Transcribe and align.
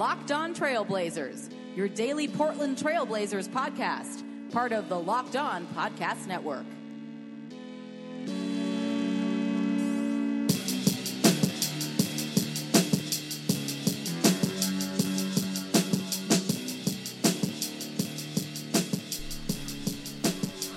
Locked 0.00 0.32
On 0.32 0.54
Trailblazers, 0.54 1.52
your 1.76 1.86
daily 1.86 2.26
Portland 2.26 2.78
Trailblazers 2.78 3.46
podcast, 3.50 4.22
part 4.50 4.72
of 4.72 4.88
the 4.88 4.98
Locked 4.98 5.36
On 5.36 5.66
Podcast 5.74 6.26
Network. 6.26 6.64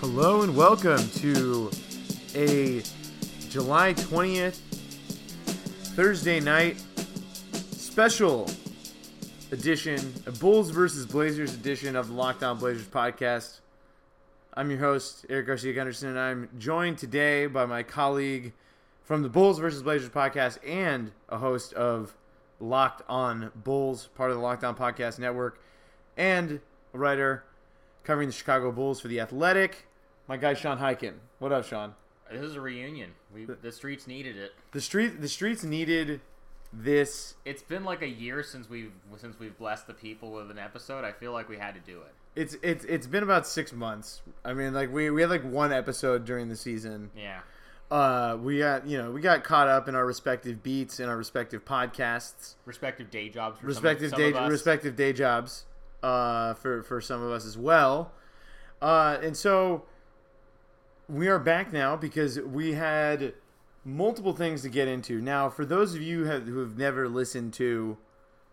Hello 0.01 0.41
and 0.41 0.53
welcome 0.53 1.09
to 1.11 1.71
a 2.35 2.83
July 3.49 3.93
20th 3.93 4.59
Thursday 5.95 6.41
night 6.41 6.75
special 7.71 8.49
edition, 9.53 10.13
a 10.25 10.31
Bulls 10.31 10.71
versus 10.71 11.05
Blazers 11.05 11.53
edition 11.53 11.95
of 11.95 12.07
the 12.07 12.13
Locked 12.13 12.41
On 12.41 12.57
Blazers 12.57 12.87
podcast. 12.87 13.59
I'm 14.55 14.71
your 14.71 14.79
host, 14.79 15.27
Eric 15.29 15.45
Garcia 15.45 15.73
Gunderson, 15.73 16.09
and 16.09 16.19
I'm 16.19 16.49
joined 16.57 16.97
today 16.97 17.45
by 17.45 17.67
my 17.67 17.83
colleague 17.83 18.53
from 19.03 19.21
the 19.21 19.29
Bulls 19.29 19.59
versus 19.59 19.83
Blazers 19.83 20.09
podcast 20.09 20.57
and 20.67 21.11
a 21.29 21.37
host 21.37 21.71
of 21.73 22.15
Locked 22.59 23.03
On 23.07 23.51
Bulls, 23.55 24.09
part 24.15 24.31
of 24.31 24.37
the 24.37 24.41
Locked 24.41 24.63
On 24.63 24.75
Podcast 24.75 25.19
Network, 25.19 25.61
and 26.17 26.59
a 26.91 26.97
writer 26.97 27.43
covering 28.03 28.29
the 28.29 28.33
Chicago 28.33 28.71
Bulls 28.71 28.99
for 28.99 29.07
The 29.07 29.19
Athletic, 29.19 29.85
my 30.27 30.35
guy 30.35 30.55
Sean 30.55 30.79
Highkin. 30.79 31.13
What 31.37 31.51
up, 31.51 31.63
Sean? 31.63 31.93
This 32.31 32.41
is 32.41 32.55
a 32.55 32.61
reunion. 32.61 33.11
We 33.31 33.45
the 33.45 33.71
streets 33.71 34.07
needed 34.07 34.35
it. 34.35 34.53
The 34.71 34.81
street 34.81 35.21
the 35.21 35.29
streets 35.29 35.63
needed 35.63 36.21
this 36.73 37.35
It's 37.45 37.61
been 37.61 37.83
like 37.83 38.01
a 38.01 38.07
year 38.07 38.43
since 38.43 38.69
we've 38.69 38.91
since 39.17 39.39
we've 39.39 39.57
blessed 39.57 39.87
the 39.87 39.93
people 39.93 40.31
with 40.31 40.49
an 40.51 40.59
episode. 40.59 41.05
I 41.05 41.11
feel 41.11 41.31
like 41.31 41.47
we 41.47 41.57
had 41.57 41.75
to 41.75 41.79
do 41.79 42.01
it. 42.01 42.13
it's 42.35 42.57
it's 42.63 42.83
it's 42.85 43.07
been 43.07 43.23
about 43.23 43.45
six 43.45 43.71
months. 43.71 44.21
I 44.43 44.53
mean 44.53 44.73
like 44.73 44.91
we, 44.91 45.09
we 45.09 45.21
had 45.21 45.29
like 45.29 45.43
one 45.43 45.71
episode 45.71 46.25
during 46.25 46.49
the 46.49 46.55
season. 46.55 47.11
Yeah. 47.15 47.41
Uh 47.91 48.37
we 48.41 48.59
got 48.59 48.87
you 48.87 48.97
know, 48.97 49.11
we 49.11 49.21
got 49.21 49.43
caught 49.43 49.67
up 49.67 49.87
in 49.87 49.95
our 49.95 50.05
respective 50.05 50.63
beats 50.63 50.99
and 50.99 51.09
our 51.09 51.17
respective 51.17 51.63
podcasts. 51.63 52.55
Respective 52.65 53.11
day 53.11 53.29
jobs. 53.29 53.61
Respective 53.61 54.09
some 54.09 54.19
day 54.19 54.31
some 54.31 54.39
of 54.41 54.45
us. 54.47 54.51
respective 54.51 54.95
day 54.95 55.13
jobs 55.13 55.65
uh, 56.03 56.53
for 56.55 56.83
for 56.83 56.99
some 57.01 57.21
of 57.23 57.31
us 57.31 57.45
as 57.45 57.57
well. 57.57 58.11
Uh, 58.81 59.17
and 59.21 59.37
so 59.37 59.83
we 61.07 61.27
are 61.27 61.39
back 61.39 61.71
now 61.71 61.95
because 61.95 62.39
we 62.39 62.73
had 62.73 63.33
multiple 63.85 64.33
things 64.33 64.61
to 64.63 64.69
get 64.69 64.87
into. 64.87 65.21
Now, 65.21 65.49
for 65.49 65.65
those 65.65 65.93
of 65.95 66.01
you 66.01 66.25
who 66.25 66.29
have, 66.59 66.77
never 66.77 67.07
listened 67.09 67.53
to 67.53 67.97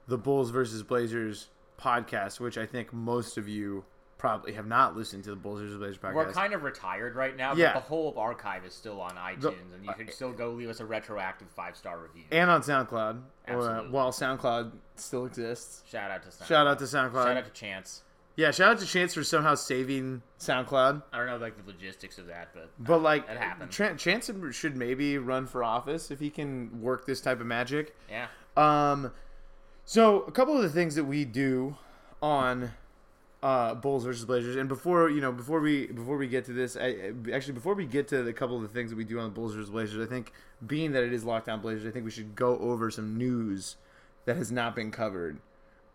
the 0.08 0.18
Bulls 0.18 0.50
versus 0.50 0.82
Blazers 0.82 1.48
podcast, 1.80 2.40
which 2.40 2.58
I 2.58 2.66
think 2.66 2.92
most 2.92 3.38
of 3.38 3.48
you 3.48 3.84
probably 4.18 4.52
have 4.52 4.66
not 4.66 4.94
listened 4.96 5.24
to 5.24 5.30
the 5.30 5.36
Bulls 5.36 5.60
versus 5.60 5.78
Blazers 5.78 5.98
podcast. 5.98 6.14
We're 6.14 6.32
kind 6.32 6.52
of 6.52 6.62
retired 6.62 7.14
right 7.14 7.34
now, 7.36 7.54
Yeah. 7.54 7.72
but 7.72 7.80
the 7.80 7.88
whole 7.88 8.14
archive 8.18 8.66
is 8.66 8.74
still 8.74 9.00
on 9.00 9.12
iTunes, 9.12 9.40
The- 9.40 9.48
and 9.76 9.84
you 9.84 9.92
can 9.94 10.10
still 10.12 10.32
go 10.32 10.50
leave 10.50 10.68
us 10.68 10.80
a 10.80 10.84
retroactive 10.84 11.48
five 11.50 11.74
star 11.76 11.98
review. 11.98 12.24
and 12.30 12.50
on 12.50 12.60
SoundCloud, 12.62 12.92
or, 13.48 13.54
uh, 13.54 13.56
Absolutely. 13.56 13.90
while 13.90 14.10
SoundCloud 14.12 14.72
still 14.96 15.24
exists. 15.24 15.82
shout 15.88 16.10
out 16.10 16.22
to 16.24 16.28
SoundCloud. 16.28 16.46
Shout 16.46 16.66
out 16.66 16.78
to 16.80 16.84
SoundCloud. 16.84 17.24
Shout 17.24 17.36
out 17.38 17.44
to 17.46 17.50
Chance. 17.52 18.02
Yeah, 18.36 18.50
shout 18.52 18.72
out 18.72 18.78
to 18.78 18.86
Chance 18.86 19.14
for 19.14 19.24
somehow 19.24 19.54
saving 19.54 20.22
SoundCloud. 20.38 21.02
I 21.12 21.18
don't 21.18 21.26
know 21.26 21.36
like 21.36 21.56
the 21.62 21.70
logistics 21.70 22.16
of 22.16 22.26
that, 22.28 22.50
but 22.54 22.70
But 22.78 23.02
like, 23.02 23.28
it 23.28 23.36
happened. 23.36 23.70
Tran- 23.70 23.98
Chance 23.98 24.30
should 24.56 24.76
maybe 24.76 25.18
run 25.18 25.46
for 25.46 25.62
office 25.62 26.10
if 26.10 26.20
he 26.20 26.30
can 26.30 26.80
work 26.80 27.06
this 27.06 27.20
type 27.20 27.40
of 27.40 27.46
magic. 27.46 27.94
yeah. 28.08 28.28
Um, 28.56 29.12
so 29.84 30.22
a 30.22 30.30
couple 30.30 30.56
of 30.56 30.62
the 30.62 30.68
things 30.68 30.94
that 30.94 31.04
we 31.04 31.24
do 31.24 31.76
on 32.22 32.72
uh, 33.42 33.74
Bulls 33.74 34.04
versus 34.04 34.24
Blazers, 34.24 34.56
and 34.56 34.68
before 34.68 35.08
you 35.08 35.20
know, 35.20 35.32
before 35.32 35.60
we 35.60 35.86
before 35.86 36.16
we 36.16 36.28
get 36.28 36.44
to 36.46 36.52
this, 36.52 36.76
I, 36.76 37.12
actually 37.32 37.54
before 37.54 37.74
we 37.74 37.86
get 37.86 38.06
to 38.08 38.22
the 38.22 38.32
couple 38.32 38.56
of 38.56 38.62
the 38.62 38.68
things 38.68 38.90
that 38.90 38.96
we 38.96 39.04
do 39.04 39.18
on 39.18 39.24
the 39.24 39.30
Bulls 39.30 39.54
versus 39.54 39.70
Blazers, 39.70 40.06
I 40.06 40.08
think 40.08 40.32
being 40.66 40.92
that 40.92 41.02
it 41.04 41.12
is 41.12 41.24
Locked 41.24 41.48
On 41.48 41.60
Blazers, 41.60 41.86
I 41.86 41.90
think 41.90 42.04
we 42.04 42.10
should 42.10 42.36
go 42.36 42.58
over 42.58 42.90
some 42.90 43.16
news 43.16 43.76
that 44.26 44.36
has 44.36 44.52
not 44.52 44.76
been 44.76 44.90
covered 44.90 45.38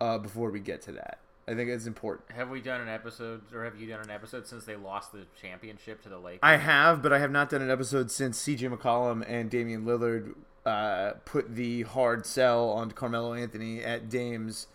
uh, 0.01 0.17
before 0.17 0.49
we 0.49 0.59
get 0.59 0.81
to 0.83 0.91
that. 0.93 1.19
I 1.47 1.53
think 1.53 1.69
it's 1.69 1.85
important. 1.85 2.31
Have 2.31 2.49
we 2.49 2.59
done 2.59 2.81
an 2.81 2.89
episode, 2.89 3.41
or 3.53 3.63
have 3.65 3.79
you 3.79 3.87
done 3.87 4.01
an 4.01 4.09
episode 4.09 4.47
since 4.47 4.65
they 4.65 4.75
lost 4.75 5.11
the 5.11 5.25
championship 5.39 6.01
to 6.03 6.09
the 6.09 6.17
Lakers? 6.17 6.39
I 6.41 6.57
have, 6.57 7.03
but 7.03 7.13
I 7.13 7.19
have 7.19 7.31
not 7.31 7.49
done 7.49 7.61
an 7.61 7.69
episode 7.69 8.09
since 8.09 8.41
CJ 8.41 8.75
McCollum 8.75 9.23
and 9.27 9.49
Damian 9.49 9.85
Lillard 9.85 10.33
uh, 10.65 11.13
put 11.25 11.55
the 11.55 11.83
hard 11.83 12.25
sell 12.25 12.69
on 12.69 12.91
Carmelo 12.91 13.35
Anthony 13.35 13.83
at 13.83 14.09
Dame's 14.09 14.67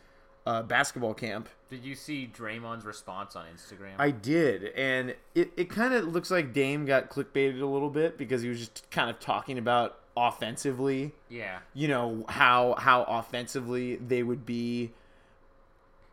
uh, 0.47 0.63
basketball 0.63 1.15
camp. 1.15 1.49
Did 1.69 1.85
you 1.85 1.97
see 1.97 2.31
Draymond's 2.33 2.85
response 2.85 3.35
on 3.35 3.47
Instagram? 3.47 3.95
I 3.99 4.13
did, 4.13 4.65
and 4.77 5.17
it, 5.35 5.53
it 5.57 5.71
kind 5.71 5.93
of 5.93 6.07
looks 6.07 6.31
like 6.31 6.53
Dame 6.53 6.85
got 6.85 7.11
clickbaited 7.11 7.61
a 7.61 7.67
little 7.67 7.91
bit 7.91 8.17
because 8.17 8.43
he 8.43 8.49
was 8.49 8.61
just 8.61 8.89
kind 8.91 9.11
of 9.11 9.19
talking 9.19 9.59
about 9.59 9.99
offensively, 10.17 11.13
yeah. 11.29 11.59
you 11.75 11.89
know, 11.89 12.25
how 12.29 12.75
how 12.79 13.03
offensively 13.05 13.97
they 13.97 14.23
would 14.23 14.47
be. 14.47 14.93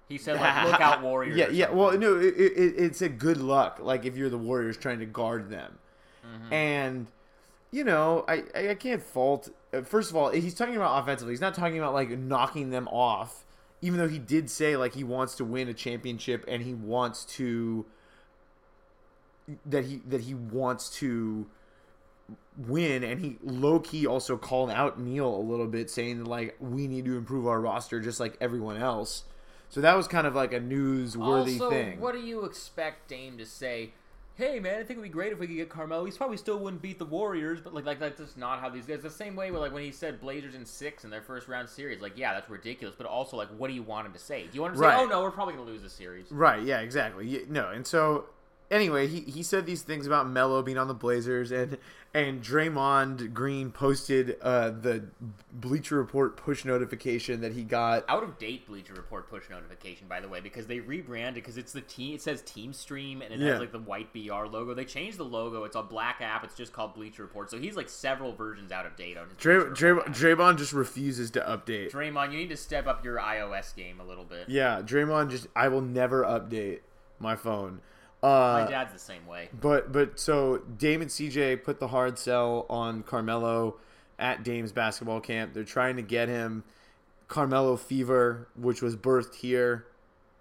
He 0.09 0.18
said, 0.18 0.38
like, 0.40 0.66
look 0.72 0.79
out, 0.81 1.01
Warriors. 1.01 1.38
Yeah, 1.38 1.50
yeah. 1.50 1.69
Well, 1.69 1.97
no, 1.97 2.16
it, 2.18 2.34
it, 2.38 2.73
it's 2.78 3.01
a 3.01 3.09
good 3.09 3.38
luck. 3.38 3.79
Like 3.81 4.06
if 4.06 4.16
you're 4.16 4.29
the 4.29 4.38
Warriors 4.38 4.78
trying 4.78 5.00
to 5.00 5.06
guard 5.06 5.50
them, 5.50 5.79
Mm-hmm. 6.25 6.53
and 6.53 7.07
you 7.72 7.84
know, 7.85 8.25
I 8.28 8.44
I 8.53 8.75
can't 8.75 9.01
fault. 9.01 9.50
uh, 9.73 9.81
First 9.81 10.09
of 10.09 10.16
all, 10.17 10.29
he's 10.29 10.53
talking 10.53 10.75
about 10.75 11.01
offensively. 11.01 11.31
He's 11.34 11.41
not 11.41 11.53
talking 11.53 11.78
about 11.78 11.94
like 11.94 12.09
knocking 12.17 12.69
them 12.69 12.88
off. 12.90 13.46
Even 13.81 14.00
though 14.00 14.07
he 14.07 14.19
did 14.19 14.50
say 14.50 14.75
like 14.75 14.94
he 14.96 15.03
wants 15.03 15.35
to 15.35 15.46
win 15.46 15.67
a 15.69 15.73
championship 15.73 16.44
and 16.47 16.63
he 16.63 16.73
wants 16.73 17.23
to 17.25 17.85
that 19.66 19.85
he 19.85 20.01
that 20.07 20.22
he 20.22 20.34
wants 20.34 20.90
to 20.97 21.46
win 22.57 23.03
and 23.03 23.22
he 23.22 23.38
low 23.44 23.79
key 23.79 24.06
also 24.06 24.35
called 24.35 24.69
out 24.69 25.00
Neil 25.00 25.34
a 25.34 25.40
little 25.40 25.67
bit 25.67 25.90
saying 25.90 26.25
like 26.25 26.57
we 26.59 26.88
need 26.88 27.06
to 27.06 27.16
improve 27.16 27.47
our 27.47 27.62
roster 27.62 28.00
just 28.01 28.19
like 28.19 28.35
everyone 28.41 28.78
else. 28.78 29.23
So 29.69 29.81
that 29.81 29.95
was 29.95 30.07
kind 30.07 30.25
of 30.25 30.35
like 30.35 30.53
a 30.53 30.59
newsworthy 30.59 31.53
also, 31.59 31.69
thing. 31.69 32.00
what 32.00 32.13
do 32.13 32.19
you 32.22 32.45
expect 32.45 33.07
Dame 33.09 33.38
to 33.38 33.45
say? 33.45 33.91
Hey 34.35 34.59
man, 34.59 34.75
I 34.75 34.83
think 34.83 34.91
it 34.91 34.97
would 34.97 35.03
be 35.03 35.09
great 35.09 35.31
if 35.31 35.39
we 35.39 35.47
could 35.47 35.55
get 35.55 35.67
Carmelo. 35.67 36.05
He's 36.05 36.16
probably 36.17 36.38
still 36.38 36.59
wouldn't 36.59 36.81
beat 36.81 37.00
the 37.00 37.05
Warriors, 37.05 37.59
but 37.59 37.73
like 37.73 37.85
like 37.85 38.00
that's 38.00 38.19
just 38.19 38.38
not 38.38 38.59
how 38.59 38.69
these 38.69 38.85
guys. 38.85 39.01
The 39.01 39.09
same 39.09 39.35
way 39.35 39.50
with 39.50 39.61
like 39.61 39.73
when 39.73 39.83
he 39.83 39.91
said 39.91 40.22
Blazers 40.22 40.53
in 40.53 40.63
six 40.63 41.03
in 41.03 41.09
their 41.09 41.23
first 41.23 41.47
round 41.47 41.67
series. 41.69 42.01
Like 42.01 42.17
yeah, 42.17 42.33
that's 42.33 42.50
ridiculous. 42.50 42.95
But 42.95 43.07
also 43.07 43.35
like, 43.35 43.50
what 43.50 43.67
do 43.67 43.73
you 43.73 43.81
want 43.81 44.05
him 44.05 44.13
to 44.13 44.19
say? 44.19 44.44
Do 44.44 44.50
you 44.53 44.61
want 44.61 44.75
him 44.75 44.81
to 44.81 44.88
Right. 44.88 44.95
say, 44.97 45.03
oh 45.03 45.07
no, 45.07 45.23
we're 45.23 45.31
probably 45.31 45.55
gonna 45.55 45.66
lose 45.66 45.81
the 45.81 45.90
series? 45.90 46.31
Right, 46.31 46.61
yeah, 46.64 46.81
exactly. 46.81 47.28
Yeah, 47.28 47.40
no, 47.49 47.69
and 47.72 47.85
so 47.85 48.25
anyway, 48.72 49.08
he, 49.08 49.22
he 49.22 49.43
said 49.43 49.66
these 49.66 49.81
things 49.81 50.05
about 50.08 50.29
Melo 50.29 50.61
being 50.61 50.78
on 50.78 50.87
the 50.87 50.93
Blazers 50.93 51.52
and 51.52 51.78
and 52.14 52.41
Draymond 52.41 53.34
Green 53.34 53.69
posted 53.69 54.37
uh, 54.41 54.69
the 54.72 55.03
Bleacher 55.52 55.97
Report 55.97 56.35
push 56.37 56.66
notification 56.66 57.41
that 57.41 57.52
he 57.52 57.64
got 57.64 58.05
Out 58.09 58.23
of 58.23 58.40
date 58.40 58.66
Bleacher 58.66 58.93
Report 58.93 59.29
push 59.29 59.49
notification, 59.49 60.08
by 60.08 60.19
the 60.19 60.28
way, 60.28 60.40
because 60.40 60.66
they 60.67 60.79
rebranded 60.79 61.35
because 61.43 61.58
it's 61.58 61.73
the 61.73 61.81
team. 61.81 62.16
It 62.16 62.22
says 62.22 62.41
Team 62.43 62.73
Stream 62.73 63.22
and 63.22 63.34
it 63.34 63.40
Yeah. 63.40 63.52
has 63.52 63.59
like 63.59 63.72
the 63.72 63.79
white 63.79 64.11
BR 64.14 64.46
logo. 64.47 64.73
They 64.73 64.85
changed 64.85 65.17
the 65.17 65.25
logo. 65.25 65.64
It's 65.66 65.75
a 65.75 65.84
black 65.84 66.22
app. 66.22 66.43
It's 66.43 66.55
just 66.55 66.73
called 66.73 66.96
Bleacher 66.96 67.23
Report. 67.23 67.52
So 67.52 67.59
he's 67.59 67.75
like 67.75 67.90
several 67.90 68.34
versions 68.34 68.72
out 68.72 68.85
of 68.85 68.96
date 68.96 69.17
on 69.17 69.28
his. 69.28 69.37
Dray, 69.37 69.58
Dray, 69.73 69.91
Draymond 69.91 70.58
just 70.58 70.73
refuses 70.73 71.29
to 71.31 71.41
update. 71.41 71.91
Draymond, 71.91 72.31
you 72.31 72.37
need 72.40 72.49
to 72.49 72.58
step 72.58 72.87
up 72.87 73.03
your 73.03 73.17
iOS 73.19 73.75
game 73.75 73.99
a 73.99 74.05
little 74.05 74.25
bit. 74.25 74.49
Yeah, 74.49 74.81
Draymond 74.81 75.29
just 75.29 75.47
I 75.55 75.67
will 75.67 75.81
never 75.81 76.23
update 76.23 76.79
my 77.19 77.35
phone. 77.35 77.81
My 78.23 78.28
Uh, 78.29 78.67
dad's 78.67 78.93
the 78.93 78.99
same 78.99 79.25
way. 79.28 79.49
but 79.59 79.91
but 79.91 80.19
so 80.19 80.58
Dame 80.78 81.02
and 81.02 81.11
CJ 81.11 81.64
put 81.64 81.79
the 81.79 81.90
hard 81.90 82.17
sell 82.17 82.66
on 82.69 83.03
Carmelo 83.03 83.75
at 84.17 84.43
Dame's 84.43 84.72
basketball 84.72 85.22
camp. 85.22 85.53
They're 85.53 85.64
trying 85.64 85.96
to 85.97 86.02
get 86.02 86.28
him 86.29 86.64
Carmelo 87.28 87.75
fever, 87.78 88.47
which 88.55 88.81
was 88.81 88.96
birthed 88.96 89.35
here 89.35 89.85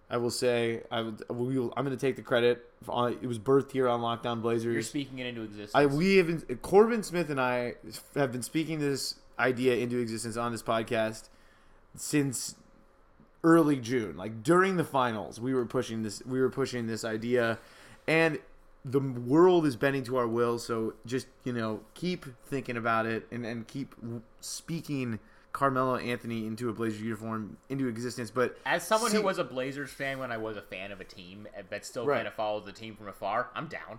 I 0.08 0.18
will 0.18 0.30
say 0.30 0.82
I 0.90 1.02
would, 1.02 1.22
we 1.28 1.58
will, 1.58 1.74
I'm 1.76 1.84
going 1.84 1.96
to 1.96 2.00
take 2.00 2.14
the 2.14 2.22
credit. 2.22 2.70
It 2.82 3.26
was 3.26 3.40
birthed 3.40 3.72
here 3.72 3.88
on 3.88 4.02
Locked 4.02 4.24
On 4.24 4.40
Blazers. 4.40 4.72
You're 4.72 4.82
speaking 4.82 5.18
it 5.18 5.26
into 5.26 5.42
existence. 5.42 5.72
I 5.74 5.86
we 5.86 6.16
have 6.18 6.28
been, 6.28 6.58
Corbin 6.58 7.02
Smith 7.02 7.28
and 7.28 7.40
I 7.40 7.74
have 8.14 8.30
been 8.30 8.42
speaking 8.42 8.78
this 8.78 9.16
idea 9.36 9.74
into 9.74 9.98
existence 9.98 10.36
on 10.36 10.52
this 10.52 10.62
podcast 10.62 11.28
since 11.96 12.54
early 13.44 13.76
June. 13.76 14.16
Like 14.16 14.42
during 14.42 14.76
the 14.76 14.84
finals, 14.84 15.40
we 15.40 15.54
were 15.54 15.66
pushing 15.66 16.02
this 16.02 16.22
we 16.26 16.40
were 16.40 16.50
pushing 16.50 16.86
this 16.86 17.04
idea 17.04 17.58
and 18.08 18.38
the 18.84 19.00
world 19.00 19.66
is 19.66 19.74
bending 19.74 20.04
to 20.04 20.16
our 20.16 20.28
will, 20.28 20.60
so 20.60 20.94
just, 21.04 21.26
you 21.42 21.52
know, 21.52 21.80
keep 21.94 22.24
thinking 22.46 22.76
about 22.76 23.04
it 23.06 23.26
and 23.32 23.44
and 23.44 23.66
keep 23.66 23.94
speaking 24.40 25.18
Carmelo 25.52 25.96
Anthony 25.96 26.46
into 26.46 26.68
a 26.68 26.72
Blazers 26.72 27.00
uniform 27.00 27.56
into 27.68 27.88
existence. 27.88 28.30
But 28.30 28.58
As 28.66 28.86
someone 28.86 29.10
see- 29.10 29.16
who 29.16 29.22
was 29.22 29.38
a 29.38 29.44
Blazers 29.44 29.90
fan 29.90 30.18
when 30.18 30.30
I 30.30 30.36
was 30.36 30.56
a 30.56 30.62
fan 30.62 30.92
of 30.92 31.00
a 31.00 31.04
team, 31.04 31.48
eh, 31.56 31.62
but 31.68 31.84
still 31.84 32.06
Right. 32.06 32.16
kind 32.18 32.28
of 32.28 32.34
follows 32.34 32.64
the 32.66 32.72
team 32.72 32.94
from 32.94 33.08
afar, 33.08 33.48
I'm 33.54 33.66
down. 33.66 33.98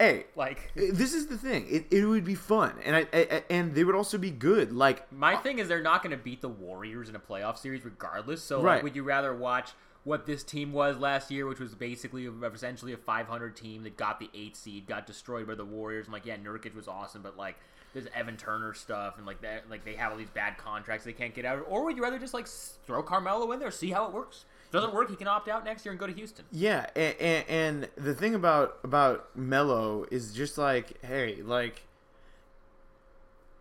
Hey, 0.00 0.24
Like 0.34 0.72
eh, 0.76 0.90
this 0.92 1.14
is 1.14 1.26
the 1.28 1.36
thing. 1.36 1.66
It, 1.70 1.86
it 1.92 2.04
would 2.04 2.24
be 2.24 2.34
fun, 2.34 2.74
and 2.84 2.96
I, 2.96 3.06
I 3.12 3.44
and 3.50 3.74
they 3.74 3.84
would 3.84 3.94
also 3.94 4.18
be 4.18 4.30
good. 4.30 4.72
Like 4.72 5.10
my 5.12 5.36
thing 5.36 5.58
is 5.60 5.68
they're 5.68 5.82
not 5.82 6.02
going 6.02 6.10
to 6.16 6.22
beat 6.22 6.40
the 6.40 6.48
Warriors 6.48 7.08
in 7.08 7.14
a 7.14 7.20
playoff 7.20 7.58
series 7.58 7.84
regardless. 7.84 8.42
So 8.42 8.60
Right. 8.60 8.74
like, 8.76 8.82
would 8.82 8.96
you 8.96 9.04
rather 9.04 9.32
watch 9.34 9.70
what 10.04 10.24
this 10.26 10.42
team 10.42 10.72
was 10.72 10.96
last 10.96 11.30
year, 11.30 11.46
which 11.46 11.60
was 11.60 11.74
basically 11.74 12.24
essentially 12.54 12.94
a 12.94 12.96
500 12.96 13.54
team 13.54 13.82
that 13.82 13.96
got 13.98 14.18
the 14.18 14.30
eight 14.34 14.56
seed, 14.56 14.86
got 14.86 15.06
destroyed 15.06 15.46
by 15.46 15.54
the 15.54 15.64
Warriors? 15.64 16.06
And 16.06 16.12
like, 16.14 16.24
yeah, 16.26 16.36
Nurkic 16.38 16.74
was 16.74 16.88
awesome, 16.88 17.22
but 17.22 17.36
like. 17.36 17.56
There's 17.92 18.06
Evan 18.14 18.36
Turner 18.36 18.72
stuff, 18.72 19.18
and 19.18 19.26
like 19.26 19.40
that, 19.40 19.68
like 19.68 19.84
they 19.84 19.94
have 19.94 20.12
all 20.12 20.16
these 20.16 20.30
bad 20.30 20.56
contracts 20.58 21.04
they 21.04 21.12
can't 21.12 21.34
get 21.34 21.44
out. 21.44 21.58
of. 21.58 21.64
Or 21.68 21.84
would 21.84 21.96
you 21.96 22.04
rather 22.04 22.20
just 22.20 22.32
like 22.32 22.46
throw 22.46 23.02
Carmelo 23.02 23.50
in 23.50 23.58
there, 23.58 23.72
see 23.72 23.90
how 23.90 24.06
it 24.06 24.12
works? 24.12 24.44
Doesn't 24.70 24.94
work, 24.94 25.10
he 25.10 25.16
can 25.16 25.26
opt 25.26 25.48
out 25.48 25.64
next 25.64 25.84
year 25.84 25.90
and 25.90 25.98
go 25.98 26.06
to 26.06 26.12
Houston. 26.12 26.44
Yeah, 26.52 26.86
and, 26.94 27.14
and, 27.20 27.44
and 27.48 27.88
the 27.96 28.14
thing 28.14 28.34
about 28.36 28.78
about 28.84 29.36
Melo 29.36 30.06
is 30.10 30.32
just 30.32 30.56
like, 30.58 31.04
hey, 31.04 31.42
like 31.42 31.82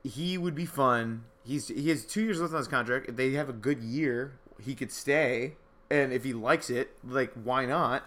he 0.03 0.37
would 0.37 0.53
be 0.53 0.65
fun. 0.65 1.23
He's 1.43 1.67
he 1.69 1.89
has 1.89 2.05
two 2.05 2.21
years 2.21 2.39
left 2.39 2.53
on 2.53 2.59
his 2.59 2.67
contract. 2.67 3.09
If 3.09 3.15
they 3.15 3.31
have 3.31 3.49
a 3.49 3.53
good 3.53 3.81
year, 3.81 4.33
he 4.63 4.75
could 4.75 4.91
stay, 4.91 5.53
and 5.89 6.13
if 6.13 6.23
he 6.23 6.33
likes 6.33 6.69
it, 6.69 6.91
like 7.03 7.31
why 7.33 7.65
not? 7.65 8.03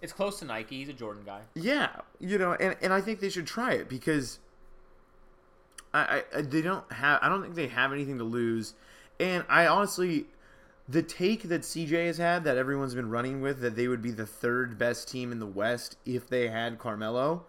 It's 0.00 0.12
close 0.12 0.38
to 0.38 0.46
Nike. 0.46 0.78
He's 0.78 0.88
a 0.88 0.94
Jordan 0.94 1.24
guy. 1.26 1.40
Yeah, 1.54 1.90
you 2.18 2.38
know, 2.38 2.52
and 2.52 2.76
and 2.80 2.94
I 2.94 3.02
think 3.02 3.20
they 3.20 3.28
should 3.28 3.46
try 3.46 3.74
it 3.74 3.90
because 3.90 4.38
I, 5.92 6.22
I 6.34 6.40
they 6.40 6.62
don't 6.62 6.90
have 6.92 7.18
I 7.20 7.28
don't 7.28 7.42
think 7.42 7.56
they 7.56 7.68
have 7.68 7.92
anything 7.92 8.16
to 8.18 8.24
lose, 8.24 8.72
and 9.20 9.44
I 9.50 9.66
honestly. 9.66 10.26
The 10.88 11.02
take 11.02 11.44
that 11.44 11.62
CJ 11.62 12.06
has 12.06 12.18
had 12.18 12.44
that 12.44 12.56
everyone's 12.56 12.94
been 12.94 13.10
running 13.10 13.40
with 13.42 13.60
that 13.60 13.76
they 13.76 13.88
would 13.88 14.00
be 14.00 14.10
the 14.10 14.26
third 14.26 14.78
best 14.78 15.08
team 15.08 15.32
in 15.32 15.38
the 15.38 15.46
West 15.46 15.96
if 16.06 16.28
they 16.28 16.48
had 16.48 16.78
Carmelo. 16.78 17.44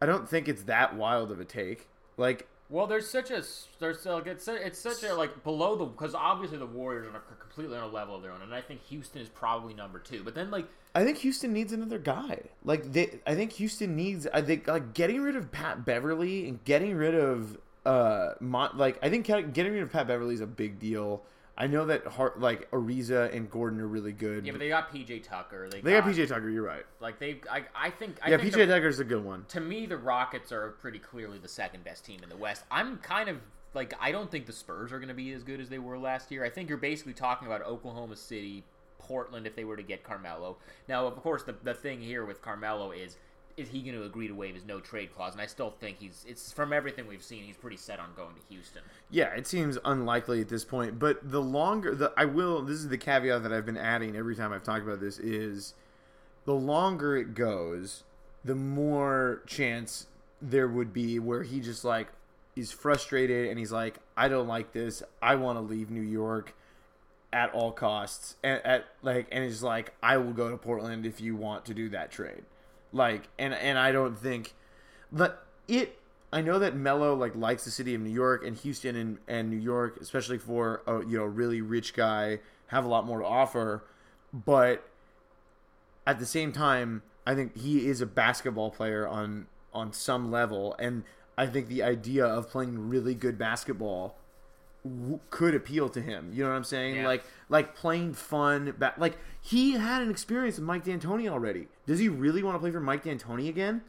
I 0.00 0.06
don't 0.06 0.28
think 0.28 0.48
it's 0.48 0.64
that 0.64 0.94
wild 0.94 1.32
of 1.32 1.40
a 1.40 1.44
take. 1.44 1.88
Like, 2.16 2.46
Well, 2.70 2.86
there's 2.86 3.08
such 3.08 3.30
a 3.30 3.42
there's 3.80 4.04
like 4.06 4.26
it's 4.26 4.46
a, 4.46 4.54
it's 4.54 4.78
such 4.78 5.02
a 5.02 5.14
like 5.14 5.42
below 5.42 5.74
the 5.74 5.86
because 5.86 6.14
obviously 6.14 6.58
the 6.58 6.66
Warriors 6.66 7.06
are 7.12 7.20
completely 7.40 7.76
on 7.76 7.82
a 7.82 7.88
level 7.88 8.14
of 8.14 8.22
their 8.22 8.30
own, 8.32 8.42
and 8.42 8.54
I 8.54 8.60
think 8.60 8.82
Houston 8.84 9.20
is 9.20 9.28
probably 9.28 9.74
number 9.74 9.98
two. 9.98 10.22
But 10.22 10.34
then 10.34 10.50
like 10.50 10.66
I 10.94 11.04
think 11.04 11.18
Houston 11.18 11.52
needs 11.52 11.72
another 11.72 11.98
guy. 11.98 12.40
Like 12.64 12.92
they, 12.92 13.18
I 13.26 13.34
think 13.34 13.52
Houston 13.52 13.96
needs. 13.96 14.26
I 14.32 14.40
think 14.40 14.66
like 14.66 14.94
getting 14.94 15.20
rid 15.20 15.36
of 15.36 15.50
Pat 15.50 15.84
Beverley 15.84 16.48
and 16.48 16.62
getting 16.64 16.94
rid 16.96 17.14
of 17.14 17.58
uh, 17.84 18.34
Mon- 18.40 18.76
like 18.76 18.98
I 19.02 19.10
think 19.10 19.26
getting 19.26 19.72
rid 19.72 19.82
of 19.82 19.92
Pat 19.92 20.06
Beverley 20.06 20.34
is 20.34 20.40
a 20.40 20.46
big 20.46 20.78
deal. 20.78 21.22
I 21.58 21.66
know 21.66 21.86
that 21.86 22.06
Hart, 22.06 22.38
like 22.40 22.70
Ariza 22.70 23.34
and 23.34 23.50
Gordon 23.50 23.80
are 23.80 23.86
really 23.86 24.12
good. 24.12 24.44
yeah, 24.44 24.52
but 24.52 24.58
they 24.58 24.68
got 24.68 24.92
PJ 24.92 25.22
Tucker. 25.22 25.68
They, 25.70 25.80
they 25.80 25.92
got 25.92 26.04
PJ 26.04 26.28
Tucker. 26.28 26.50
You're 26.50 26.62
right. 26.64 26.84
Like 27.00 27.18
they, 27.18 27.40
I, 27.50 27.64
I 27.74 27.90
think 27.90 28.18
I 28.22 28.30
Yeah, 28.30 28.36
think 28.36 28.52
PJ 28.52 28.56
the- 28.58 28.66
Tucker's 28.66 28.98
a 29.00 29.04
good 29.04 29.24
one. 29.24 29.44
to 29.48 29.60
me, 29.60 29.86
the 29.86 29.96
Rockets 29.96 30.52
are 30.52 30.70
pretty 30.82 30.98
clearly 30.98 31.38
the 31.38 31.48
second 31.48 31.82
best 31.84 32.04
team 32.04 32.20
in 32.22 32.28
the 32.28 32.36
West. 32.36 32.64
I'm 32.70 32.98
kind 32.98 33.28
of 33.30 33.38
like 33.74 33.94
I 34.00 34.12
don't 34.12 34.30
think 34.30 34.46
the 34.46 34.52
Spurs 34.52 34.92
are 34.92 34.98
going 34.98 35.08
to 35.08 35.14
be 35.14 35.32
as 35.32 35.42
good 35.42 35.60
as 35.60 35.68
they 35.68 35.78
were 35.78 35.98
last 35.98 36.30
year. 36.30 36.44
I 36.44 36.50
think 36.50 36.68
you're 36.68 36.78
basically 36.78 37.14
talking 37.14 37.46
about 37.46 37.62
Oklahoma 37.62 38.16
City, 38.16 38.64
Portland 38.98 39.46
if 39.46 39.56
they 39.56 39.64
were 39.64 39.76
to 39.76 39.82
get 39.82 40.02
Carmelo. 40.02 40.56
Now, 40.88 41.06
of 41.06 41.16
course, 41.16 41.42
the 41.42 41.54
the 41.62 41.74
thing 41.74 42.00
here 42.02 42.24
with 42.26 42.42
Carmelo 42.42 42.90
is 42.90 43.16
is 43.56 43.68
he 43.70 43.80
going 43.80 43.94
to 43.94 44.04
agree 44.04 44.28
to 44.28 44.34
waive 44.34 44.54
his 44.54 44.64
no 44.64 44.80
trade 44.80 45.14
clause? 45.14 45.32
And 45.32 45.40
I 45.40 45.46
still 45.46 45.70
think 45.70 45.98
he's 45.98 46.24
it's 46.28 46.52
from 46.52 46.72
everything 46.72 47.06
we've 47.06 47.22
seen, 47.22 47.44
he's 47.44 47.56
pretty 47.56 47.76
set 47.76 47.98
on 47.98 48.10
going 48.14 48.34
to 48.34 48.42
Houston. 48.50 48.82
Yeah, 49.10 49.34
it 49.34 49.46
seems 49.46 49.78
unlikely 49.84 50.40
at 50.40 50.48
this 50.48 50.64
point. 50.64 50.98
But 50.98 51.30
the 51.30 51.40
longer 51.40 51.94
the 51.94 52.12
I 52.16 52.26
will 52.26 52.62
this 52.62 52.78
is 52.78 52.88
the 52.88 52.98
caveat 52.98 53.42
that 53.42 53.52
I've 53.52 53.66
been 53.66 53.78
adding 53.78 54.16
every 54.16 54.36
time 54.36 54.52
I've 54.52 54.62
talked 54.62 54.84
about 54.84 55.00
this 55.00 55.18
is 55.18 55.74
the 56.44 56.54
longer 56.54 57.16
it 57.16 57.34
goes, 57.34 58.04
the 58.44 58.54
more 58.54 59.42
chance 59.46 60.06
there 60.40 60.68
would 60.68 60.92
be 60.92 61.18
where 61.18 61.42
he 61.42 61.60
just 61.60 61.84
like 61.84 62.08
is 62.54 62.70
frustrated 62.70 63.48
and 63.48 63.58
he's 63.58 63.72
like, 63.72 63.98
I 64.16 64.28
don't 64.28 64.48
like 64.48 64.72
this. 64.72 65.02
I 65.22 65.34
want 65.36 65.56
to 65.56 65.62
leave 65.62 65.90
New 65.90 66.02
York 66.02 66.54
at 67.32 67.52
all 67.52 67.72
costs. 67.72 68.36
And 68.44 68.60
at 68.64 68.84
like 69.02 69.28
and 69.32 69.44
it's 69.44 69.62
like 69.62 69.94
I 70.02 70.18
will 70.18 70.32
go 70.32 70.50
to 70.50 70.58
Portland 70.58 71.06
if 71.06 71.22
you 71.22 71.36
want 71.36 71.64
to 71.66 71.74
do 71.74 71.88
that 71.88 72.10
trade. 72.10 72.44
Like 72.96 73.28
and 73.38 73.52
and 73.52 73.78
I 73.78 73.92
don't 73.92 74.18
think 74.18 74.54
but 75.12 75.46
it 75.68 75.98
I 76.32 76.40
know 76.40 76.58
that 76.58 76.74
Melo 76.74 77.14
like 77.14 77.36
likes 77.36 77.64
the 77.64 77.70
city 77.70 77.94
of 77.94 78.00
New 78.00 78.10
York 78.10 78.44
and 78.44 78.56
Houston 78.56 78.96
and, 78.96 79.18
and 79.28 79.48
New 79.48 79.58
York, 79.58 79.98
especially 80.00 80.38
for 80.38 80.82
a 80.86 81.04
you 81.06 81.18
know 81.18 81.24
really 81.24 81.60
rich 81.60 81.94
guy, 81.94 82.40
have 82.68 82.84
a 82.84 82.88
lot 82.88 83.06
more 83.06 83.20
to 83.20 83.26
offer. 83.26 83.84
But 84.32 84.86
at 86.06 86.18
the 86.18 86.26
same 86.26 86.52
time, 86.52 87.02
I 87.26 87.34
think 87.34 87.56
he 87.56 87.88
is 87.88 88.00
a 88.00 88.06
basketball 88.06 88.70
player 88.70 89.06
on 89.06 89.46
on 89.72 89.92
some 89.92 90.30
level, 90.30 90.74
and 90.78 91.04
I 91.38 91.46
think 91.46 91.68
the 91.68 91.82
idea 91.82 92.26
of 92.26 92.50
playing 92.50 92.88
really 92.88 93.14
good 93.14 93.38
basketball 93.38 94.16
w- 94.88 95.20
could 95.30 95.54
appeal 95.54 95.88
to 95.90 96.00
him. 96.00 96.30
You 96.32 96.44
know 96.44 96.50
what 96.50 96.56
I'm 96.56 96.64
saying? 96.64 96.96
Yeah. 96.96 97.06
Like 97.06 97.24
like 97.48 97.74
playing 97.74 98.14
fun. 98.14 98.74
Ba- 98.78 98.94
like 98.98 99.16
he 99.40 99.72
had 99.72 100.02
an 100.02 100.10
experience 100.10 100.56
with 100.56 100.64
Mike 100.64 100.84
D'Antoni 100.84 101.28
already. 101.28 101.68
Does 101.86 101.98
he 101.98 102.08
really 102.08 102.42
want 102.42 102.54
to 102.56 102.58
play 102.58 102.70
for 102.70 102.80
Mike 102.80 103.04
D'Antoni 103.04 103.48
again? 103.48 103.82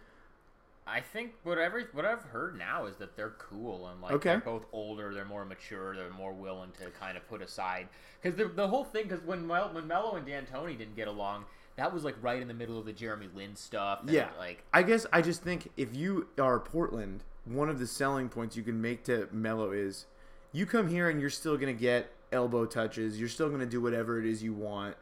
I 0.89 1.01
think 1.01 1.33
whatever 1.43 1.81
what 1.91 2.05
I've 2.05 2.21
heard 2.23 2.57
now 2.57 2.85
is 2.85 2.95
that 2.97 3.17
they're 3.17 3.33
cool 3.37 3.87
and 3.89 4.01
like 4.01 4.13
Okay. 4.13 4.29
they're 4.29 4.39
both 4.39 4.65
older, 4.71 5.13
they're 5.13 5.25
more 5.25 5.43
mature, 5.43 5.95
they're 5.95 6.09
more 6.11 6.31
willing 6.31 6.71
to 6.81 6.89
kind 6.91 7.17
of 7.17 7.27
put 7.27 7.41
aside 7.41 7.89
because 8.21 8.37
the 8.37 8.45
the 8.45 8.67
whole 8.69 8.85
thing 8.85 9.03
because 9.03 9.21
when 9.25 9.45
Mel, 9.45 9.69
when 9.73 9.85
Melo 9.87 10.15
and 10.15 10.25
D'Antoni 10.25 10.77
didn't 10.77 10.95
get 10.95 11.09
along, 11.09 11.43
that 11.75 11.93
was 11.93 12.05
like 12.05 12.15
right 12.21 12.41
in 12.41 12.47
the 12.47 12.53
middle 12.53 12.79
of 12.79 12.85
the 12.85 12.93
Jeremy 12.93 13.27
Lin 13.35 13.55
stuff. 13.57 13.99
and, 14.01 14.09
Yeah, 14.11 14.29
like 14.39 14.63
I 14.73 14.81
guess 14.83 15.05
I 15.11 15.21
just 15.21 15.43
think 15.43 15.69
if 15.75 15.93
you 15.93 16.27
are 16.39 16.57
Portland, 16.57 17.25
one 17.43 17.67
of 17.69 17.79
the 17.79 17.87
selling 17.87 18.29
points 18.29 18.55
you 18.55 18.63
can 18.63 18.81
make 18.81 19.03
to 19.05 19.27
Melo 19.33 19.71
is 19.71 20.05
you 20.51 20.65
come 20.65 20.89
here 20.89 21.09
and 21.09 21.19
you're 21.19 21.29
still 21.29 21.57
gonna 21.57 21.73
get 21.73 22.11
elbow 22.31 22.65
touches, 22.65 23.19
you're 23.19 23.29
still 23.29 23.49
gonna 23.49 23.65
do 23.65 23.81
whatever 23.81 24.19
it 24.19 24.25
is 24.25 24.43
you 24.43 24.53
want, 24.53 24.95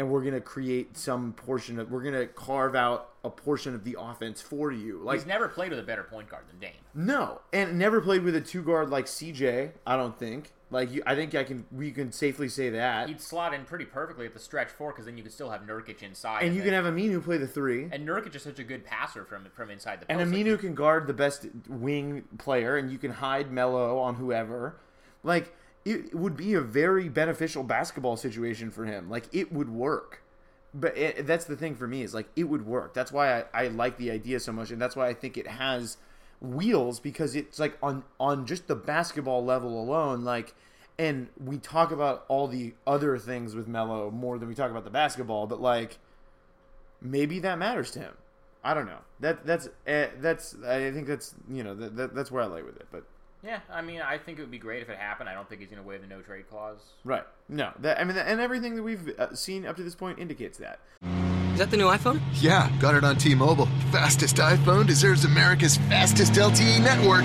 and 0.00 0.10
we're 0.10 0.22
gonna 0.24 0.40
create 0.40 0.96
some 0.96 1.34
portion 1.34 1.78
of 1.78 1.90
we're 1.90 2.02
gonna 2.02 2.26
carve 2.26 2.74
out 2.74 3.10
a 3.22 3.28
portion 3.28 3.74
of 3.74 3.84
the 3.84 3.96
offense 4.00 4.40
for 4.40 4.72
you. 4.72 4.98
Like 4.98 5.18
he's 5.18 5.26
never 5.26 5.46
played 5.46 5.68
with 5.70 5.78
a 5.78 5.82
better 5.82 6.02
point 6.04 6.30
guard 6.30 6.44
than 6.48 6.58
Dame. 6.58 6.72
no, 6.94 7.42
and 7.52 7.78
never 7.78 8.00
played 8.00 8.22
with 8.24 8.34
a 8.34 8.40
two 8.40 8.62
guard 8.62 8.88
like 8.88 9.04
CJ. 9.04 9.72
I 9.86 9.96
don't 9.96 10.18
think. 10.18 10.52
Like 10.72 10.90
you, 10.92 11.02
I 11.04 11.14
think 11.16 11.34
I 11.34 11.44
can. 11.44 11.66
We 11.70 11.90
can 11.90 12.12
safely 12.12 12.48
say 12.48 12.70
that. 12.70 13.08
He'd 13.08 13.20
slot 13.20 13.52
in 13.52 13.64
pretty 13.64 13.84
perfectly 13.84 14.24
at 14.24 14.32
the 14.32 14.38
stretch 14.38 14.68
four 14.68 14.92
because 14.92 15.04
then 15.04 15.16
you 15.18 15.22
could 15.22 15.32
still 15.32 15.50
have 15.50 15.62
Nurkic 15.62 16.00
inside. 16.02 16.44
and 16.44 16.54
you 16.56 16.62
can 16.62 16.72
have 16.72 16.84
Aminu 16.86 17.22
play 17.22 17.36
the 17.38 17.46
three. 17.48 17.88
and 17.92 18.08
Nurkic 18.08 18.34
is 18.34 18.42
such 18.42 18.58
a 18.58 18.64
good 18.64 18.84
passer 18.86 19.24
from 19.24 19.46
from 19.54 19.68
inside 19.70 20.00
the 20.00 20.10
And 20.10 20.20
post. 20.20 20.32
like, 20.32 20.40
Aminu 20.46 20.58
can 20.58 20.74
guard 20.74 21.06
the 21.08 21.12
best 21.12 21.46
wing 21.68 22.22
player, 22.38 22.76
and 22.76 22.90
you 22.90 22.98
can 22.98 23.10
hide 23.10 23.50
Melo 23.52 23.98
on 23.98 24.14
whoever. 24.14 24.76
Like 25.24 25.54
it 25.84 26.14
would 26.14 26.36
be 26.36 26.54
a 26.54 26.60
very 26.60 27.08
beneficial 27.08 27.62
basketball 27.62 28.16
situation 28.16 28.70
for 28.70 28.84
him. 28.84 29.08
Like 29.08 29.24
it 29.32 29.52
would 29.52 29.70
work. 29.70 30.22
But 30.72 30.96
it, 30.96 31.26
that's 31.26 31.46
the 31.46 31.56
thing 31.56 31.74
for 31.74 31.88
me 31.88 32.02
is 32.02 32.14
like 32.14 32.28
it 32.36 32.44
would 32.44 32.64
work. 32.66 32.94
That's 32.94 33.10
why 33.10 33.40
I, 33.40 33.44
I 33.52 33.68
like 33.68 33.96
the 33.96 34.10
idea 34.10 34.38
so 34.38 34.52
much, 34.52 34.70
and 34.70 34.80
that's 34.80 34.94
why 34.94 35.08
I 35.08 35.14
think 35.14 35.36
it 35.36 35.46
has 35.46 35.96
wheels 36.40 37.00
because 37.00 37.34
it's 37.34 37.58
like 37.58 37.76
on 37.82 38.04
on 38.18 38.46
just 38.46 38.68
the 38.68 38.76
basketball 38.76 39.44
level 39.44 39.82
alone. 39.82 40.22
Like, 40.22 40.54
and 40.98 41.28
we 41.42 41.58
talk 41.58 41.90
about 41.90 42.24
all 42.28 42.46
the 42.46 42.74
other 42.86 43.18
things 43.18 43.56
with 43.56 43.66
Melo 43.66 44.10
more 44.10 44.38
than 44.38 44.48
we 44.48 44.54
talk 44.54 44.70
about 44.70 44.84
the 44.84 44.90
basketball. 44.90 45.48
But 45.48 45.60
like, 45.60 45.98
maybe 47.00 47.40
that 47.40 47.58
matters 47.58 47.90
to 47.92 47.98
him. 47.98 48.14
I 48.62 48.74
don't 48.74 48.86
know. 48.86 48.98
That 49.18 49.44
that's 49.44 49.66
uh, 49.88 50.06
that's 50.18 50.54
I 50.64 50.92
think 50.92 51.08
that's 51.08 51.34
you 51.50 51.64
know 51.64 51.74
that, 51.74 51.96
that 51.96 52.14
that's 52.14 52.30
where 52.30 52.42
I 52.42 52.46
lay 52.46 52.62
with 52.62 52.76
it. 52.76 52.86
But 52.92 53.04
yeah, 53.42 53.60
I 53.70 53.82
mean, 53.82 54.00
I 54.00 54.18
think 54.18 54.38
it 54.38 54.42
would 54.42 54.50
be 54.50 54.58
great 54.58 54.82
if 54.82 54.88
it 54.88 54.98
happened. 54.98 55.28
I 55.28 55.34
don't 55.34 55.48
think 55.48 55.60
he's 55.60 55.70
going 55.70 55.82
to 55.82 55.86
waive 55.88 56.00
the 56.02 56.06
no 56.06 56.20
trade 56.20 56.48
clause. 56.48 56.78
right, 57.04 57.24
no, 57.48 57.72
that 57.80 58.00
I 58.00 58.04
mean, 58.04 58.16
and 58.16 58.40
everything 58.40 58.76
that 58.76 58.82
we've 58.82 59.12
uh, 59.18 59.34
seen 59.34 59.66
up 59.66 59.76
to 59.76 59.82
this 59.82 59.94
point 59.94 60.18
indicates 60.18 60.58
that. 60.58 60.80
Is 61.52 61.58
that 61.58 61.70
the 61.70 61.76
new 61.76 61.86
iPhone? 61.86 62.20
Yeah, 62.40 62.70
got 62.78 62.94
it 62.94 63.04
on 63.04 63.16
T-Mobile. 63.16 63.66
Fastest 63.90 64.36
iPhone 64.36 64.86
deserves 64.86 65.24
America's 65.24 65.76
fastest 65.76 66.32
LTE 66.34 66.82
network. 66.82 67.24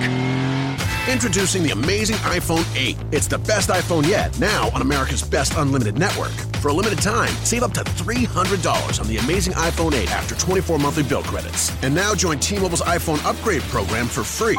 Introducing 1.10 1.62
the 1.62 1.70
amazing 1.70 2.16
iPhone 2.18 2.66
8. 2.76 2.98
It's 3.12 3.28
the 3.28 3.38
best 3.38 3.70
iPhone 3.70 4.08
yet, 4.08 4.38
now 4.40 4.70
on 4.72 4.82
America's 4.82 5.22
best 5.22 5.54
unlimited 5.56 6.00
network. 6.00 6.32
For 6.60 6.70
a 6.70 6.74
limited 6.74 7.00
time, 7.00 7.30
save 7.46 7.62
up 7.62 7.74
to 7.74 7.82
$300 7.82 9.00
on 9.00 9.08
the 9.08 9.18
amazing 9.18 9.54
iPhone 9.54 9.94
8 9.94 10.12
after 10.12 10.36
24 10.36 10.80
monthly 10.80 11.04
bill 11.04 11.22
credits. 11.22 11.72
And 11.84 11.94
now 11.94 12.16
join 12.16 12.40
T 12.40 12.56
Mobile's 12.58 12.82
iPhone 12.82 13.24
upgrade 13.24 13.62
program 13.64 14.08
for 14.08 14.24
free. 14.24 14.58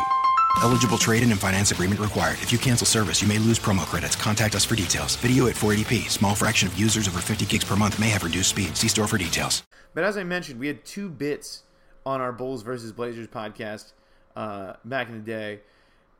Eligible 0.63 0.97
trade-in 0.99 1.31
and 1.33 1.41
finance 1.41 1.71
agreement 1.71 2.01
required. 2.01 2.39
If 2.43 2.51
you 2.51 2.59
cancel 2.59 2.87
service, 2.87 3.21
you 3.23 3.29
may 3.29 3.39
lose 3.39 3.59
promo 3.59 3.85
credits. 3.87 4.17
Contact 4.17 4.55
us 4.55 4.65
for 4.65 4.75
details. 4.75 5.17
Video 5.17 5.47
at 5.47 5.55
480p. 5.55 6.09
Small 6.11 6.35
fraction 6.35 6.67
of 6.69 6.79
users 6.79 7.07
over 7.07 7.21
50 7.21 7.45
gigs 7.47 7.65
per 7.65 7.77
month 7.77 8.01
may 8.01 8.09
have 8.09 8.25
reduced 8.25 8.51
speed. 8.51 8.77
See 8.77 8.89
store 8.89 9.07
for 9.07 9.19
details. 9.19 9.63
But 9.95 10.05
as 10.05 10.17
I 10.17 10.25
mentioned, 10.25 10.59
we 10.59 10.67
had 10.67 10.85
two 10.85 11.09
bits 11.09 11.63
on 12.05 12.21
our 12.21 12.33
Bulls 12.33 12.63
versus 12.63 12.93
Blazers 12.93 13.27
podcast 13.29 13.93
uh, 14.35 14.75
back 14.85 15.09
in 15.09 15.15
the 15.15 15.21
day, 15.25 15.61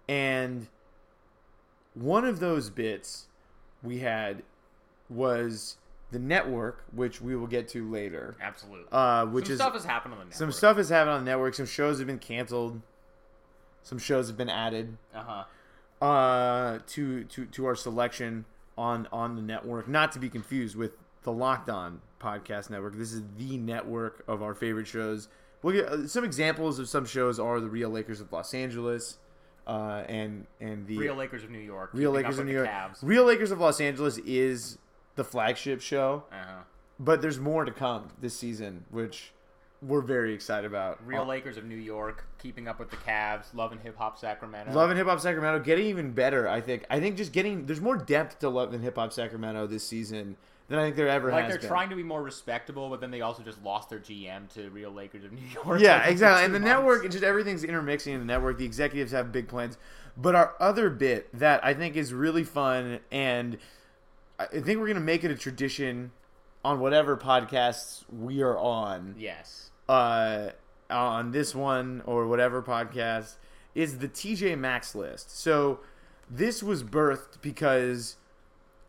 and 0.09 0.67
one 1.95 2.25
of 2.25 2.41
those 2.41 2.71
bits 2.71 3.27
we 3.83 3.99
had 3.99 4.43
was 5.11 5.77
the 6.11 6.19
network, 6.19 6.85
which 6.93 7.21
we 7.21 7.37
will 7.37 7.47
get 7.47 7.69
to 7.69 7.89
later. 7.89 8.37
Absolutely. 8.41 8.87
Uh, 8.91 9.27
which 9.27 9.47
Some 9.47 9.53
is 9.53 9.59
stuff 9.61 9.73
has 9.75 9.85
happened 9.85 10.15
on 10.15 10.19
the 10.21 10.25
network. 10.25 10.39
some 10.39 10.53
stuff 10.53 10.77
has 10.79 10.89
happened 10.89 11.11
on 11.11 11.25
the 11.25 11.31
network. 11.31 11.55
Some 11.55 11.67
shows 11.67 11.99
have 11.99 12.07
been 12.07 12.19
canceled. 12.19 12.81
Some 13.87 13.99
shows 13.99 14.27
have 14.27 14.37
been 14.37 14.49
added 14.51 14.97
Uh 15.15 15.23
huh. 16.01 16.05
uh, 16.05 16.79
to 16.89 17.23
to 17.25 17.47
to 17.47 17.67
our 17.67 17.77
selection 17.77 18.45
on 18.77 19.07
on 19.13 19.37
the 19.37 19.43
network. 19.43 19.87
Not 19.87 20.11
to 20.13 20.19
be 20.19 20.29
confused 20.29 20.75
with 20.75 20.93
the 21.23 21.31
Locked 21.31 21.69
On 21.71 22.01
Podcast 22.21 22.69
Network. 22.69 22.97
This 22.97 23.13
is 23.13 23.23
the 23.39 23.57
network 23.59 24.25
of 24.27 24.43
our 24.43 24.55
favorite 24.55 24.89
shows. 24.89 25.29
We'll 25.63 25.75
get 25.75 25.87
uh, 25.87 26.09
some 26.09 26.25
examples 26.25 26.81
of 26.81 26.89
some 26.89 27.07
shows 27.07 27.39
are 27.39 27.61
the 27.61 27.69
Real 27.69 27.91
Lakers 27.91 28.21
of 28.21 28.33
Los 28.33 28.55
Angeles, 28.55 29.19
uh, 29.69 30.03
and 30.09 30.47
and 30.61 30.85
the 30.89 30.99
Real 30.99 31.15
Lakers 31.15 31.45
of 31.45 31.51
New 31.51 31.59
York. 31.61 31.91
Real 31.93 32.11
Lakers 32.11 32.41
of 32.41 32.47
New 32.47 32.53
York. 32.55 32.69
Cavs. 32.69 32.99
Real 33.03 33.25
Lakers 33.25 33.53
of 33.53 33.61
Los 33.61 33.81
Angeles 33.81 34.19
is 34.19 34.79
the 35.15 35.23
flagship 35.23 35.81
show, 35.81 36.25
Uh 36.33 36.35
huh. 36.45 36.59
but 36.99 37.23
there's 37.23 37.39
more 37.39 37.65
to 37.65 37.71
come 37.73 38.09
this 38.21 38.37
season, 38.37 38.85
which 38.91 39.33
we're 39.83 40.01
very 40.01 40.33
excited 40.35 40.67
about. 40.67 41.05
Real 41.07 41.25
Lakers 41.25 41.57
of 41.57 41.65
New 41.65 41.77
York, 41.77 42.25
keeping 42.39 42.69
up 42.69 42.79
with 42.79 42.91
the 42.91 42.97
Cavs, 42.97 43.55
Love 43.55 43.73
and 43.73 43.81
Hip 43.81 43.97
Hop 43.99 44.19
Sacramento. 44.19 44.73
Love 44.73 44.91
and 44.91 44.99
Hip 44.99 45.07
Hop 45.07 45.21
Sacramento 45.21 45.63
getting 45.65 45.87
even 45.87 46.13
better. 46.13 46.49
I 46.49 46.61
think. 46.61 46.85
I 46.91 47.01
think 47.01 47.17
just 47.17 47.33
getting 47.33 47.67
there's 47.67 47.81
more 47.81 47.97
depth 47.97 48.39
to 48.41 48.49
Love 48.49 48.73
and 48.73 48.83
Hip 48.83 48.97
Hop 48.97 49.13
Sacramento 49.13 49.67
this 49.67 49.87
season 49.87 50.37
than 50.69 50.79
I 50.79 50.85
think 50.85 50.97
there 50.97 51.09
ever 51.09 51.31
like 51.31 51.49
they're 51.49 51.59
been. 51.59 51.69
trying 51.69 51.91
to 51.91 51.97
be 51.97 52.03
more 52.03 52.23
respectable, 52.23 52.89
but 52.89 53.01
then 53.01 53.11
they 53.11 53.21
also 53.21 53.43
just 53.43 53.63
lost 53.63 53.91
their 53.91 54.01
GM 54.01 54.53
to 54.55 54.71
Real 54.71 54.91
Lakers 54.91 55.25
of 55.25 55.33
New 55.33 55.47
York. 55.53 55.81
Yeah, 55.81 55.99
like, 56.03 56.11
exactly. 56.11 56.45
And 56.45 56.55
the 56.55 56.61
months. 56.61 56.75
network, 56.75 57.11
just 57.11 57.25
everything's 57.25 57.65
intermixing 57.65 58.15
in 58.15 58.21
the 58.21 58.27
network. 58.27 58.59
The 58.59 58.65
executives 58.65 59.13
have 59.13 59.33
big 59.33 59.49
plans. 59.49 59.79
But 60.17 60.35
our 60.35 60.55
other 60.59 60.89
bit 60.91 61.29
that 61.39 61.65
I 61.65 61.75
think 61.75 61.95
is 61.95 62.13
really 62.13 62.45
fun, 62.45 63.01
and 63.13 63.59
I 64.39 64.47
think 64.47 64.81
we're 64.81 64.89
gonna 64.89 65.01
make 65.01 65.25
it 65.25 65.31
a 65.31 65.37
tradition 65.37 66.13
on 66.67 66.81
whatever 66.81 67.17
podcasts 67.17 68.03
we 68.13 68.43
are 68.43 68.59
on. 68.59 69.15
Yes. 69.19 69.71
uh, 69.89 70.49
on 70.91 71.33
this 71.33 71.55
one 71.55 72.03
or 72.07 72.27
whatever 72.29 72.63
podcast 72.63 73.35
is 73.75 73.99
the 73.99 74.09
TJ 74.09 74.57
Maxx 74.59 74.95
list. 74.95 75.37
So 75.37 75.81
this 76.31 76.63
was 76.63 76.83
birthed 76.85 77.41
because 77.43 78.17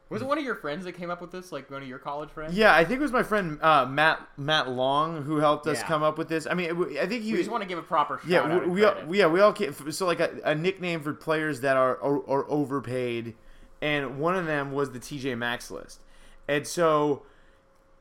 Was 0.10 0.22
it 0.22 0.28
one 0.28 0.38
of 0.38 0.44
your 0.44 0.56
friends 0.56 0.86
that 0.86 0.94
came 0.94 1.10
up 1.10 1.22
with 1.22 1.32
this? 1.32 1.52
Like 1.52 1.70
one 1.72 1.82
of 1.82 1.88
your 1.88 1.98
college 2.00 2.30
friends? 2.30 2.56
yeah, 2.56 2.74
I 2.76 2.84
think 2.86 3.00
it 3.00 3.04
was 3.04 3.12
my 3.12 3.24
friend 3.24 3.60
uh, 3.62 3.86
Matt 3.86 4.22
Matt 4.38 4.70
Long 4.70 5.24
who 5.24 5.38
helped 5.38 5.66
us 5.68 5.80
Yeah. 5.82 5.88
come 5.88 6.04
up 6.04 6.18
with 6.18 6.30
this. 6.30 6.46
I 6.48 6.54
mean, 6.54 6.70
I 7.00 7.06
think 7.08 7.24
you 7.24 7.36
just 7.38 7.50
want 7.52 7.62
to 7.64 7.68
give 7.68 7.78
a 7.80 7.84
proper 7.84 8.20
shout 8.20 8.28
yeah 8.30 8.42
out. 8.42 8.66
we, 8.66 8.72
we 8.72 8.84
all, 8.86 9.16
yeah 9.16 9.28
we 9.28 9.40
all 9.40 9.54
can, 9.54 9.92
so 9.92 10.06
like 10.06 10.20
a, 10.20 10.40
a 10.44 10.56
nickname 10.56 11.02
for 11.02 11.14
players 11.14 11.62
that 11.62 11.78
are, 11.78 12.00
are 12.02 12.28
are 12.30 12.50
overpaid, 12.50 13.36
and 13.82 14.20
one 14.20 14.36
of 14.36 14.46
them 14.46 14.72
was 14.72 14.92
the 14.92 15.00
TJ 15.00 15.38
Maxx 15.38 15.70
list, 15.72 16.00
and 16.48 16.66
so. 16.68 17.24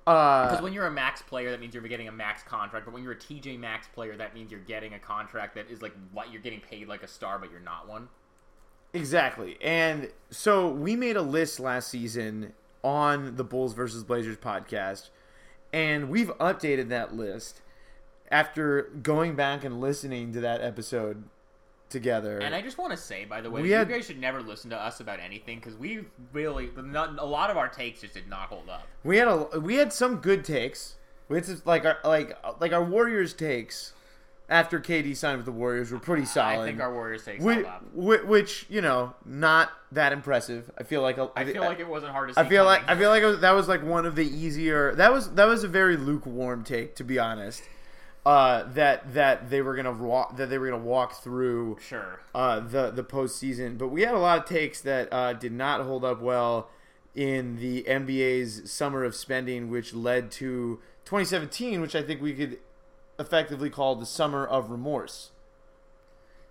Uh, 0.07 0.49
Because 0.49 0.63
when 0.63 0.73
you're 0.73 0.87
a 0.87 0.91
max 0.91 1.21
player, 1.23 1.51
that 1.51 1.61
means 1.61 1.75
you're 1.75 1.83
getting 1.83 2.09
a 2.09 2.13
max 2.13 2.43
contract. 2.43 2.85
But 2.85 2.95
when 2.95 3.03
you're 3.03 3.13
a 3.13 3.19
TJ 3.19 3.59
Max 3.59 3.89
player, 3.89 4.17
that 4.17 4.35
means 4.35 4.51
you're 4.51 4.61
getting 4.61 4.95
a 4.95 4.99
contract 4.99 5.55
that 5.57 5.69
is 5.71 5.83
like 5.83 5.93
what 6.13 6.33
you're 6.33 6.43
getting 6.43 6.61
paid 6.61 6.87
like 6.89 7.03
a 7.03 7.09
star, 7.09 7.39
but 7.39 7.51
you're 7.51 7.61
not 7.61 7.89
one. 7.89 8.09
Exactly. 8.93 9.59
And 9.61 10.11
so 10.31 10.69
we 10.69 10.95
made 10.97 11.17
a 11.17 11.23
list 11.23 11.59
last 11.59 11.89
season 11.89 12.53
on 12.83 13.37
the 13.37 13.45
Bulls 13.45 13.75
versus 13.75 14.05
Blazers 14.05 14.37
podcast, 14.37 15.11
and 15.73 16.09
we've 16.09 16.29
updated 16.39 16.89
that 16.91 17.15
list 17.15 17.61
after 18.31 18.83
going 19.03 19.35
back 19.35 19.65
and 19.65 19.81
listening 19.81 20.33
to 20.33 20.41
that 20.41 20.61
episode 20.63 21.25
together. 21.89 22.39
And 22.39 22.55
I 22.55 22.63
just 22.63 22.79
want 22.79 22.91
to 22.93 22.97
say, 22.97 23.25
by 23.25 23.41
the 23.41 23.51
way, 23.51 23.63
We 23.63 23.69
you 23.71 23.75
had- 23.77 23.89
guys 23.89 24.07
should 24.07 24.19
never 24.21 24.41
listen 24.43 24.71
to 24.71 24.77
us 24.77 25.01
about 25.01 25.21
anything 25.21 25.59
because 25.59 25.77
we 25.77 26.05
really 26.33 26.71
not, 26.77 27.19
a 27.19 27.25
lot 27.25 27.51
of 27.51 27.57
our 27.57 27.69
takes 27.69 28.01
just 28.01 28.15
did 28.15 28.29
not 28.29 28.49
hold 28.49 28.69
up. 28.69 28.87
we 29.05 29.19
had 29.19 29.29
a 29.29 29.61
we 29.61 29.77
had 29.77 29.93
some 29.93 30.17
good 30.17 30.45
takes. 30.45 30.97
We 31.29 31.37
had 31.37 31.45
some, 31.45 31.63
like 31.65 31.85
our 31.85 31.99
like 32.05 32.37
like 32.61 32.73
our 32.73 32.85
Warriors 32.85 33.35
takes 33.35 33.93
after 34.49 34.79
KD 34.79 35.17
signed 35.17 35.39
with 35.39 35.47
the 35.47 35.53
Warriors 35.53 35.91
were 35.91 35.99
pretty 35.99 36.25
solid. 36.25 36.63
I 36.63 36.67
think 36.67 36.81
our 36.81 36.93
Warriors 36.93 37.25
takes 37.25 37.43
which, 37.43 37.67
up. 37.67 37.83
which 37.95 38.67
you 38.69 38.81
know 38.81 39.15
not 39.25 39.71
that 39.93 40.13
impressive. 40.13 40.71
I 40.79 40.85
feel 40.85 41.03
like 41.03 41.19
I 41.37 41.45
feel 41.45 41.63
like 41.63 41.81
it 41.81 41.89
wasn't 41.89 42.13
hard 42.13 42.33
to. 42.33 42.39
I 42.39 42.49
feel 42.49 42.65
like 42.65 42.89
I 42.89 42.97
feel 42.97 43.11
like 43.11 43.23
was, 43.25 43.41
that 43.41 43.53
was 43.53 43.67
like 43.69 43.83
one 43.85 44.07
of 44.07 44.15
the 44.15 44.25
easier. 44.25 44.95
That 44.95 45.13
was 45.13 45.31
that 45.35 45.47
was 45.47 45.65
a 45.65 45.69
very 45.69 45.97
lukewarm 45.97 46.63
take, 46.65 46.95
to 46.97 47.05
be 47.05 47.19
honest. 47.19 47.63
Uh, 48.27 48.65
that 48.73 49.15
that 49.15 49.51
they 49.51 49.63
were 49.63 49.77
gonna 49.77 49.93
walk 49.93 50.37
that 50.37 50.51
they 50.51 50.59
were 50.59 50.69
gonna 50.69 50.83
walk 50.83 51.23
through 51.23 51.79
sure. 51.81 52.19
uh, 52.35 52.59
the 52.59 52.91
the 52.91 53.05
postseason, 53.05 53.79
but 53.79 53.87
we 53.87 54.03
had 54.03 54.15
a 54.15 54.19
lot 54.19 54.37
of 54.39 54.45
takes 54.45 54.81
that 54.81 55.09
uh, 55.13 55.33
did 55.33 55.53
not 55.53 55.81
hold 55.83 56.05
up 56.05 56.21
well 56.21 56.69
in 57.15 57.57
the 57.61 57.85
NBA's 57.85 58.69
summer 58.71 59.05
of 59.05 59.15
spending, 59.15 59.71
which 59.71 59.95
led 59.95 60.33
to 60.33 60.81
2017, 61.05 61.81
which 61.81 61.95
I 61.95 62.03
think 62.03 62.21
we 62.21 62.35
could 62.35 62.59
effectively 63.17 63.71
call 63.71 63.95
the 63.95 64.05
summer 64.05 64.45
of 64.45 64.71
remorse. 64.73 65.31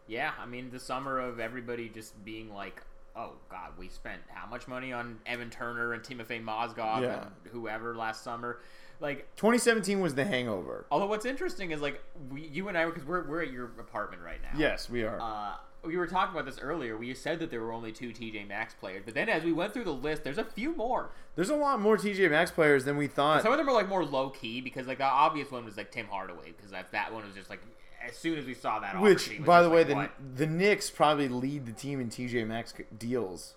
Yeah, 0.08 0.32
I 0.40 0.46
mean 0.46 0.70
the 0.72 0.80
summer 0.80 1.20
of 1.20 1.42
everybody 1.42 1.90
just 1.90 2.24
being 2.24 2.54
like, 2.54 2.82
"Oh 3.18 3.34
God, 3.50 3.72
we 3.78 3.90
spent 3.90 4.22
how 4.30 4.48
much 4.48 4.66
money 4.68 4.94
on 4.94 5.20
Evan 5.26 5.50
Turner 5.50 5.92
and 5.92 6.02
Timofey 6.02 6.42
Mozgov 6.42 7.02
Yeah. 7.02 7.22
and 7.24 7.32
whoever 7.52 7.94
last 7.96 8.24
summer?" 8.24 8.60
Like, 9.00 9.28
2017 9.36 10.00
was 10.00 10.16
the 10.16 10.26
hangover. 10.26 10.86
although 10.92 11.08
what's 11.08 11.26
interesting 11.26 11.72
is 11.72 11.82
like 11.82 12.02
we, 12.32 12.42
you 12.42 12.68
and 12.68 12.78
I, 12.78 12.86
because 12.86 13.04
we're 13.04 13.28
we're 13.28 13.42
at 13.42 13.52
your 13.52 13.66
apartment 13.80 14.22
right 14.24 14.42
now. 14.42 14.58
Yes, 14.58 14.90
we 14.90 15.04
are. 15.04 15.20
Uh, 15.20 15.56
we 15.84 15.98
were 15.98 16.08
talking 16.08 16.34
about 16.34 16.46
this 16.46 16.60
earlier. 16.60 16.98
We 16.98 17.14
said 17.14 17.40
that 17.40 17.52
there 17.52 17.62
were 17.62 17.72
only 17.72 17.92
two 17.92 18.10
TJ 18.10 18.48
Maxx 18.48 18.74
players, 18.74 19.04
but 19.06 19.14
then 19.14 19.30
as 19.30 19.44
we 19.44 19.54
went 19.54 19.74
through 19.74 19.84
the 19.84 19.94
list, 19.94 20.24
there's 20.24 20.38
a 20.38 20.44
few 20.44 20.76
more. 20.76 21.12
There's 21.36 21.50
a 21.50 21.56
lot 21.56 21.80
more 21.80 21.98
TJ 21.98 22.30
Maxx 22.32 22.52
players 22.52 22.86
than 22.86 22.98
we 22.98 23.08
thought. 23.08 23.44
Some 23.44 23.52
of 23.52 23.58
them 23.58 23.70
are 23.70 23.74
like 23.74 23.88
more 23.88 24.04
low 24.04 24.30
key 24.30 24.62
because 24.62 24.88
like 24.88 24.98
the 24.98 25.04
obvious 25.04 25.52
one 25.52 25.66
was 25.66 25.78
like 25.78 25.92
Tim 25.92 26.08
Hardaway 26.08 26.54
because 26.56 26.72
that 26.72 26.92
that 26.92 27.14
one 27.14 27.26
was 27.26 27.36
just 27.36 27.50
like 27.50 27.62
as 28.08 28.16
soon 28.16 28.38
as 28.38 28.46
we 28.46 28.54
saw 28.54 28.80
that. 28.80 29.00
Which, 29.00 29.44
by 29.44 29.62
the 29.62 29.70
way, 29.70 29.80
like, 29.80 29.88
the 29.88 29.96
what? 29.96 30.12
the 30.38 30.48
Knicks 30.48 30.90
probably 30.90 31.28
lead 31.28 31.66
the 31.66 31.72
team 31.72 32.00
in 32.00 32.10
TJ 32.10 32.48
Maxx 32.48 32.74
deals. 32.98 33.56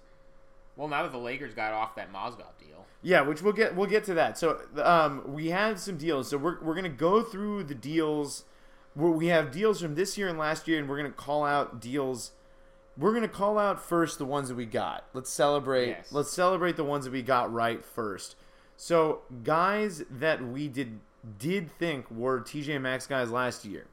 Well 0.78 0.88
now 0.88 1.02
that 1.02 1.12
the 1.12 1.18
Lakers 1.18 1.52
got 1.52 1.74
off 1.74 1.94
that 1.96 2.10
Mozgov 2.10 2.56
deal. 2.58 2.86
Yeah, 3.02 3.20
which 3.20 3.42
we'll 3.42 3.52
get 3.52 3.76
we'll 3.76 3.86
get 3.86 4.04
to 4.04 4.14
that. 4.14 4.38
So 4.38 4.60
um, 4.82 5.22
we 5.34 5.48
have 5.48 5.78
some 5.78 5.98
deals. 5.98 6.30
So 6.30 6.38
we're 6.38 6.60
we're 6.62 6.74
gonna 6.74 6.88
go 6.88 7.22
through 7.22 7.64
the 7.64 7.74
deals. 7.74 8.44
Where 8.94 9.10
we 9.10 9.26
have 9.26 9.52
deals 9.52 9.80
from 9.80 9.94
this 9.94 10.18
year 10.18 10.26
and 10.28 10.38
last 10.38 10.66
year, 10.66 10.78
and 10.78 10.88
we're 10.88 10.96
gonna 10.96 11.10
call 11.10 11.44
out 11.44 11.80
deals. 11.80 12.32
We're 12.96 13.14
gonna 13.14 13.28
call 13.28 13.58
out 13.58 13.80
first 13.80 14.18
the 14.18 14.24
ones 14.24 14.48
that 14.48 14.56
we 14.56 14.66
got. 14.66 15.04
Let's 15.12 15.30
celebrate. 15.30 15.88
Yes. 15.88 16.10
Let's 16.10 16.32
celebrate 16.32 16.76
the 16.76 16.84
ones 16.84 17.04
that 17.04 17.12
we 17.12 17.22
got 17.22 17.52
right 17.52 17.84
first. 17.84 18.34
So 18.76 19.20
guys 19.44 20.02
that 20.10 20.44
we 20.44 20.66
did 20.68 20.98
did 21.38 21.70
think 21.70 22.10
were 22.10 22.40
TJ 22.40 22.80
Maxx 22.80 23.06
guys 23.06 23.30
last 23.30 23.64
year. 23.64 23.86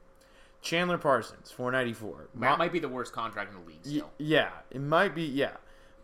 Chandler 0.62 0.98
Parsons, 0.98 1.52
four 1.52 1.70
ninety 1.70 1.92
four. 1.92 2.28
That 2.34 2.58
might 2.58 2.72
be 2.72 2.80
the 2.80 2.88
worst 2.88 3.12
contract 3.12 3.52
in 3.52 3.60
the 3.60 3.66
league 3.66 3.84
still. 3.84 4.10
Yeah, 4.18 4.50
it 4.72 4.80
might 4.80 5.14
be. 5.14 5.22
Yeah, 5.22 5.52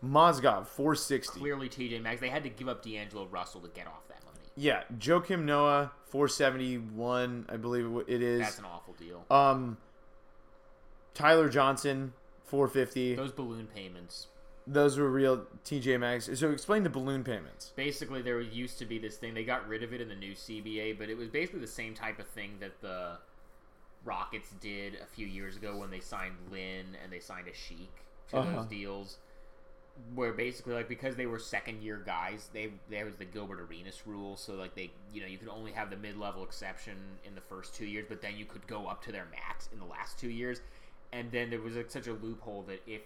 Mozgov, 0.03 0.67
four 0.67 0.95
sixty. 0.95 1.39
Clearly, 1.39 1.69
TJ 1.69 2.01
Maxx. 2.01 2.19
They 2.21 2.29
had 2.29 2.43
to 2.43 2.49
give 2.49 2.67
up 2.67 2.83
D'Angelo 2.83 3.25
Russell 3.27 3.61
to 3.61 3.69
get 3.69 3.87
off 3.87 4.07
that 4.09 4.23
money. 4.25 4.37
Yeah, 4.55 4.83
Joakim 4.99 5.45
Noah, 5.45 5.91
471, 6.07 7.47
I 7.49 7.57
believe 7.57 7.89
it 8.07 8.21
is. 8.21 8.41
That's 8.41 8.59
an 8.59 8.65
awful 8.65 8.93
deal. 8.93 9.25
um, 9.31 9.77
Tyler 11.13 11.49
Johnson, 11.49 12.13
450. 12.45 13.15
Those 13.15 13.31
balloon 13.31 13.67
payments. 13.67 14.27
Those 14.65 14.97
were 14.97 15.09
real 15.09 15.45
TJ 15.65 15.99
Maxx. 15.99 16.29
So 16.39 16.51
explain 16.51 16.83
the 16.83 16.89
balloon 16.89 17.23
payments. 17.23 17.71
Basically, 17.75 18.21
there 18.21 18.39
used 18.39 18.79
to 18.79 18.85
be 18.85 18.97
this 18.97 19.17
thing. 19.17 19.33
They 19.33 19.43
got 19.43 19.67
rid 19.67 19.83
of 19.83 19.93
it 19.93 20.01
in 20.01 20.07
the 20.07 20.15
new 20.15 20.33
CBA, 20.33 20.97
but 20.97 21.09
it 21.09 21.17
was 21.17 21.27
basically 21.27 21.59
the 21.59 21.67
same 21.67 21.93
type 21.93 22.19
of 22.19 22.27
thing 22.27 22.51
that 22.59 22.79
the 22.81 23.17
Rockets 24.05 24.49
did 24.61 24.95
a 25.01 25.05
few 25.05 25.27
years 25.27 25.55
ago 25.57 25.77
when 25.77 25.89
they 25.89 25.99
signed 25.99 26.35
Lin 26.51 26.95
and 27.03 27.11
they 27.11 27.19
signed 27.19 27.47
Asik 27.47 27.87
to 28.29 28.37
Uh-huh. 28.37 28.55
those 28.57 28.65
deals. 28.67 29.17
Where 30.15 30.33
basically, 30.33 30.73
like, 30.73 30.89
because 30.89 31.15
they 31.15 31.27
were 31.27 31.37
second 31.37 31.83
year 31.83 32.01
guys, 32.03 32.49
they 32.51 32.71
there 32.89 33.05
was 33.05 33.15
the 33.15 33.25
Gilbert 33.25 33.59
Arenas 33.59 34.07
rule. 34.07 34.35
So, 34.37 34.53
like, 34.53 34.73
they, 34.73 34.91
you 35.13 35.21
know, 35.21 35.27
you 35.27 35.37
could 35.37 35.49
only 35.49 35.71
have 35.71 35.91
the 35.91 35.97
mid 35.97 36.17
level 36.17 36.43
exception 36.43 36.95
in 37.23 37.35
the 37.35 37.41
first 37.41 37.75
two 37.75 37.85
years, 37.85 38.05
but 38.09 38.21
then 38.21 38.35
you 38.35 38.45
could 38.45 38.65
go 38.65 38.87
up 38.87 39.03
to 39.05 39.11
their 39.11 39.27
max 39.31 39.69
in 39.71 39.79
the 39.79 39.85
last 39.85 40.17
two 40.17 40.29
years. 40.29 40.61
And 41.11 41.31
then 41.31 41.51
there 41.51 41.61
was 41.61 41.75
like, 41.75 41.91
such 41.91 42.07
a 42.07 42.13
loophole 42.13 42.63
that 42.67 42.81
if 42.87 43.01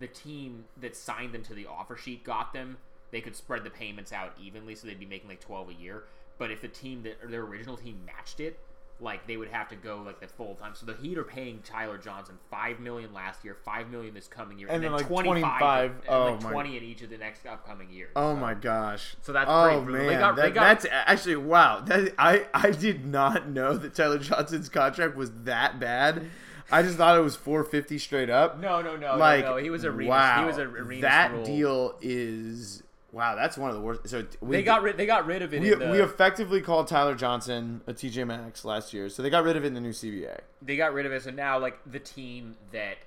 the 0.00 0.08
team 0.08 0.64
that 0.80 0.96
signed 0.96 1.32
them 1.32 1.42
to 1.44 1.54
the 1.54 1.66
offer 1.66 1.96
sheet 1.96 2.24
got 2.24 2.52
them, 2.52 2.76
they 3.12 3.20
could 3.20 3.36
spread 3.36 3.62
the 3.62 3.70
payments 3.70 4.12
out 4.12 4.32
evenly, 4.42 4.74
so 4.74 4.88
they'd 4.88 4.98
be 4.98 5.06
making 5.06 5.28
like 5.28 5.40
twelve 5.40 5.68
a 5.68 5.74
year. 5.74 6.04
But 6.38 6.50
if 6.50 6.60
the 6.60 6.68
team 6.68 7.04
that 7.04 7.30
their 7.30 7.42
original 7.42 7.76
team 7.76 8.00
matched 8.04 8.40
it, 8.40 8.58
like 8.98 9.26
they 9.26 9.36
would 9.36 9.48
have 9.48 9.68
to 9.68 9.76
go 9.76 10.02
like 10.04 10.20
the 10.20 10.26
full 10.26 10.54
time. 10.54 10.72
So 10.74 10.86
the 10.86 10.94
Heat 10.94 11.18
are 11.18 11.24
paying 11.24 11.60
Tyler 11.62 11.98
Johnson 11.98 12.38
five 12.50 12.80
million 12.80 13.12
last 13.12 13.44
year, 13.44 13.54
five 13.64 13.90
million 13.90 14.14
this 14.14 14.26
coming 14.26 14.58
year, 14.58 14.68
And 14.70 14.82
then, 14.82 14.92
like, 14.92 15.06
25, 15.06 15.24
25 15.24 15.90
and 15.90 16.00
oh 16.08 16.38
my- 16.42 16.50
twenty 16.50 16.76
in 16.78 16.82
each 16.82 17.02
of 17.02 17.10
the 17.10 17.18
next 17.18 17.44
upcoming 17.46 17.90
years. 17.90 18.12
Oh 18.16 18.34
So- 18.34 18.40
my 18.40 18.54
gosh! 18.54 19.16
So 19.22 19.32
that's 19.32 19.50
oh 19.50 19.82
man, 19.84 20.06
They 20.06 20.14
got- 20.14 20.36
that, 20.36 20.42
they 20.42 20.50
got- 20.50 20.60
that's 20.80 20.86
actually 20.90 21.36
wow. 21.36 21.80
That 21.80 22.14
I 22.18 22.46
I 22.54 22.70
did 22.70 23.04
not 23.04 23.48
know 23.48 23.76
that 23.76 23.94
Tyler 23.94 24.18
Johnson's 24.18 24.68
contract 24.68 25.14
was 25.16 25.30
that 25.44 25.78
bad. 25.78 26.30
I 26.72 26.82
just 26.82 26.96
thought 26.96 27.16
it 27.16 27.20
was 27.22 27.36
450 27.36 27.96
straight 27.98 28.28
up. 28.30 28.58
No, 28.58 28.82
no, 28.82 28.96
no, 28.96 29.16
like 29.16 29.44
no, 29.44 29.52
no. 29.52 29.56
He 29.58 29.70
was 29.70 29.84
a 29.84 29.90
Remus, 29.92 30.08
wow. 30.10 30.40
he 30.40 30.46
was 30.46 30.58
a 30.58 30.66
Remus 30.66 31.02
that 31.02 31.32
rule. 31.32 31.44
deal 31.44 31.98
is 32.00 32.82
wow. 33.16 33.34
That's 33.34 33.56
one 33.58 33.70
of 33.70 33.76
the 33.76 33.82
worst. 33.82 34.08
So 34.08 34.24
we 34.40 34.56
They 34.56 34.62
got 34.62 34.82
rid. 34.82 34.96
They 34.96 35.06
got 35.06 35.26
rid 35.26 35.42
of 35.42 35.52
it. 35.54 35.60
we, 35.60 35.72
in 35.72 35.78
the, 35.78 35.88
we 35.90 36.00
effectively 36.00 36.60
called 36.60 36.86
Tyler 36.88 37.14
Johnson 37.14 37.80
a 37.86 37.92
TJ 37.94 38.26
Maxx 38.26 38.64
last 38.64 38.92
year, 38.94 39.08
so 39.08 39.22
they 39.22 39.30
got 39.30 39.44
rid 39.44 39.56
of 39.56 39.64
it 39.64 39.68
in 39.68 39.74
the 39.74 39.80
new 39.80 39.90
CBA. 39.92 40.38
they 40.62 40.76
got 40.76 40.92
rid 40.92 41.06
of 41.06 41.12
it. 41.12 41.22
So 41.22 41.30
now, 41.30 41.58
like 41.58 41.78
the 41.90 41.98
team 42.00 42.56
that 42.72 42.98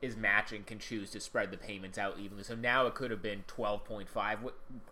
is 0.00 0.16
matching 0.16 0.64
can 0.64 0.80
choose 0.80 1.10
to 1.10 1.20
spread 1.20 1.52
the 1.52 1.56
payments 1.56 1.96
out 1.96 2.18
evenly. 2.18 2.42
So 2.42 2.56
now 2.56 2.86
it 2.86 2.94
could 2.96 3.12
have 3.12 3.22
been 3.22 3.44
twelve 3.46 3.84
point 3.84 4.08
five 4.08 4.40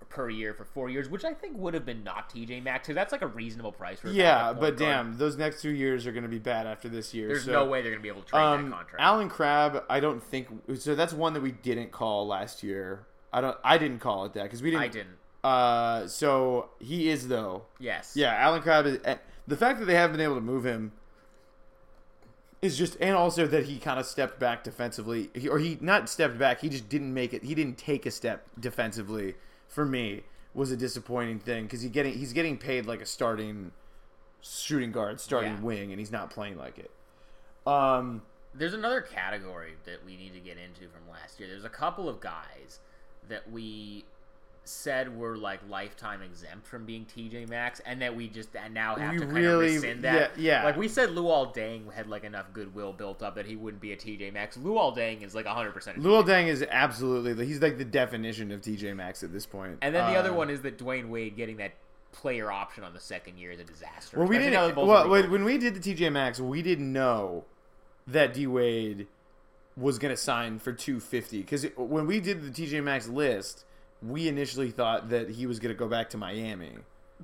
per 0.09 0.31
year 0.31 0.55
for 0.55 0.65
four 0.65 0.89
years, 0.89 1.09
which 1.09 1.25
I 1.25 1.33
think 1.35 1.57
would 1.59 1.75
have 1.75 1.85
been 1.85 2.05
not 2.05 2.31
TJ 2.33 2.63
Maxx. 2.63 2.87
So 2.87 2.95
that's 2.95 3.11
like 3.11 3.23
a 3.23 3.27
reasonable 3.27 3.73
price 3.73 3.99
for 3.99 4.09
a 4.09 4.13
Yeah, 4.13 4.53
but 4.53 4.77
guard. 4.77 4.79
damn, 4.79 5.19
those 5.19 5.37
next 5.37 5.63
two 5.63 5.71
years 5.71 6.07
are 6.07 6.13
going 6.13 6.23
to 6.23 6.29
be 6.29 6.39
bad 6.39 6.67
after 6.69 6.89
this 6.89 7.13
year. 7.13 7.27
there's 7.29 7.45
so- 7.45 7.53
no 7.53 7.65
way 7.67 7.83
they're 7.83 7.91
gonna 7.91 8.03
be 8.03 8.09
able 8.09 8.23
to 8.23 8.29
trade 8.29 8.41
Um, 8.41 8.71
that 8.71 8.77
contract. 8.77 8.97
Allen 9.03 9.29
Crabbe, 9.29 9.83
I 9.91 9.99
don't 9.99 10.23
think 10.23 10.47
so. 10.77 10.95
That's 10.95 11.13
one 11.13 11.33
that 11.35 11.43
we 11.43 11.51
didn't 11.53 11.91
call 11.91 12.27
last 12.29 12.63
year. 12.63 13.07
I 13.33 13.41
don't. 13.41 13.57
I 13.63 13.79
didn't 13.79 14.01
call 14.01 14.25
it 14.25 14.35
that 14.35 14.45
because 14.45 14.63
we 14.63 14.71
didn't. 14.71 14.83
I 14.83 14.89
didn't. 14.89 15.17
Uh, 15.43 16.07
so 16.07 16.71
he 16.81 17.09
is 17.09 17.29
though. 17.29 17.63
Yes. 17.79 18.13
Yeah, 18.15 18.35
Allen 18.35 18.63
Crabbe 18.63 18.87
is. 18.87 18.99
The 19.47 19.57
fact 19.57 19.79
that 19.81 19.87
they 19.87 19.95
haven't 19.95 20.17
been 20.17 20.25
able 20.25 20.35
to 20.37 20.41
move 20.41 20.65
him 20.65 20.93
is 22.63 22.77
just, 22.77 22.97
and 23.01 23.17
also 23.17 23.47
that 23.47 23.65
he 23.65 23.79
kind 23.79 23.99
of 23.99 24.05
stepped 24.07 24.39
back 24.39 24.63
defensively, 24.63 25.31
he, 25.35 25.49
or 25.49 25.59
he 25.59 25.79
not 25.81 26.09
stepped 26.09 26.39
back. 26.39 26.61
He 26.61 26.69
just 26.69 26.89
didn't 26.89 27.13
make 27.15 27.33
it. 27.33 27.43
He 27.43 27.55
didn't 27.55 27.79
take 27.79 28.05
a 28.07 28.11
step 28.11 28.47
defensively. 28.59 29.35
For 29.67 29.87
me, 29.87 30.23
was 30.53 30.71
a 30.73 30.77
disappointing 30.77 31.39
thing 31.39 31.65
because 31.65 31.81
he 31.83 31.89
getting 31.89 32.15
he's 32.15 32.33
getting 32.33 32.59
paid 32.59 32.85
like 32.87 33.01
a 33.01 33.07
starting 33.07 33.73
shooting 34.43 34.93
guard, 34.93 35.21
starting 35.21 35.53
Yeah. 35.55 35.61
wing, 35.61 35.91
and 35.93 35.99
he's 36.01 36.13
not 36.13 36.31
playing 36.31 36.59
like 36.59 36.79
it. 36.79 36.91
Um. 37.67 38.23
There's 38.53 38.75
another 38.75 39.01
category 39.01 39.75
that 39.85 40.05
we 40.05 40.17
need 40.17 40.33
to 40.35 40.41
get 40.41 40.59
into 40.59 40.89
from 40.93 41.09
last 41.09 41.39
year. 41.39 41.49
There's 41.49 41.65
a 41.65 41.69
couple 41.69 42.09
of 42.09 42.19
guys 42.19 42.81
that 43.31 43.51
we 43.51 44.05
said 44.65 45.17
were 45.17 45.37
like 45.37 45.59
lifetime 45.69 46.21
exempt 46.23 46.67
from 46.67 46.85
being 46.85 47.05
TJ 47.07 47.49
Maxx, 47.49 47.81
and 47.87 48.01
that 48.03 48.15
we 48.15 48.29
just 48.29 48.55
and 48.55 48.73
now 48.75 48.95
have 48.97 49.13
We 49.15 49.19
to 49.21 49.25
kind 49.25 49.37
really- 49.37 49.77
of 49.77 49.83
rescind 49.83 50.03
that. 50.05 50.39
yeah, 50.39 50.59
yeah. 50.61 50.65
Like 50.65 50.77
we 50.77 50.87
said, 50.87 51.09
Luol 51.11 51.53
Deng 51.55 51.93
had 51.93 52.07
like 52.07 52.23
enough 52.25 52.53
goodwill 52.53 52.93
built 52.93 53.23
up 53.23 53.35
that 53.37 53.47
he 53.47 53.57
wouldn't 53.57 53.81
be 53.81 53.93
a 53.93 53.97
TJ 53.97 54.33
Maxx. 54.33 54.59
Luol 54.59 54.97
Deng 54.97 55.23
is 55.25 55.35
like 55.35 55.47
100. 55.47 55.73
percent 55.73 55.99
Luol 56.01 56.25
Deng 56.25 56.47
is 56.47 56.65
absolutely 56.71 57.45
he's 57.47 57.61
like 57.63 57.79
the 57.79 57.85
definition 57.85 58.53
of 58.53 58.61
TJ 58.61 58.95
Maxx 58.95 59.23
at 59.23 59.33
this 59.33 59.47
point. 59.47 59.79
And 59.83 59.95
then 59.95 60.13
the 60.13 60.19
other 60.19 60.31
Uh, 60.31 60.35
one 60.35 60.51
is 60.51 60.61
that 60.63 60.79
Dwyane 60.79 61.09
Wade 61.09 61.37
getting 61.37 61.57
that 61.57 61.73
player 62.13 62.53
option 62.53 62.85
on 62.85 62.93
the 62.93 63.01
second 63.01 63.39
year 63.39 63.53
is 63.53 63.61
a 63.61 63.65
disaster. 63.65 64.19
Well, 64.19 64.29
we 64.29 64.37
Especially 64.37 64.55
now 64.57 64.67
that 64.69 64.75
didn't. 64.77 64.89
Well, 64.89 65.09
when 65.31 65.45
we 65.45 65.59
did 65.59 65.75
the 65.75 65.81
TJ 65.81 66.13
Maxx, 66.13 66.39
we 66.39 66.61
didn't 66.63 66.93
know 66.93 67.45
that 68.07 68.35
D 68.35 68.47
Wade 68.47 69.07
was 69.81 69.99
going 69.99 70.15
to 70.15 70.17
sign 70.17 70.59
for 70.59 70.73
250 70.73 71.39
because 71.39 71.67
when 71.77 72.07
we 72.07 72.21
did 72.21 72.43
the 72.43 72.51
TJ 72.51 72.83
Maxx 72.85 73.09
list, 73.09 73.65
we 74.03 74.29
initially 74.29 74.71
thought 74.71 75.09
that 75.09 75.31
he 75.31 75.47
was 75.47 75.59
going 75.59 75.75
to 75.75 75.79
go 75.79 75.89
back 75.89 76.11
to 76.11 76.19
Miami. 76.19 76.73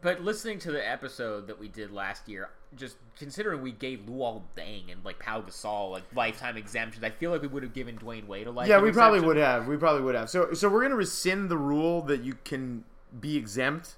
But 0.01 0.23
listening 0.23 0.59
to 0.61 0.73
the 0.73 0.87
episode 0.87 1.47
that 1.47 1.59
we 1.59 1.69
did 1.69 1.91
last 1.91 2.29
year, 2.29 2.51
just 2.77 2.97
considering 3.19 3.63
we 3.63 3.73
gave 3.73 4.01
Luol 4.01 4.43
Deng 4.57 4.93
and 4.93 5.03
like 5.05 5.19
Pau 5.19 5.41
Gasol 5.41 5.91
like 5.91 6.03
lifetime 6.15 6.57
exemptions, 6.57 7.03
I 7.03 7.11
feel 7.11 7.31
like 7.31 7.41
we 7.41 7.49
would 7.49 7.63
have 7.63 7.73
given 7.73 7.97
Dwyane 7.99 8.27
Wade 8.27 8.47
a 8.47 8.51
lifetime. 8.51 8.71
yeah, 8.79 8.83
we 8.83 8.93
probably 8.93 9.19
exemption. 9.19 9.29
would 9.29 9.37
have. 9.39 9.69
We 9.69 9.77
probably 9.77 10.03
would 10.03 10.15
have. 10.15 10.29
So, 10.29 10.53
so 10.53 10.69
we're 10.69 10.81
going 10.81 10.91
to 10.91 10.97
rescind 10.97 11.49
the 11.49 11.57
rule 11.57 12.03
that 12.03 12.23
you 12.23 12.37
can 12.45 12.85
be 13.19 13.37
exempt. 13.37 13.97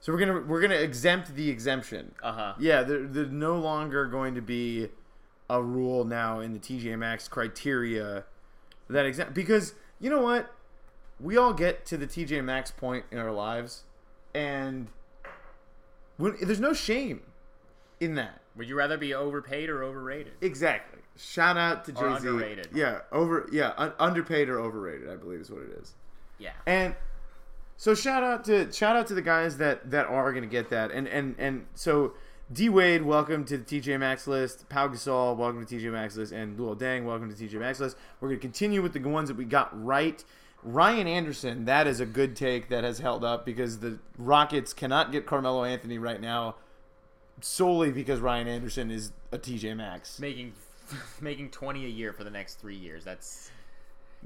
So 0.00 0.12
we're 0.12 0.20
gonna 0.20 0.40
we're 0.42 0.60
gonna 0.60 0.76
exempt 0.76 1.34
the 1.34 1.50
exemption. 1.50 2.14
Uh 2.22 2.32
huh. 2.32 2.54
Yeah, 2.60 2.84
there, 2.84 3.04
there's 3.04 3.32
no 3.32 3.58
longer 3.58 4.06
going 4.06 4.36
to 4.36 4.40
be 4.40 4.90
a 5.50 5.62
rule 5.62 6.04
now 6.04 6.40
in 6.40 6.52
the 6.52 6.58
TJ 6.58 6.98
Maxx 6.98 7.28
criteria 7.28 8.24
that 8.88 9.06
exempt 9.06 9.34
because 9.34 9.74
you 10.00 10.10
know 10.10 10.22
what? 10.22 10.52
We 11.20 11.36
all 11.36 11.52
get 11.52 11.84
to 11.86 11.96
the 11.96 12.06
TJ 12.06 12.44
Maxx 12.44 12.70
point 12.70 13.04
in 13.10 13.18
our 13.18 13.32
lives, 13.32 13.82
and 14.34 14.88
when, 16.16 16.36
there's 16.40 16.60
no 16.60 16.72
shame 16.72 17.22
in 18.00 18.14
that. 18.14 18.40
Would 18.56 18.68
you 18.68 18.76
rather 18.76 18.96
be 18.96 19.14
overpaid 19.14 19.68
or 19.68 19.82
overrated? 19.82 20.32
Exactly. 20.40 21.00
Shout 21.16 21.56
out 21.56 21.84
to 21.86 21.92
Jay 21.92 22.00
Z. 22.00 22.06
underrated. 22.28 22.68
Yeah, 22.72 23.00
over. 23.10 23.48
Yeah, 23.50 23.72
un- 23.76 23.92
underpaid 23.98 24.48
or 24.48 24.60
overrated. 24.60 25.10
I 25.10 25.16
believe 25.16 25.40
is 25.40 25.50
what 25.50 25.62
it 25.62 25.70
is. 25.80 25.94
Yeah. 26.38 26.52
And 26.66 26.94
so 27.76 27.94
shout 27.94 28.22
out 28.22 28.44
to 28.44 28.70
shout 28.72 28.96
out 28.96 29.06
to 29.08 29.14
the 29.14 29.22
guys 29.22 29.58
that 29.58 29.90
that 29.90 30.06
are 30.06 30.32
going 30.32 30.44
to 30.44 30.48
get 30.48 30.70
that. 30.70 30.90
And 30.92 31.08
and 31.08 31.34
and 31.38 31.66
so 31.74 32.14
D 32.50 32.68
Wade, 32.70 33.02
welcome 33.02 33.44
to 33.44 33.58
the 33.58 33.64
TJ 33.64 34.00
Maxx 34.00 34.26
list. 34.26 34.68
Pau 34.70 34.88
Gasol, 34.88 35.36
welcome 35.36 35.64
to 35.66 35.76
TJ 35.76 35.92
Maxx 35.92 36.16
list. 36.16 36.32
And 36.32 36.58
Luol 36.58 36.78
Deng, 36.78 37.04
welcome 37.04 37.32
to 37.34 37.36
TJ 37.44 37.58
Maxx 37.60 37.78
list. 37.78 37.96
We're 38.20 38.28
going 38.28 38.38
to 38.38 38.42
continue 38.42 38.80
with 38.80 38.94
the 38.94 39.00
ones 39.00 39.28
that 39.28 39.36
we 39.36 39.44
got 39.44 39.68
right. 39.84 40.24
Ryan 40.62 41.06
Anderson, 41.06 41.66
that 41.66 41.86
is 41.86 42.00
a 42.00 42.06
good 42.06 42.34
take 42.34 42.70
that 42.70 42.84
has 42.84 42.98
held 43.00 43.22
up 43.22 43.44
because 43.44 43.80
the 43.80 43.98
Rockets 44.16 44.72
cannot 44.72 45.12
get 45.12 45.26
Carmelo 45.26 45.62
Anthony 45.64 45.98
right 45.98 46.20
now 46.20 46.56
solely 47.42 47.92
because 47.92 48.18
Ryan 48.20 48.48
Anderson 48.48 48.90
is 48.90 49.12
a 49.30 49.38
TJ 49.38 49.76
Maxx. 49.76 50.18
Making 50.18 50.54
making 51.20 51.50
twenty 51.50 51.84
a 51.84 51.88
year 51.88 52.14
for 52.14 52.24
the 52.24 52.30
next 52.30 52.54
three 52.54 52.76
years. 52.76 53.04
That's. 53.04 53.50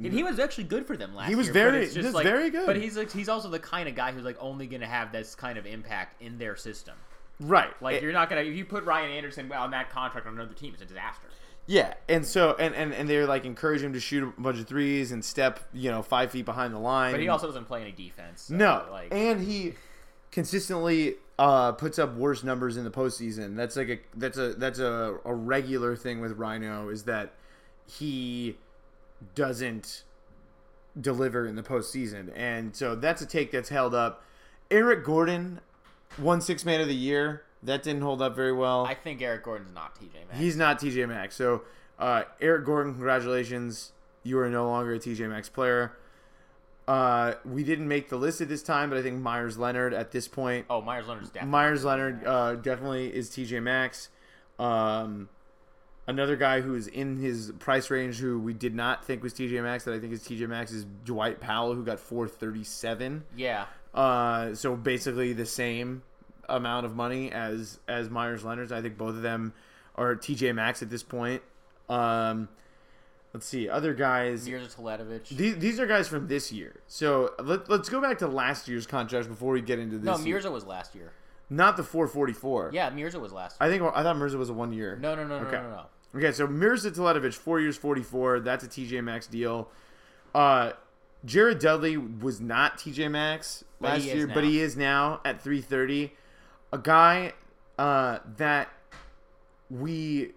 And 0.02 0.10
he 0.12 0.22
was 0.22 0.38
actually 0.38 0.64
good 0.64 0.86
for 0.86 0.96
them 0.96 1.14
last 1.14 1.28
He 1.28 1.34
was 1.34 1.48
year, 1.48 1.52
very- 1.54 1.82
it's 1.84 1.94
he 1.94 2.00
just 2.00 2.06
was 2.06 2.14
like- 2.14 2.24
very 2.24 2.48
good. 2.48 2.64
But 2.66 2.76
he's 2.76 2.96
like 2.96 3.10
he's 3.12 3.28
also 3.28 3.50
the 3.50 3.58
kind 3.58 3.88
of 3.88 3.94
guy 3.96 4.12
who's 4.12 4.24
like 4.24 4.38
only 4.40 4.66
going 4.68 4.80
to 4.80 4.86
have 4.86 5.10
this 5.12 5.34
kind 5.34 5.58
of 5.58 5.66
impact 5.66 6.22
in 6.22 6.38
their 6.38 6.56
system. 6.56 6.94
Right. 7.42 7.70
Like 7.82 7.96
It- 7.96 8.02
you're 8.02 8.12
not 8.12 8.28
gonna 8.28 8.42
if 8.42 8.54
you 8.56 8.64
put 8.64 8.84
Ryan 8.84 9.10
Anderson 9.10 9.50
on 9.52 9.70
that 9.72 9.90
contract 9.90 10.26
on 10.26 10.34
another 10.34 10.54
team, 10.54 10.72
it's 10.72 10.82
a 10.82 10.86
disaster. 10.86 11.26
Yeah, 11.66 11.94
and 12.08 12.26
so 12.26 12.56
and 12.58 12.74
and 12.74 12.92
and 12.92 13.08
they're 13.08 13.26
like 13.26 13.44
encourage 13.44 13.82
him 13.82 13.92
to 13.92 14.00
shoot 14.00 14.24
a 14.36 14.40
bunch 14.40 14.58
of 14.58 14.66
threes 14.66 15.12
and 15.12 15.24
step, 15.24 15.60
you 15.72 15.90
know, 15.90 16.02
five 16.02 16.30
feet 16.32 16.44
behind 16.44 16.74
the 16.74 16.78
line. 16.78 17.12
But 17.12 17.20
he 17.20 17.28
also 17.28 17.46
doesn't 17.46 17.66
play 17.66 17.82
any 17.82 17.92
defense. 17.92 18.42
so, 18.42 18.54
no, 18.56 18.84
like 18.90 19.08
and 19.14 19.40
he 19.40 19.74
consistently 20.32 21.14
uh, 21.38 21.72
puts 21.72 21.98
up 21.98 22.14
worse 22.16 22.42
numbers 22.42 22.76
in 22.76 22.84
the 22.84 22.90
postseason. 22.90 23.54
That's 23.56 23.76
like 23.76 23.88
a 23.88 23.98
that's 24.16 24.38
a 24.38 24.54
that's 24.54 24.80
a, 24.80 25.18
a 25.24 25.34
regular 25.34 25.94
thing 25.94 26.20
with 26.20 26.32
Rhino 26.32 26.88
is 26.88 27.04
that 27.04 27.32
he 27.86 28.56
doesn't 29.34 30.02
deliver 31.00 31.46
in 31.46 31.54
the 31.56 31.62
postseason, 31.62 32.32
and 32.34 32.74
so 32.74 32.94
that's 32.96 33.22
a 33.22 33.26
take 33.26 33.52
that's 33.52 33.68
held 33.68 33.94
up. 33.94 34.24
Eric 34.70 35.04
Gordon 35.04 35.60
won 36.18 36.40
six 36.40 36.64
man 36.64 36.80
of 36.80 36.88
the 36.88 36.94
year. 36.94 37.42
That 37.62 37.82
didn't 37.82 38.02
hold 38.02 38.20
up 38.20 38.34
very 38.34 38.52
well. 38.52 38.84
I 38.86 38.94
think 38.94 39.22
Eric 39.22 39.44
Gordon's 39.44 39.72
not 39.72 39.94
TJ 39.94 40.26
Maxx. 40.28 40.38
He's 40.40 40.56
not 40.56 40.80
TJ 40.80 41.08
Maxx. 41.08 41.36
So, 41.36 41.62
uh, 41.98 42.24
Eric 42.40 42.64
Gordon, 42.66 42.92
congratulations. 42.94 43.92
You 44.24 44.38
are 44.40 44.48
no 44.48 44.68
longer 44.68 44.94
a 44.94 44.98
TJ 44.98 45.28
Maxx 45.28 45.48
player. 45.48 45.92
Uh, 46.88 47.34
we 47.44 47.62
didn't 47.62 47.86
make 47.86 48.08
the 48.08 48.16
list 48.16 48.40
at 48.40 48.48
this 48.48 48.62
time, 48.62 48.90
but 48.90 48.98
I 48.98 49.02
think 49.02 49.20
Meyers 49.20 49.56
Leonard 49.56 49.94
at 49.94 50.10
this 50.10 50.26
point. 50.26 50.66
oh 50.68 50.80
Meyers 50.82 51.06
Leonard's 51.06 51.30
definitely 51.30 51.50
Meyers 51.52 51.84
Leonard 51.84 52.26
uh, 52.26 52.54
definitely 52.56 53.14
is 53.14 53.30
TJ 53.30 53.62
Maxx. 53.62 54.08
Um, 54.58 55.28
another 56.08 56.34
guy 56.34 56.60
who 56.60 56.74
is 56.74 56.88
in 56.88 57.18
his 57.18 57.52
price 57.60 57.88
range 57.90 58.18
who 58.18 58.40
we 58.40 58.52
did 58.52 58.74
not 58.74 59.04
think 59.04 59.22
was 59.22 59.32
TJ 59.32 59.62
Maxx 59.62 59.84
that 59.84 59.94
I 59.94 60.00
think 60.00 60.12
is 60.12 60.22
TJ 60.24 60.48
Maxx 60.48 60.72
is 60.72 60.84
Dwight 61.04 61.40
Powell 61.40 61.74
who 61.74 61.84
got 61.84 62.00
437. 62.00 63.24
yeah. 63.36 63.66
Uh, 63.94 64.54
so 64.54 64.74
basically 64.76 65.32
the 65.32 65.46
same 65.46 66.02
amount 66.48 66.86
of 66.86 66.94
money 66.96 67.30
as 67.30 67.78
as 67.88 68.08
Meyers 68.10 68.44
Leonard's. 68.44 68.72
I 68.72 68.80
think 68.82 68.96
both 68.96 69.14
of 69.16 69.22
them 69.22 69.52
are 69.96 70.14
TJ 70.16 70.54
Maxx 70.54 70.82
at 70.82 70.90
this 70.90 71.02
point. 71.02 71.42
Um, 71.88 72.48
let's 73.34 73.46
see 73.46 73.68
other 73.68 73.92
guys. 73.94 74.48
Mirza 74.48 74.68
Teletovic. 74.74 75.28
These, 75.28 75.58
these 75.58 75.78
are 75.80 75.86
guys 75.86 76.08
from 76.08 76.26
this 76.28 76.50
year. 76.50 76.80
So 76.86 77.32
let, 77.38 77.68
let's 77.68 77.88
go 77.90 78.00
back 78.00 78.18
to 78.18 78.26
last 78.28 78.66
year's 78.68 78.86
contracts 78.86 79.28
before 79.28 79.52
we 79.52 79.60
get 79.60 79.78
into 79.78 79.98
this. 79.98 80.06
no, 80.06 80.16
year. 80.24 80.36
Mirza 80.36 80.50
was 80.50 80.64
last 80.64 80.94
year. 80.94 81.12
not 81.50 81.76
the 81.76 81.82
444. 81.82 82.70
Yeah, 82.72 82.88
Mirza 82.90 83.20
was 83.20 83.32
last 83.32 83.60
year. 83.60 83.68
I 83.68 83.70
think 83.70 83.82
I 83.94 84.02
thought 84.02 84.16
Mirza 84.16 84.38
was 84.38 84.48
a 84.48 84.54
one 84.54 84.72
year. 84.72 84.96
no, 85.00 85.14
no, 85.14 85.26
no, 85.26 85.40
no, 85.40 85.46
Okay. 85.46 85.56
no, 85.56 85.62
no, 85.64 85.76
no. 85.76 86.18
Okay, 86.18 86.32
so 86.32 86.46
Mirza 86.46 86.90
Teletovic, 86.90 87.32
four 87.34 87.58
years, 87.60 87.76
forty-four. 87.76 88.40
That's 88.40 88.64
a 88.64 88.68
TJ 88.68 89.02
Maxx 89.04 89.26
deal. 89.26 89.68
Uh, 90.34 90.72
Jared 91.24 91.58
Dudley 91.58 91.96
was 91.96 92.40
not 92.40 92.78
TJ 92.78 93.10
Maxx 93.10 93.64
last 93.80 94.04
year, 94.04 94.26
now. 94.26 94.34
but 94.34 94.44
he 94.44 94.60
is 94.60 94.76
now 94.76 95.20
at 95.24 95.42
three 95.42 95.60
thirty. 95.60 96.12
A 96.72 96.78
guy 96.78 97.34
uh, 97.78 98.18
that 98.38 98.70
we 99.70 100.32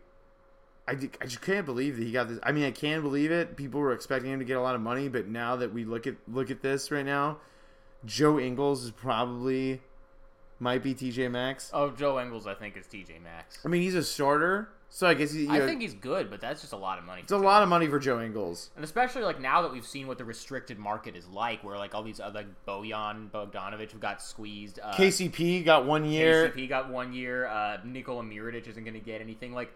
I, 0.88 0.92
I 0.92 1.26
just 1.26 1.42
can't 1.42 1.66
believe 1.66 1.98
that 1.98 2.04
he 2.04 2.12
got 2.12 2.30
this. 2.30 2.40
I 2.44 2.52
mean, 2.52 2.64
I 2.64 2.72
can 2.72 3.02
believe 3.02 3.32
it. 3.32 3.58
People 3.58 3.80
were 3.80 3.94
expecting 3.94 4.32
him 4.32 4.40
to 4.40 4.46
get 4.46 4.58
a 4.58 4.62
lot 4.62 4.76
of 4.76 4.82
money, 4.82 5.08
but 5.08 5.28
now 5.28 5.56
that 5.56 5.74
we 5.74 5.84
look 5.84 6.06
at 6.06 6.16
look 6.28 6.52
at 6.52 6.62
this 6.62 6.92
right 6.92 7.06
now, 7.06 7.38
Joe 8.06 8.40
Ingles 8.40 8.84
is 8.84 8.92
probably 8.92 9.82
might 10.60 10.84
be 10.84 10.94
TJ 10.96 11.30
Maxx. 11.32 11.70
Oh, 11.74 11.92
Joe 11.92 12.20
Ingles, 12.20 12.48
I 12.48 12.54
think 12.54 12.78
is 12.78 12.86
TJ 12.88 13.22
Maxx. 13.22 13.60
I 13.66 13.68
mean, 13.68 13.82
he's 13.82 13.96
a 13.96 14.04
starter, 14.04 14.70
so 14.90 15.08
I 15.08 15.14
guess 15.14 15.34
he, 15.34 15.44
you 15.44 15.52
I 15.52 15.60
know, 15.60 15.66
think 15.68 15.82
he's 15.82 15.94
good, 15.94 16.30
but 16.30 16.40
that's 16.40 16.62
just 16.62 16.72
a 16.74 16.78
lot 16.78 16.98
of 16.98 17.04
money. 17.04 17.22
it's 17.22 17.32
a 17.32 17.38
lot 17.38 17.64
of 17.64 17.70
money 17.70 17.88
for 17.88 18.00
Joe 18.00 18.22
Ingles. 18.22 18.70
And 18.76 18.84
especially 18.86 19.24
like 19.24 19.42
now 19.42 19.62
that 19.62 19.72
we've 19.72 19.86
seen 19.86 20.08
what 20.08 20.18
the 20.18 20.26
restricted 20.26 20.80
market 20.80 21.16
is 21.16 21.28
like, 21.28 21.64
where 21.64 21.78
like 21.78 21.94
all 21.94 22.04
these 22.04 22.20
other 22.20 22.40
like 22.40 22.66
Bojan 22.66 23.30
Bogdanovic 23.32 23.92
who 23.92 24.00
got 24.00 24.22
squeezed, 24.22 24.80
uh, 24.82 24.94
KCP 24.94 25.66
got 25.66 25.86
one 25.86 26.06
year. 26.06 26.50
KCP 26.50 26.70
got 26.70 26.90
one 26.90 27.12
year, 27.14 27.48
uh, 27.48 27.78
Nikola 27.84 28.24
Mirotic 28.24 28.68
isn't 28.68 28.84
going 28.84 28.94
to 28.94 29.00
get 29.02 29.20
anything. 29.22 29.54
Like 29.54 29.74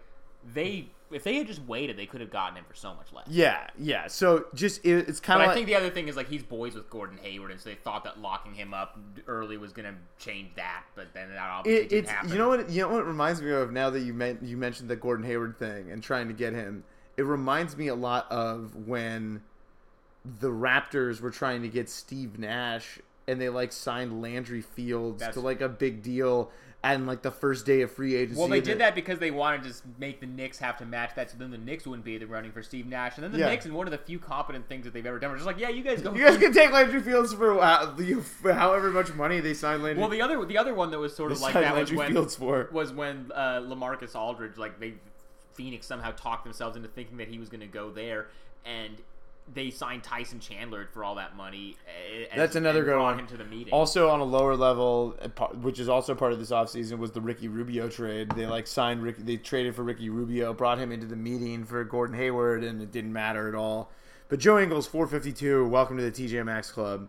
they, 0.54 0.88
if 1.10 1.24
they 1.24 1.36
had 1.36 1.46
just 1.46 1.62
waited, 1.66 1.96
they 1.96 2.06
could 2.06 2.20
have 2.20 2.30
gotten 2.30 2.56
him 2.56 2.64
for 2.68 2.74
so 2.74 2.94
much 2.94 3.12
less. 3.12 3.26
Yeah, 3.28 3.66
yeah. 3.78 4.06
So 4.06 4.46
just 4.54 4.84
it, 4.84 5.08
it's 5.08 5.20
kind 5.20 5.42
of 5.42 5.48
I 5.48 5.54
think 5.54 5.66
the 5.66 5.74
other 5.74 5.90
thing 5.90 6.08
is 6.08 6.16
like 6.16 6.28
he's 6.28 6.42
boys 6.42 6.74
with 6.74 6.88
Gordon 6.90 7.18
Hayward, 7.22 7.50
and 7.50 7.60
so 7.60 7.68
they 7.68 7.74
thought 7.76 8.04
that 8.04 8.20
locking 8.20 8.54
him 8.54 8.72
up 8.72 8.98
early 9.26 9.56
was 9.56 9.72
going 9.72 9.92
to 9.92 10.24
change 10.24 10.50
that, 10.56 10.84
but 10.94 11.12
then 11.14 11.30
that 11.30 11.38
obviously 11.38 11.84
it, 11.84 11.88
didn't 11.88 12.04
it's 12.04 12.10
happen. 12.10 12.30
you 12.30 12.38
know 12.38 12.48
what 12.48 12.70
you 12.70 12.82
know 12.82 12.88
what 12.88 13.00
it 13.00 13.06
reminds 13.06 13.42
me 13.42 13.50
of 13.50 13.72
now 13.72 13.90
that 13.90 14.00
you 14.00 14.14
meant 14.14 14.42
you 14.42 14.56
mentioned 14.56 14.88
the 14.88 14.96
Gordon 14.96 15.26
Hayward 15.26 15.58
thing 15.58 15.90
and 15.90 16.02
trying 16.02 16.28
to 16.28 16.34
get 16.34 16.52
him. 16.52 16.84
It 17.16 17.24
reminds 17.24 17.76
me 17.76 17.88
a 17.88 17.94
lot 17.94 18.30
of 18.30 18.74
when 18.86 19.42
the 20.38 20.48
Raptors 20.48 21.20
were 21.20 21.30
trying 21.30 21.62
to 21.62 21.68
get 21.68 21.88
Steve 21.88 22.38
Nash 22.38 22.98
and 23.26 23.40
they 23.40 23.48
like 23.48 23.72
signed 23.72 24.20
Landry 24.20 24.60
Fields 24.60 25.20
That's- 25.20 25.34
to 25.34 25.40
like 25.40 25.60
a 25.60 25.68
big 25.68 26.02
deal 26.02 26.50
and 26.82 27.06
like 27.06 27.20
the 27.20 27.30
first 27.30 27.66
day 27.66 27.82
of 27.82 27.90
free 27.90 28.14
agency. 28.16 28.38
Well, 28.38 28.48
they 28.48 28.62
did 28.62 28.78
that 28.78 28.94
because 28.94 29.18
they 29.18 29.30
wanted 29.30 29.64
to 29.64 29.74
make 29.98 30.20
the 30.20 30.26
Knicks 30.26 30.58
have 30.60 30.78
to 30.78 30.86
match 30.86 31.14
that, 31.16 31.30
so 31.30 31.36
then 31.38 31.50
the 31.50 31.58
Knicks 31.58 31.86
wouldn't 31.86 32.04
be 32.06 32.16
the 32.16 32.26
running 32.26 32.52
for 32.52 32.62
Steve 32.62 32.86
Nash, 32.86 33.16
and 33.16 33.24
then 33.24 33.32
the 33.32 33.38
Yeah. 33.38 33.48
Knicks, 33.50 33.66
and 33.66 33.74
one 33.74 33.86
of 33.86 33.90
the 33.90 33.98
few 33.98 34.18
competent 34.18 34.66
things 34.66 34.84
that 34.84 34.94
they've 34.94 35.04
ever 35.04 35.18
done, 35.18 35.30
were 35.30 35.36
just 35.36 35.46
like, 35.46 35.58
yeah, 35.58 35.68
you 35.68 35.82
guys 35.82 36.00
go. 36.00 36.14
You 36.14 36.24
guys 36.24 36.38
can 36.38 36.52
take 36.54 36.72
Landry 36.72 37.00
Fields 37.02 37.34
for, 37.34 37.60
uh, 37.60 37.86
the- 37.96 38.14
for 38.22 38.52
however 38.54 38.90
much 38.90 39.12
money 39.14 39.40
they 39.40 39.52
signed 39.52 39.82
Landry. 39.82 40.00
Well, 40.00 40.08
the 40.10 40.22
other 40.22 40.42
the 40.46 40.56
other 40.56 40.74
one 40.74 40.90
that 40.92 40.98
was 40.98 41.14
sort 41.14 41.32
of 41.32 41.38
They 41.38 41.44
like 41.44 41.54
that 41.54 41.74
was 41.76 41.92
when 41.92 42.12
Fields 42.12 42.34
for. 42.36 42.68
was 42.72 42.92
when 42.92 43.30
uh, 43.34 43.60
Lamarcus 43.60 44.14
Aldridge 44.16 44.56
like 44.56 44.80
they 44.80 44.94
Phoenix 45.54 45.86
somehow 45.86 46.12
talked 46.12 46.44
themselves 46.44 46.76
into 46.76 46.88
thinking 46.88 47.18
that 47.18 47.28
he 47.28 47.38
was 47.38 47.50
going 47.50 47.60
to 47.60 47.66
go 47.66 47.90
there, 47.90 48.28
and 48.64 48.94
they 49.52 49.70
signed 49.70 50.02
Tyson 50.04 50.38
Chandler 50.40 50.88
for 50.92 51.02
all 51.02 51.16
that 51.16 51.36
money. 51.36 51.76
uh, 51.86 52.26
and- 52.32 52.40
That's 52.40 52.56
another 52.56 52.84
good 52.84 52.92
brought 52.94 53.02
one. 53.16 53.18
him 53.20 53.26
to 53.28 53.36
the 53.36 53.44
meeting. 53.44 53.72
Also 53.72 54.08
on 54.08 54.20
a 54.20 54.24
lower 54.24 54.54
level, 54.56 55.16
uh, 55.20 55.46
which 55.48 55.78
is 55.80 55.88
also 55.88 56.14
part 56.14 56.32
of 56.32 56.38
this 56.38 56.50
offseason, 56.50 56.98
was 56.98 57.12
the 57.12 57.20
Ricky 57.20 57.48
Rubio 57.48 57.88
trade. 57.88 58.30
They 58.32 58.46
like 58.46 58.66
signed 58.66 59.02
Ricky, 59.02 59.22
they 59.22 59.36
traded 59.36 59.74
for 59.74 59.82
Ricky 59.82 60.08
Rubio, 60.08 60.52
brought 60.52 60.78
him 60.78 60.92
into 60.92 61.06
the 61.06 61.16
meeting 61.16 61.64
for 61.64 61.82
Gordon 61.84 62.16
Hayward, 62.16 62.62
and 62.62 62.80
it 62.80 62.92
didn't 62.92 63.12
matter 63.12 63.48
at 63.48 63.54
all. 63.54 63.90
But 64.28 64.38
Joe 64.38 64.58
Ingles, 64.58 64.86
452, 64.86 65.66
welcome 65.66 65.96
to 65.96 66.02
the 66.08 66.12
TJ 66.12 66.44
Maxx 66.44 66.70
Club. 66.70 67.08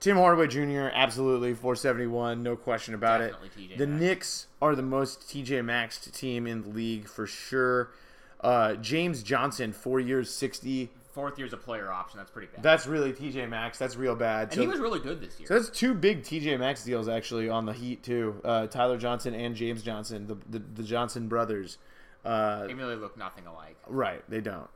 Tim 0.00 0.16
Hardaway 0.16 0.48
Jr., 0.48 0.90
absolutely 0.92 1.54
471, 1.54 2.42
no 2.42 2.56
question 2.56 2.94
about 2.94 3.18
Definitely 3.20 3.48
it. 3.64 3.70
TJ 3.74 3.78
the. 3.78 3.86
Knicks 3.86 4.48
are 4.60 4.74
the 4.74 4.82
most 4.82 5.20
TJ 5.28 5.64
Maxx 5.64 5.98
team 6.10 6.48
in 6.48 6.62
the 6.62 6.68
league 6.70 7.06
for 7.06 7.24
sure. 7.24 7.92
Uh, 8.40 8.74
James 8.74 9.22
Johnson, 9.22 9.72
four 9.72 10.00
years, 10.00 10.28
60. 10.34 10.90
Fourth 11.12 11.38
year's 11.38 11.52
a 11.52 11.58
player 11.58 11.92
option. 11.92 12.18
That's 12.18 12.30
pretty 12.30 12.48
bad. 12.48 12.62
That's 12.62 12.86
really 12.86 13.12
TJ 13.12 13.48
Maxx. 13.48 13.78
That's 13.78 13.96
real 13.96 14.14
bad. 14.16 14.44
and 14.44 14.54
So- 14.54 14.60
he 14.62 14.66
was 14.66 14.80
really 14.80 14.98
good 15.00 15.20
this 15.20 15.38
year. 15.38 15.46
so 15.46 15.54
that's 15.54 15.68
two 15.68 15.92
big 15.94 16.22
TJ 16.22 16.58
Maxx 16.58 16.84
deals 16.84 17.06
actually 17.08 17.48
on 17.50 17.66
the 17.66 17.72
Heat 17.74 18.02
too. 18.02 18.40
Uh, 18.44 18.66
Tyler 18.66 18.96
Johnson 18.96 19.34
and 19.34 19.54
James 19.54 19.82
Johnson, 19.82 20.26
the 20.26 20.36
the, 20.50 20.64
the 20.74 20.82
Johnson 20.82 21.28
brothers. 21.28 21.78
Uh, 22.24 22.66
they 22.66 22.74
look 22.74 23.16
nothing 23.18 23.46
alike. 23.46 23.76
right, 23.88 24.22
they 24.30 24.40
don't. 24.40 24.68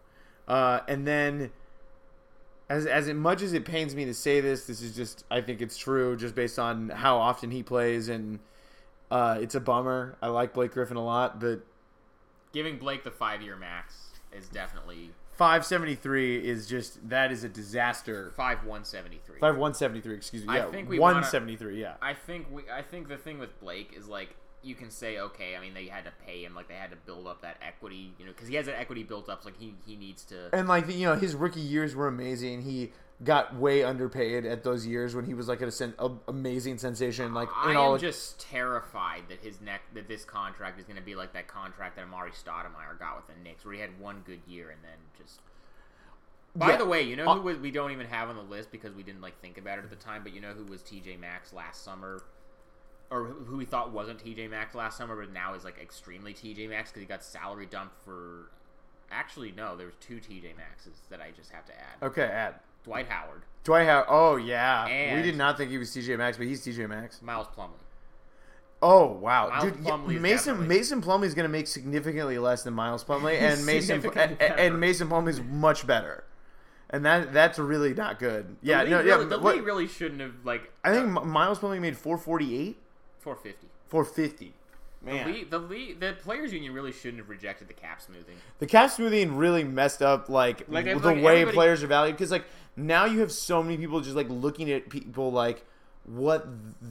Uh, 0.48 0.80
and 0.88 1.06
then, 1.06 1.50
as 2.68 2.86
as 2.86 3.08
much 3.08 3.40
as 3.42 3.52
it 3.52 3.64
pains 3.64 3.94
me 3.94 4.04
to 4.04 4.14
say 4.14 4.40
this, 4.40 4.66
this 4.66 4.82
is 4.82 4.94
just 4.94 5.24
I 5.30 5.40
think 5.40 5.60
it's 5.62 5.78
true 5.78 6.16
just 6.16 6.34
based 6.34 6.58
on 6.58 6.88
how 6.90 7.16
often 7.16 7.50
he 7.50 7.62
plays, 7.62 8.08
and 8.08 8.40
uh, 9.10 9.38
it's 9.40 9.54
a 9.54 9.60
bummer. 9.60 10.16
I 10.20 10.28
like 10.28 10.52
Blake 10.52 10.72
Griffin 10.72 10.96
a 10.96 11.04
lot, 11.04 11.40
but 11.40 11.60
Giving 12.52 12.78
Blake 12.78 13.04
the 13.04 13.10
five 13.10 13.42
year 13.42 13.56
max 13.56 13.94
is 14.32 14.48
definitely 14.48 15.12
573 15.36 16.38
is 16.48 16.66
just 16.66 17.08
that 17.08 17.30
is 17.32 17.44
a 17.44 17.48
disaster. 17.48 18.32
five 18.36 18.64
one 18.64 18.84
seventy 18.84 19.20
three. 19.24 19.38
Five 19.38 19.56
one 19.56 19.74
seventy 19.74 20.00
three, 20.00 20.14
excuse 20.14 20.44
me. 20.44 20.48
I 20.54 20.58
Yeah, 20.58 20.70
think 20.70 20.88
we 20.88 20.98
one 20.98 21.22
seventy 21.24 21.56
three. 21.56 21.80
Yeah. 21.80 21.94
I 22.00 22.14
think 22.14 22.46
we. 22.50 22.62
I 22.72 22.82
think 22.82 23.08
the 23.08 23.16
thing 23.16 23.38
with 23.38 23.58
Blake 23.60 23.94
is 23.96 24.08
like 24.08 24.36
you 24.62 24.74
can 24.74 24.90
say 24.90 25.18
okay. 25.18 25.54
I 25.56 25.60
mean 25.60 25.74
they 25.74 25.86
had 25.86 26.04
to 26.04 26.12
pay 26.26 26.42
him 26.44 26.54
like 26.54 26.68
they 26.68 26.74
had 26.74 26.90
to 26.90 26.96
build 26.96 27.26
up 27.26 27.42
that 27.42 27.56
equity. 27.66 28.12
You 28.18 28.26
know 28.26 28.32
because 28.32 28.48
he 28.48 28.54
has 28.56 28.66
that 28.66 28.78
equity 28.78 29.02
built 29.02 29.28
up. 29.28 29.42
So 29.42 29.48
like 29.50 29.58
he 29.58 29.74
he 29.86 29.96
needs 29.96 30.24
to. 30.26 30.48
and 30.52 30.66
like 30.68 30.88
you 30.88 31.06
know 31.06 31.14
his 31.16 31.34
rookie 31.34 31.60
years 31.60 31.94
were 31.94 32.08
amazing 32.08 32.62
he 32.62 32.92
got 33.24 33.54
way 33.56 33.82
underpaid 33.82 34.44
at 34.44 34.62
those 34.62 34.86
years 34.86 35.14
when 35.14 35.24
he 35.24 35.32
was 35.32 35.48
like 35.48 35.62
a, 35.62 35.70
sen- 35.70 35.94
amazing 36.28 36.76
sensation 36.76 37.32
like 37.32 37.48
I 37.56 37.70
am 37.70 37.76
all 37.78 37.96
just 37.96 38.38
terrified 38.40 39.22
that 39.30 39.40
his 39.40 39.58
neck 39.60 39.80
that 39.94 40.06
this 40.06 40.24
contract 40.24 40.78
is 40.78 40.84
going 40.84 40.98
to 40.98 41.02
be 41.02 41.14
like 41.14 41.32
that 41.32 41.48
contract 41.48 41.96
that 41.96 42.04
Amar'e 42.06 42.30
Stoudemire 42.32 42.98
got 42.98 43.16
with 43.16 43.26
the 43.34 43.42
Knicks, 43.42 43.64
where 43.64 43.72
he 43.74 43.80
had 43.80 43.98
one 43.98 44.22
good 44.26 44.40
year 44.46 44.68
and 44.70 44.80
then 44.82 44.98
just. 45.16 45.40
By 46.54 46.70
Yeah. 46.70 46.76
the 46.76 46.84
way, 46.86 47.02
you 47.02 47.16
know 47.16 47.26
Uh, 47.28 47.34
who 47.36 47.40
was, 47.42 47.58
we 47.58 47.70
don't 47.70 47.90
even 47.92 48.06
have 48.06 48.28
on 48.28 48.36
the 48.36 48.42
list 48.42 48.70
because 48.70 48.94
we 48.94 49.02
didn't 49.02 49.20
like 49.22 49.40
think 49.40 49.56
about 49.58 49.78
it 49.78 49.84
at 49.84 49.90
the 49.90 49.96
time. 49.96 50.22
But 50.22 50.32
you 50.34 50.40
know 50.42 50.52
who 50.52 50.64
was 50.64 50.82
TJ 50.82 51.18
Maxx 51.18 51.52
last 51.54 51.84
summer, 51.84 52.22
or 53.10 53.24
who 53.24 53.56
we 53.56 53.64
thought 53.64 53.92
wasn't 53.92 54.22
TJ 54.22 54.50
Maxx 54.50 54.74
last 54.74 54.98
summer, 54.98 55.16
but 55.16 55.32
now 55.32 55.54
is 55.54 55.64
like 55.64 55.78
extremely 55.80 56.34
TJ 56.34 56.68
Maxx 56.68 56.90
because 56.90 57.00
he 57.00 57.06
got 57.06 57.24
salary 57.24 57.64
dumped 57.66 57.96
for. 58.04 58.50
Actually, 59.10 59.52
no, 59.52 59.76
there 59.76 59.86
was 59.86 59.94
two 60.00 60.16
TJ 60.16 60.56
Maxes 60.56 60.98
that 61.10 61.20
I 61.22 61.30
just 61.30 61.50
have 61.52 61.64
to 61.66 61.72
add. 61.72 62.06
okay 62.08 62.24
add 62.24 62.56
Dwight 62.86 63.08
Howard, 63.08 63.42
Dwight 63.64 63.86
Howard 63.86 64.06
oh 64.08 64.36
yeah 64.36 65.14
we 65.16 65.22
did 65.22 65.36
not 65.36 65.58
think 65.58 65.70
he 65.70 65.76
was 65.78 65.90
TJ 65.90 66.16
Maxx 66.16 66.38
but 66.38 66.46
he's 66.46 66.64
TJ 66.64 66.88
Maxx 66.88 67.20
Miles 67.20 67.46
Plumlee. 67.48 67.72
oh 68.82 69.06
wow 69.12 69.48
Miles 69.48 69.64
dude 69.64 69.84
yeah, 69.84 69.90
Plumlee 69.90 70.14
is 70.16 70.20
Mason 70.22 70.54
definitely- 70.54 70.76
Mason 70.76 71.02
Plumlee 71.02 71.24
is 71.24 71.34
going 71.34 71.44
to 71.44 71.52
make 71.52 71.66
significantly 71.66 72.38
less 72.38 72.62
than 72.62 72.74
Miles 72.74 73.04
Plumlee 73.04 73.34
and 73.40 73.64
Mason 73.66 74.00
Significantly 74.00 74.22
and, 74.30 74.38
better. 74.38 74.54
and 74.54 74.80
Mason 74.80 75.08
Plumlee 75.08 75.28
is 75.30 75.40
much 75.42 75.86
better 75.86 76.24
and 76.90 77.04
that 77.04 77.32
that's 77.32 77.58
really 77.58 77.92
not 77.94 78.18
good 78.18 78.56
yeah 78.62 78.84
the 78.84 78.90
no 78.90 78.96
league 78.98 79.06
yeah 79.06 79.14
really, 79.14 79.26
the 79.28 79.38
what- 79.38 79.56
league 79.56 79.64
really 79.66 79.86
shouldn't 79.88 80.20
have 80.20 80.34
like. 80.44 80.70
I 80.84 80.92
think 80.92 81.16
uh, 81.16 81.20
M- 81.20 81.28
Miles 81.28 81.58
Plumlee 81.58 81.80
made 81.80 81.96
448 81.96 82.78
450. 83.18 83.66
450 83.88 84.52
The 85.02 85.06
man 85.12 85.32
league, 85.32 85.50
the 85.50 85.58
league, 85.58 86.00
the 86.00 86.14
players' 86.22 86.52
union 86.52 86.72
really 86.72 86.92
shouldn't 86.92 87.18
have 87.18 87.28
rejected 87.28 87.66
the 87.68 87.74
cap 87.74 88.00
smoothing. 88.00 88.36
The 88.60 88.66
cap 88.66 88.90
smoothing 88.90 89.36
really 89.36 89.62
messed 89.64 90.00
up 90.02 90.28
like, 90.28 90.64
Like, 90.68 90.84
the 90.84 90.92
feel 90.92 91.00
like 91.00 91.16
way 91.24 91.32
everybody- 91.42 91.54
players 91.56 91.82
are 91.82 91.86
valued 91.88 92.16
because 92.16 92.30
like 92.30 92.44
now 92.76 93.04
you 93.04 93.20
have 93.20 93.32
so 93.32 93.62
many 93.62 93.76
people 93.76 94.00
just 94.00 94.16
like 94.16 94.28
looking 94.28 94.70
at 94.70 94.88
people 94.90 95.32
like 95.32 95.64
what 96.04 96.46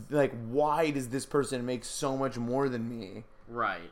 like 0.10 0.34
why 0.50 0.92
does 0.92 1.10
this 1.10 1.26
person 1.26 1.66
make 1.66 1.86
so 1.86 2.18
much 2.18 2.38
more 2.38 2.68
than 2.68 2.90
me? 2.90 3.24
Right. 3.48 3.92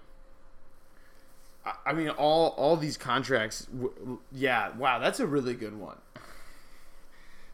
I, 1.66 1.74
I 1.88 1.94
mean 1.94 2.10
all 2.10 2.50
all 2.58 2.76
these 2.76 2.98
contracts 2.98 3.66
w- 3.66 4.20
yeah 4.32 4.76
wow 4.78 5.00
that's 5.00 5.20
a 5.20 5.28
really 5.28 5.54
good 5.54 5.80
one. 5.80 5.98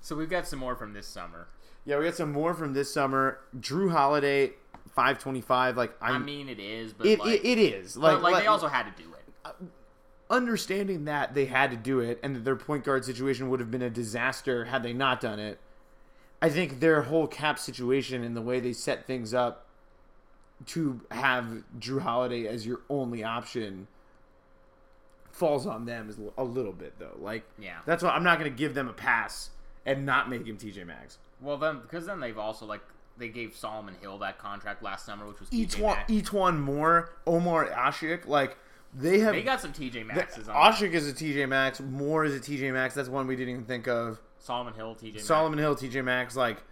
So 0.02 0.16
we've 0.16 0.30
got 0.30 0.48
some 0.48 0.60
more 0.60 0.76
from 0.76 0.94
this 0.94 1.08
summer. 1.08 1.48
Yeah, 1.86 1.98
we 1.98 2.06
got 2.06 2.16
some 2.16 2.32
more 2.32 2.54
from 2.54 2.74
this 2.74 2.92
summer. 2.92 3.40
Jrue 3.60 3.92
Holiday 3.92 4.54
525 4.96 5.78
like 5.78 5.94
i 6.02 6.12
I'm 6.12 6.26
mean, 6.26 6.50
it 6.50 6.60
is, 6.60 6.94
but 6.94 7.06
it, 7.08 7.20
like, 7.20 7.40
it, 7.40 7.46
it 7.46 7.60
is 7.60 7.96
but, 7.96 8.22
like, 8.22 8.34
like 8.34 8.44
they 8.44 8.48
also 8.48 8.68
had 8.68 8.84
to 8.84 9.04
do 9.04 9.10
it. 9.14 9.24
Uh, 9.46 9.52
understanding 10.30 11.06
that 11.06 11.34
they 11.34 11.46
had 11.46 11.72
to 11.72 11.78
do 11.78 12.00
it 12.00 12.20
and 12.24 12.36
that 12.36 12.46
their 12.46 12.56
point 12.56 12.84
guard 12.84 13.04
situation 13.06 13.50
would 13.50 13.60
have 13.60 13.72
been 13.72 13.82
a 13.82 13.90
disaster 13.90 14.66
had 14.66 14.84
they 14.84 14.94
not 14.94 15.20
done 15.22 15.40
it. 15.40 15.60
I 16.42 16.50
think 16.50 16.80
their 16.80 17.02
whole 17.04 17.28
cap 17.28 17.60
situation 17.60 18.24
and 18.24 18.36
the 18.36 18.42
way 18.42 18.60
they 18.60 18.74
set 18.74 19.06
things 19.08 19.34
up 19.34 19.66
to 20.68 21.02
have 21.12 21.64
Jrue 21.80 22.02
Holiday 22.02 22.48
as 22.48 22.66
your 22.66 22.82
only 22.90 23.24
option 23.24 23.88
falls 25.32 25.66
on 25.66 25.86
them 25.86 26.14
a 26.38 26.44
little 26.44 26.74
bit 26.74 26.94
though. 27.00 27.16
Like 27.20 27.44
Yeah. 27.58 27.78
that's 27.86 28.04
why 28.04 28.10
I'm 28.12 28.24
not 28.24 28.40
going 28.40 28.52
to 28.52 28.58
give 28.58 28.74
them 28.74 28.88
a 28.88 28.94
pass 28.94 29.52
and 29.86 30.06
not 30.06 30.30
make 30.30 30.46
him 30.46 30.58
TJ 30.58 30.86
Maxx. 30.86 31.18
Well, 31.42 31.58
then 31.58 31.80
because 31.82 32.06
then 32.06 32.20
they've 32.20 32.38
also 32.38 32.66
like 32.66 32.82
they 33.18 33.30
gave 33.30 33.56
Solomon 33.56 33.96
Hill 34.02 34.18
that 34.20 34.38
contract 34.38 34.84
last 34.84 35.06
summer, 35.06 35.26
which 35.28 35.40
was 35.40 35.50
TJ 35.50 35.68
E'Twaun, 35.78 35.96
Maxx. 35.96 36.12
E'Twaun 36.12 36.60
Moore, 36.60 37.10
Omer 37.26 37.70
Asik, 37.72 38.28
like 38.28 38.58
they 38.94 39.20
have 39.20 39.34
They 39.34 39.44
got 39.44 39.62
some 39.62 39.74
TJ 39.74 40.06
Maxes 40.06 40.50
on. 40.50 40.56
Asik 40.56 40.94
is 40.94 41.08
a 41.08 41.14
TJ 41.14 41.48
Maxx, 41.48 41.80
Moore 41.80 42.26
is 42.26 42.36
a 42.36 42.40
TJ 42.40 42.74
Maxx. 42.74 42.96
That's 42.96 43.10
one 43.10 43.28
we 43.28 43.36
didn't 43.36 43.54
even 43.54 43.66
think 43.66 43.88
of. 43.88 44.20
Solomon 44.40 44.74
Hill, 44.74 44.96
TJ. 44.96 45.14
Maxx. 45.14 45.26
Solomon 45.26 45.60
Hill, 45.60 45.76
TJ 45.76 46.04
Maxx, 46.04 46.36
like 46.36 46.64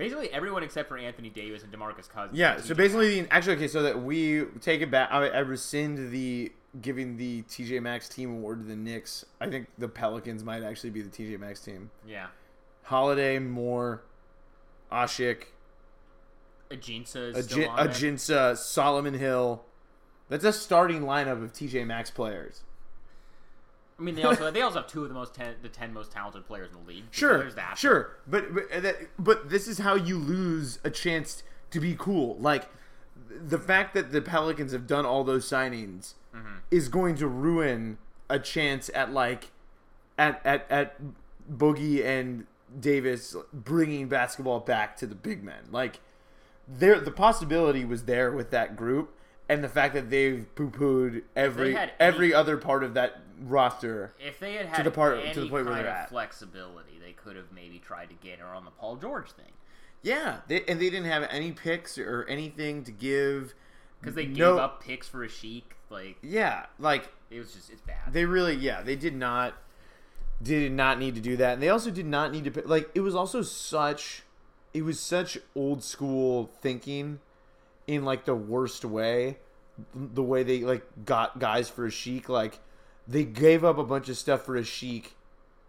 Basically 0.00 0.32
everyone 0.32 0.62
except 0.62 0.88
for 0.88 0.96
Anthony 0.96 1.28
Davis 1.28 1.62
and 1.62 1.70
Demarcus 1.70 2.08
Cousins. 2.08 2.38
yeah. 2.38 2.58
So 2.58 2.74
basically, 2.74 3.20
the, 3.20 3.32
actually, 3.34 3.56
okay. 3.56 3.68
So 3.68 3.82
that 3.82 4.02
we 4.02 4.44
take 4.62 4.80
it 4.80 4.90
back, 4.90 5.10
I, 5.12 5.28
I 5.28 5.38
rescind 5.40 6.10
the 6.10 6.50
giving 6.80 7.18
the 7.18 7.42
TJ 7.42 7.82
Maxx 7.82 8.08
team 8.08 8.30
award 8.30 8.60
to 8.60 8.64
the 8.66 8.76
Knicks. 8.76 9.26
I 9.42 9.50
think 9.50 9.66
the 9.76 9.88
Pelicans 9.88 10.42
might 10.42 10.62
actually 10.62 10.88
be 10.88 11.02
the 11.02 11.10
TJ 11.10 11.38
Maxx 11.38 11.60
team. 11.60 11.90
Yeah. 12.08 12.28
Holiday, 12.84 13.38
Moore, 13.38 14.02
Asik. 14.90 15.48
Ajinça 16.70 17.34
is 17.36 17.36
Ajin- 17.36 17.50
still 17.50 17.68
on 17.68 17.76
there. 17.76 17.88
Ajinça, 17.88 18.56
Solomon 18.56 19.12
Hill. 19.12 19.62
That's 20.30 20.44
a 20.44 20.52
starting 20.52 21.02
lineup 21.02 21.42
of 21.42 21.52
TJ 21.52 21.86
Maxx 21.86 22.10
players. 22.10 22.62
I 23.98 24.02
mean, 24.02 24.14
they 24.14 24.22
also 24.22 24.50
they 24.50 24.62
also 24.62 24.78
have 24.80 24.86
two 24.88 25.02
of 25.02 25.08
the 25.10 25.14
most 25.14 25.34
ten, 25.34 25.56
the 25.60 25.68
ten 25.68 25.92
most 25.92 26.10
talented 26.10 26.46
players 26.46 26.70
in 26.72 26.82
the 26.82 26.88
league. 26.88 27.04
Sure, 27.10 27.36
there's 27.36 27.56
that. 27.56 27.76
sure, 27.76 28.16
but 28.26 28.54
but 28.54 28.82
that, 28.82 28.96
but 29.18 29.50
this 29.50 29.68
is 29.68 29.76
how 29.78 29.94
you 29.94 30.16
lose 30.16 30.78
a 30.84 30.88
chance 30.90 31.42
to 31.70 31.80
be 31.80 31.94
cool. 31.98 32.36
Like 32.38 32.66
the 33.28 33.58
fact 33.58 33.92
that 33.92 34.10
the 34.10 34.22
Pelicans 34.22 34.72
have 34.72 34.86
done 34.86 35.04
all 35.04 35.22
those 35.24 35.46
signings 35.46 36.14
Mm-hmm. 36.34 36.58
is 36.70 36.88
going 36.88 37.16
to 37.16 37.26
ruin 37.26 37.98
a 38.28 38.38
chance 38.38 38.88
at 38.94 39.12
like 39.12 39.50
at 40.16 40.40
at 40.46 40.64
at 40.70 40.96
Boogie 41.52 42.04
and 42.04 42.46
Davis 42.78 43.34
bringing 43.52 44.08
basketball 44.08 44.60
back 44.60 44.96
to 44.98 45.08
the 45.08 45.16
big 45.16 45.42
men. 45.42 45.64
Like 45.72 45.98
there, 46.68 47.00
the 47.00 47.10
possibility 47.10 47.84
was 47.84 48.04
there 48.04 48.30
with 48.30 48.52
that 48.52 48.76
group, 48.76 49.12
and 49.50 49.64
the 49.64 49.68
fact 49.68 49.94
that 49.94 50.08
they've 50.10 50.46
poo 50.54 50.70
pooed 50.70 51.22
every 51.36 51.74
had 51.74 51.92
every 51.98 52.26
any- 52.28 52.34
other 52.34 52.56
part 52.56 52.84
of 52.84 52.94
that 52.94 53.20
roster. 53.42 54.14
If 54.18 54.38
they 54.38 54.54
had 54.54 54.66
had 54.66 54.86
the 54.86 54.90
part- 54.90 55.16
to 55.16 55.22
any 55.24 55.34
the 55.34 55.40
point 55.48 55.64
where 55.66 55.74
kind 55.74 55.84
they're 55.84 55.92
of 55.92 55.98
at. 55.98 56.08
flexibility, 56.08 56.98
they 57.04 57.12
could 57.12 57.36
have 57.36 57.50
maybe 57.52 57.78
tried 57.78 58.08
to 58.10 58.14
get 58.14 58.38
her 58.38 58.46
on 58.46 58.64
the 58.64 58.70
Paul 58.70 58.96
George 58.96 59.30
thing 59.32 59.52
Yeah, 60.02 60.38
they, 60.48 60.62
and 60.66 60.80
they 60.80 60.88
didn't 60.90 61.10
have 61.10 61.24
any 61.30 61.52
picks 61.52 61.98
or 61.98 62.24
anything 62.28 62.84
to 62.84 62.92
give. 62.92 63.54
because 64.00 64.14
they 64.14 64.24
No- 64.26 64.54
gave 64.54 64.60
up 64.62 64.82
picks 64.82 65.08
for 65.08 65.26
Asik. 65.26 65.64
Like 65.90 66.16
Yeah, 66.22 66.66
like 66.78 67.08
it 67.30 67.38
was 67.40 67.52
just 67.52 67.68
it's 67.70 67.80
bad. 67.82 68.12
they 68.12 68.24
really, 68.24 68.54
yeah, 68.54 68.80
they 68.82 68.96
did 68.96 69.14
not 69.14 69.54
did 70.42 70.72
not 70.72 70.98
need 70.98 71.14
to 71.16 71.20
do 71.20 71.36
that, 71.36 71.54
and 71.54 71.62
they 71.62 71.68
also 71.68 71.90
did 71.90 72.06
not 72.06 72.30
need 72.32 72.44
to. 72.54 72.62
Like 72.66 72.88
it 72.94 73.00
was 73.00 73.14
also 73.14 73.42
such, 73.42 74.22
it 74.72 74.82
was 74.82 74.98
such 75.00 75.36
old 75.54 75.82
school 75.84 76.50
thinking, 76.62 77.20
in 77.90 78.04
like 78.04 78.24
the 78.24 78.34
worst 78.34 78.84
way. 78.84 79.38
The 79.94 80.22
way 80.22 80.42
they 80.42 80.60
like 80.60 80.86
got 81.04 81.38
guys 81.38 81.68
for 81.70 81.88
Asik, 81.88 82.28
like 82.28 82.58
they 83.08 83.24
gave 83.24 83.64
up 83.64 83.78
a 83.78 83.84
bunch 83.84 84.08
of 84.08 84.16
stuff 84.16 84.44
for 84.44 84.60
Asik 84.60 85.06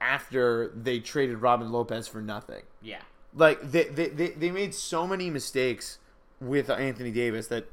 after 0.01 0.67
they 0.75 0.99
traded 0.99 1.41
Robin 1.41 1.71
Lopez 1.71 2.07
for 2.07 2.21
nothing. 2.21 2.63
yeah, 2.81 3.01
like 3.33 3.61
they, 3.71 3.85
they, 3.85 4.09
they, 4.09 4.27
they 4.29 4.51
made 4.51 4.73
so 4.73 5.07
many 5.07 5.29
mistakes 5.29 5.97
with 6.41 6.69
Anthony 6.69 7.11
Davis 7.11 7.47
that 7.47 7.69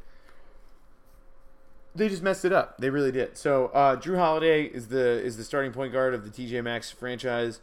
they 1.95 2.09
just 2.09 2.23
messed 2.23 2.45
it 2.45 2.53
up. 2.53 2.79
They 2.79 2.91
really 2.91 3.11
did. 3.11 3.37
So 3.37 3.67
uh, 3.69 3.97
Jrue 3.97 4.19
Holiday 4.19 4.65
is 4.65 4.89
the 4.89 5.21
is 5.21 5.37
the 5.37 5.45
starting 5.45 5.73
point 5.73 5.93
guard 5.93 6.15
of 6.15 6.25
the 6.25 6.31
TJ 6.31 6.63
Maxx 6.63 6.91
franchise. 6.91 7.61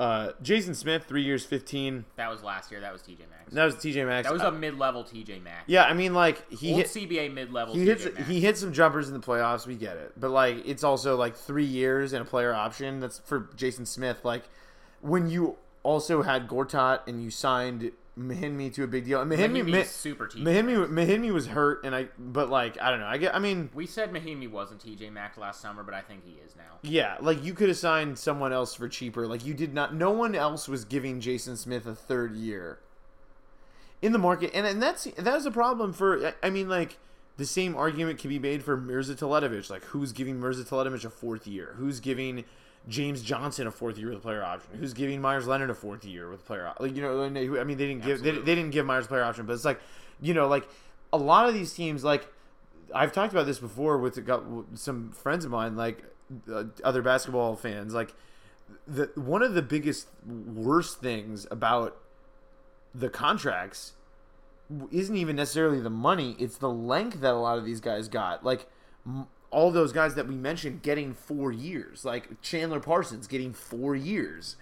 Uh, 0.00 0.32
Jason 0.40 0.74
Smith, 0.74 1.04
three 1.06 1.22
years, 1.22 1.44
fifteen. 1.44 2.06
that 2.16 2.30
was 2.30 2.42
last 2.42 2.70
year. 2.70 2.80
That 2.80 2.92
was 2.92 3.02
TJ 3.02 3.18
Maxx. 3.30 3.52
That 3.52 3.64
was 3.66 3.74
TJ 3.76 4.06
Maxx. 4.06 4.26
That 4.26 4.32
was 4.32 4.40
Uh, 4.42 4.46
a 4.48 4.52
mid-level 4.52 5.04
TJ 5.04 5.42
Maxx. 5.42 5.64
yeah. 5.66 5.84
I 5.84 5.92
mean, 5.92 6.14
like 6.14 6.50
he 6.50 6.70
Old 6.72 6.78
hit, 6.82 6.86
CBA 6.88 7.28
mid-level. 7.34 7.74
he 7.74 7.84
hits 7.84 8.06
Maxx. 8.06 8.26
he 8.26 8.40
hit 8.40 8.56
some 8.56 8.72
jumpers 8.72 9.08
in 9.08 9.14
the 9.14 9.20
playoffs. 9.20 9.66
We 9.66 9.74
get 9.76 9.96
it, 9.98 10.12
but 10.18 10.30
like 10.30 10.66
it's 10.66 10.82
also 10.84 11.16
like 11.16 11.36
three 11.36 11.64
years 11.66 12.14
and 12.14 12.22
a 12.22 12.24
player 12.24 12.54
option. 12.54 13.00
That's 13.00 13.18
for 13.18 13.50
Jason 13.56 13.84
Smith. 13.84 14.24
Like 14.24 14.44
when 15.02 15.28
you 15.28 15.56
also 15.82 16.22
had 16.22 16.48
Gortat 16.48 17.00
and 17.06 17.22
you 17.22 17.30
signed 17.30 17.92
Mahinmi 18.18 18.74
to 18.74 18.84
a 18.84 18.86
big 18.86 19.04
deal. 19.06 19.20
And 19.20 19.30
Mahinmi, 19.30 19.62
Mahinmi's 19.62 19.72
Ma- 19.72 19.82
super 19.84 20.26
TJ 20.26 20.42
Mahinmi, 20.42 20.88
Mahinmi 20.90 21.32
was 21.32 21.46
hurt, 21.46 21.84
and 21.84 21.94
I 21.94 22.08
but 22.18 22.50
like 22.50 22.80
I 22.80 22.90
don't 22.90 23.00
know. 23.00 23.06
I 23.06 23.16
get. 23.18 23.34
I 23.34 23.38
mean, 23.38 23.70
We 23.72 23.86
said 23.86 24.12
Mahinmi 24.12 24.50
wasn't 24.50 24.84
TJ 24.84 25.12
Maxx 25.12 25.38
last 25.38 25.60
summer, 25.60 25.82
but 25.82 25.94
I 25.94 26.02
think 26.02 26.24
he 26.24 26.32
is 26.44 26.54
now. 26.56 26.78
yeah, 26.82 27.16
like 27.20 27.42
you 27.44 27.54
could 27.54 27.68
have 27.68 27.78
signed 27.78 28.18
someone 28.18 28.52
else 28.52 28.74
for 28.74 28.88
cheaper. 28.88 29.26
Like 29.26 29.44
you 29.46 29.54
did 29.54 29.72
not. 29.72 29.94
No 29.94 30.10
one 30.10 30.34
else 30.34 30.68
was 30.68 30.84
giving 30.84 31.20
Jason 31.20 31.56
Smith 31.56 31.86
a 31.86 31.94
third 31.94 32.34
year 32.34 32.80
in 34.02 34.12
the 34.12 34.18
market, 34.18 34.50
and 34.54 34.66
and 34.66 34.82
that's 34.82 35.04
that's 35.16 35.44
a 35.46 35.50
problem 35.50 35.92
for. 35.92 36.26
I- 36.28 36.34
I 36.42 36.50
mean, 36.50 36.68
like 36.68 36.98
the 37.36 37.46
same 37.46 37.74
argument 37.76 38.18
can 38.18 38.28
be 38.28 38.38
made 38.38 38.62
for 38.62 38.76
Mirza 38.76 39.14
Teletovic. 39.14 39.70
Like 39.70 39.84
who's 39.84 40.12
giving 40.12 40.38
Mirza 40.40 40.64
Teletovic 40.64 41.04
a 41.04 41.10
fourth 41.10 41.46
year? 41.46 41.74
Who's 41.78 42.00
giving 42.00 42.44
James 42.88 43.22
Johnson 43.22 43.66
a 43.66 43.70
fourth 43.70 43.98
year 43.98 44.08
with 44.08 44.18
a 44.18 44.22
player 44.22 44.42
option? 44.42 44.70
Who's 44.78 44.94
giving 44.94 45.20
Meyers 45.20 45.46
Leonard 45.46 45.70
a 45.70 45.74
fourth 45.74 46.04
year 46.04 46.30
with 46.30 46.40
a 46.40 46.44
player 46.44 46.66
option? 46.66 46.86
Like 46.86 46.96
you 46.96 47.02
know, 47.02 47.22
I 47.22 47.64
mean, 47.64 47.78
they 47.78 47.86
didn't 47.86 48.04
give 48.04 48.22
they, 48.22 48.32
they 48.32 48.54
didn't 48.54 48.70
give 48.70 48.86
Meyers 48.86 49.06
a 49.06 49.08
player 49.08 49.24
option, 49.24 49.46
but 49.46 49.52
it's 49.52 49.64
like 49.64 49.80
you 50.20 50.34
know, 50.34 50.48
like 50.48 50.68
a 51.12 51.18
lot 51.18 51.48
of 51.48 51.54
these 51.54 51.72
teams, 51.72 52.04
like 52.04 52.26
I've 52.94 53.12
talked 53.12 53.32
about 53.32 53.46
this 53.46 53.58
before 53.58 53.98
with 53.98 54.26
some 54.74 55.12
friends 55.12 55.44
of 55.44 55.50
mine, 55.50 55.76
like 55.76 56.04
uh, 56.52 56.64
other 56.84 57.02
basketball 57.02 57.56
fans. 57.56 57.94
Like 57.94 58.14
the 58.86 59.10
one 59.14 59.42
of 59.42 59.54
the 59.54 59.62
biggest 59.62 60.08
worst 60.26 61.00
things 61.00 61.46
about 61.50 61.96
the 62.94 63.08
contracts 63.08 63.92
isn't 64.90 65.16
even 65.16 65.36
necessarily 65.36 65.80
the 65.80 65.90
money; 65.90 66.36
it's 66.38 66.58
the 66.58 66.70
length 66.70 67.20
that 67.20 67.32
a 67.32 67.38
lot 67.38 67.58
of 67.58 67.64
these 67.64 67.80
guys 67.80 68.08
got. 68.08 68.44
Like 68.44 68.66
m- 69.06 69.28
all 69.50 69.70
those 69.70 69.92
guys 69.92 70.14
that 70.14 70.26
we 70.28 70.34
mentioned 70.34 70.82
getting 70.82 71.14
four 71.14 71.52
years, 71.52 72.04
like 72.04 72.40
Chandler 72.40 72.80
Parsons 72.80 73.26
getting 73.26 73.52
four 73.52 73.94
years. 73.96 74.56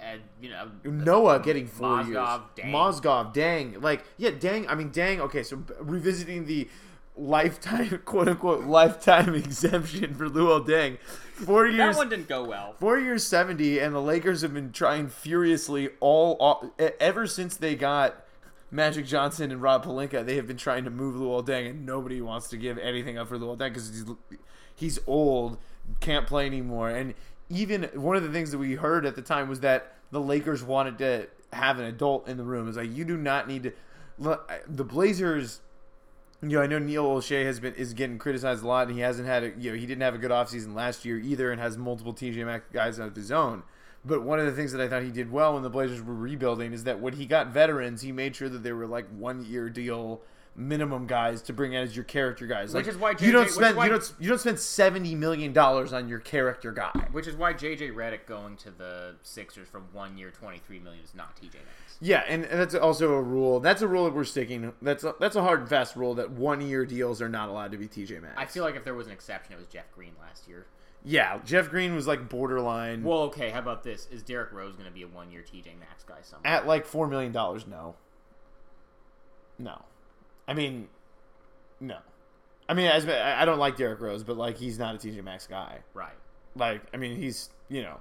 And 0.00 0.20
you 0.40 0.50
know, 0.50 0.70
Noah 0.84 1.40
getting 1.40 1.66
four 1.66 2.02
Mozgov, 2.02 2.06
years. 2.08 2.40
Dang. 2.56 2.72
Mozgov, 2.72 3.32
dang. 3.32 3.80
Like, 3.80 4.04
yeah, 4.16 4.30
dang. 4.30 4.68
I 4.68 4.74
mean, 4.74 4.90
dang. 4.90 5.20
Okay, 5.20 5.42
so 5.42 5.62
revisiting 5.80 6.46
the 6.46 6.68
lifetime, 7.16 8.00
quote 8.04 8.28
unquote, 8.28 8.64
lifetime 8.64 9.34
exemption 9.34 10.14
for 10.14 10.28
Luol 10.28 10.66
Deng. 10.66 10.98
Four 11.00 11.66
years. 11.66 11.94
that 11.94 11.96
one 11.96 12.08
didn't 12.08 12.28
go 12.28 12.44
well. 12.44 12.74
Four 12.78 12.98
years, 12.98 13.26
70, 13.26 13.78
and 13.78 13.94
the 13.94 14.00
Lakers 14.00 14.42
have 14.42 14.54
been 14.54 14.72
trying 14.72 15.08
furiously 15.08 15.90
all, 16.00 16.36
all 16.40 16.72
ever 17.00 17.26
since 17.26 17.56
they 17.56 17.74
got 17.74 18.21
Magic 18.72 19.06
Johnson 19.06 19.52
and 19.52 19.62
Rob 19.62 19.84
Pelinka. 19.84 20.24
They 20.24 20.36
have 20.36 20.46
been 20.48 20.56
trying 20.56 20.84
to 20.84 20.90
move 20.90 21.14
Luol 21.14 21.46
Deng, 21.46 21.70
and 21.70 21.86
nobody 21.86 22.20
wants 22.20 22.48
to 22.48 22.56
give 22.56 22.78
anything 22.78 23.18
up 23.18 23.28
for 23.28 23.38
Luol 23.38 23.56
Deng 23.56 23.68
because 23.68 23.88
he's, 23.88 24.04
he's 24.74 24.98
old, 25.06 25.58
can't 26.00 26.26
play 26.26 26.46
anymore. 26.46 26.90
And 26.90 27.14
even 27.50 27.84
one 27.94 28.16
of 28.16 28.22
the 28.22 28.30
things 28.30 28.50
that 28.50 28.58
we 28.58 28.74
heard 28.74 29.06
at 29.06 29.14
the 29.14 29.22
time 29.22 29.48
was 29.48 29.60
that 29.60 29.94
the 30.10 30.20
Lakers 30.20 30.64
wanted 30.64 30.98
to 30.98 31.28
have 31.52 31.78
an 31.78 31.84
adult 31.84 32.26
in 32.26 32.38
the 32.38 32.44
room. 32.44 32.66
It's 32.66 32.78
like 32.78 32.96
you 32.96 33.04
do 33.04 33.16
not 33.16 33.46
need 33.46 33.64
to. 33.64 33.72
look, 34.18 34.50
The 34.66 34.84
Blazers 34.84 35.60
you 36.42 36.48
know, 36.48 36.62
I 36.62 36.66
know 36.66 36.80
Neil 36.80 37.04
Olshey 37.04 37.44
has 37.44 37.60
been 37.60 37.74
is 37.74 37.94
getting 37.94 38.18
criticized 38.18 38.64
a 38.64 38.66
lot, 38.66 38.88
and 38.88 38.96
he 38.96 39.02
hasn't 39.02 39.28
had 39.28 39.44
a 39.44 39.52
you 39.56 39.70
know 39.70 39.76
he 39.76 39.86
didn't 39.86 40.02
have 40.02 40.14
a 40.14 40.18
good 40.18 40.32
offseason 40.32 40.74
last 40.74 41.04
year 41.04 41.18
either, 41.18 41.52
and 41.52 41.60
has 41.60 41.78
multiple 41.78 42.12
TJ 42.12 42.44
Maxx 42.44 42.66
guys 42.72 42.98
of 42.98 43.14
his 43.14 43.30
own. 43.30 43.62
But 44.04 44.22
one 44.22 44.40
of 44.40 44.46
the 44.46 44.52
things 44.52 44.72
that 44.72 44.80
I 44.80 44.88
thought 44.88 45.02
he 45.02 45.10
did 45.10 45.30
well 45.30 45.54
when 45.54 45.62
the 45.62 45.70
Blazers 45.70 46.02
were 46.02 46.14
rebuilding 46.14 46.72
is 46.72 46.84
that 46.84 46.98
when 47.00 47.12
he 47.12 47.24
got 47.26 47.48
veterans, 47.48 48.02
he 48.02 48.10
made 48.10 48.34
sure 48.34 48.48
that 48.48 48.62
they 48.62 48.72
were 48.72 48.86
like 48.86 49.06
one 49.16 49.44
year 49.44 49.68
deal 49.70 50.22
minimum 50.54 51.06
guys 51.06 51.40
to 51.40 51.52
bring 51.52 51.72
in 51.72 51.82
as 51.82 51.96
your 51.96 52.04
character 52.04 52.46
guys. 52.46 52.74
Which 52.74 52.84
Like, 52.84 52.94
is 52.94 53.00
why 53.00 53.14
you 53.18 53.32
don't 53.32 53.48
spend 53.48 53.74
why- 53.76 53.86
you 53.86 53.90
don't 53.92 54.12
you 54.18 54.28
don't 54.28 54.38
spend 54.40 54.58
seventy 54.58 55.14
million 55.14 55.52
dollars 55.54 55.92
on 55.94 56.08
your 56.08 56.18
character 56.18 56.72
guy. 56.72 57.08
Which 57.12 57.26
is 57.26 57.36
why 57.36 57.54
JJ 57.54 57.94
Redick 57.94 58.26
going 58.26 58.56
to 58.58 58.70
the 58.70 59.14
Sixers 59.22 59.68
for 59.68 59.80
one 59.92 60.18
year, 60.18 60.30
twenty 60.30 60.58
three 60.58 60.78
million 60.80 61.02
is 61.04 61.14
not 61.14 61.36
TJ 61.36 61.54
Maxx. 61.54 61.96
Yeah, 62.02 62.24
and, 62.28 62.44
and 62.44 62.60
that's 62.60 62.74
also 62.74 63.12
a 63.14 63.22
rule. 63.22 63.60
That's 63.60 63.80
a 63.80 63.86
rule 63.88 64.04
that 64.06 64.14
we're 64.14 64.24
sticking. 64.24 64.72
That's 64.82 65.04
a, 65.04 65.14
that's 65.20 65.36
a 65.36 65.42
hard 65.42 65.60
and 65.60 65.68
fast 65.68 65.94
rule 65.96 66.14
that 66.16 66.32
one 66.32 66.60
year 66.60 66.84
deals 66.84 67.22
are 67.22 67.28
not 67.28 67.48
allowed 67.48 67.70
to 67.72 67.78
be 67.78 67.86
TJ 67.88 68.20
Maxx. 68.20 68.34
I 68.36 68.44
feel 68.44 68.64
like 68.64 68.74
if 68.74 68.84
there 68.84 68.94
was 68.94 69.06
an 69.06 69.12
exception, 69.12 69.54
it 69.54 69.58
was 69.58 69.68
Jeff 69.68 69.90
Green 69.94 70.12
last 70.20 70.48
year. 70.48 70.66
Yeah, 71.04 71.40
Jeff 71.44 71.70
Green 71.70 71.94
was 71.94 72.06
like 72.06 72.28
borderline. 72.28 73.02
Well, 73.02 73.20
okay, 73.22 73.50
how 73.50 73.58
about 73.58 73.82
this? 73.82 74.08
Is 74.10 74.22
Derrick 74.22 74.52
Rose 74.52 74.74
going 74.74 74.88
to 74.88 74.94
be 74.94 75.02
a 75.02 75.08
one 75.08 75.30
year 75.30 75.42
TJ 75.42 75.78
Maxx 75.80 76.02
guy 76.04 76.18
somewhere? 76.22 76.52
at 76.52 76.66
like 76.66 76.86
four 76.86 77.06
million 77.06 77.32
dollars 77.32 77.66
no 77.66 77.94
no 79.58 79.82
i 80.48 80.54
mean 80.54 80.88
no 81.80 81.98
i 82.68 82.74
mean 82.74 82.86
as 82.86 83.06
i 83.06 83.44
don't 83.44 83.58
like 83.58 83.76
derrick 83.76 84.00
rose 84.00 84.22
but 84.24 84.36
like 84.36 84.56
he's 84.56 84.78
not 84.78 84.94
a 84.94 84.98
tj 84.98 85.22
maxx 85.22 85.46
guy 85.46 85.78
right. 85.94 86.12
like 86.56 86.82
i 86.92 86.96
mean 86.96 87.16
he's 87.16 87.50
you 87.68 87.82
know 87.82 88.00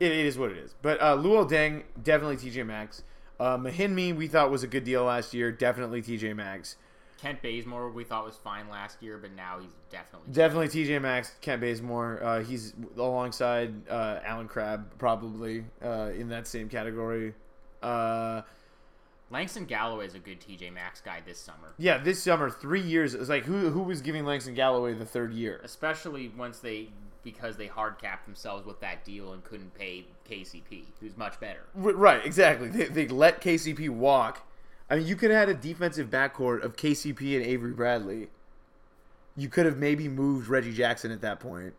it, 0.00 0.12
it 0.12 0.26
is 0.26 0.36
what 0.38 0.50
it 0.50 0.58
is 0.58 0.74
but 0.82 1.00
uh 1.00 1.16
luol 1.16 1.48
deng 1.48 1.82
definitely 2.02 2.36
tj 2.36 2.64
maxx 2.66 3.02
uh 3.40 3.56
mahinmi 3.56 4.14
we 4.14 4.26
thought 4.26 4.50
was 4.50 4.62
a 4.62 4.66
good 4.66 4.84
deal 4.84 5.04
last 5.04 5.32
year 5.32 5.50
definitely 5.50 6.02
tj 6.02 6.34
maxx 6.34 6.76
Kent 7.18 7.42
Bazemore 7.42 7.90
we 7.90 8.04
thought 8.04 8.24
was 8.24 8.36
fine 8.36 8.68
last 8.68 9.02
year, 9.02 9.18
but 9.18 9.32
now 9.32 9.58
he's 9.60 9.72
definitely 9.90 10.32
definitely 10.32 10.68
tj 10.68 11.00
maxx 11.00 11.32
kent 11.40 11.60
bazemore 11.60 12.22
uh 12.22 12.42
he's 12.42 12.74
alongside 12.96 13.72
uh 13.88 14.18
allen 14.24 14.48
crabbe 14.48 14.86
probably 14.98 15.64
uh 15.82 16.10
in 16.16 16.28
that 16.28 16.46
same 16.46 16.68
category 16.68 17.34
uh 17.82 18.42
Langston 19.28 19.64
Galloway 19.64 20.06
is 20.06 20.14
a 20.14 20.20
good 20.20 20.38
TJ 20.40 20.72
Maxx 20.72 21.00
guy 21.00 21.20
this 21.26 21.38
summer, 21.40 21.72
Yeah, 21.78 21.98
this 21.98 22.22
summer, 22.22 22.48
three 22.48 22.80
years. 22.80 23.12
It's 23.12 23.28
like 23.28 23.42
who 23.44 23.70
who 23.70 23.82
was 23.82 24.00
giving 24.00 24.24
Langston 24.24 24.54
Galloway 24.54 24.94
the 24.94 25.04
third 25.04 25.32
year? 25.32 25.60
especially 25.64 26.28
once 26.36 26.60
they 26.60 26.90
because 27.24 27.56
they 27.56 27.66
hard 27.66 27.98
capped 27.98 28.24
themselves 28.24 28.64
with 28.64 28.78
that 28.80 29.04
deal 29.04 29.32
and 29.32 29.42
couldn't 29.42 29.74
pay 29.74 30.06
KCP, 30.30 30.84
who's 31.00 31.16
much 31.16 31.40
better. 31.40 31.64
Right, 31.74 32.24
exactly. 32.24 32.68
They, 32.68 32.84
they 32.84 33.08
let 33.08 33.40
KCP 33.40 33.88
walk. 33.90 34.45
I 34.88 34.96
mean, 34.96 35.06
you 35.06 35.16
could 35.16 35.30
have 35.30 35.48
had 35.48 35.48
a 35.48 35.54
defensive 35.58 36.08
backcourt 36.10 36.62
of 36.62 36.76
KCP 36.76 37.36
and 37.36 37.44
Avery 37.44 37.72
Bradley. 37.72 38.28
You 39.36 39.48
could 39.48 39.66
have 39.66 39.76
maybe 39.76 40.08
moved 40.08 40.48
Reggie 40.48 40.72
Jackson 40.72 41.10
at 41.10 41.20
that 41.22 41.40
point 41.40 41.74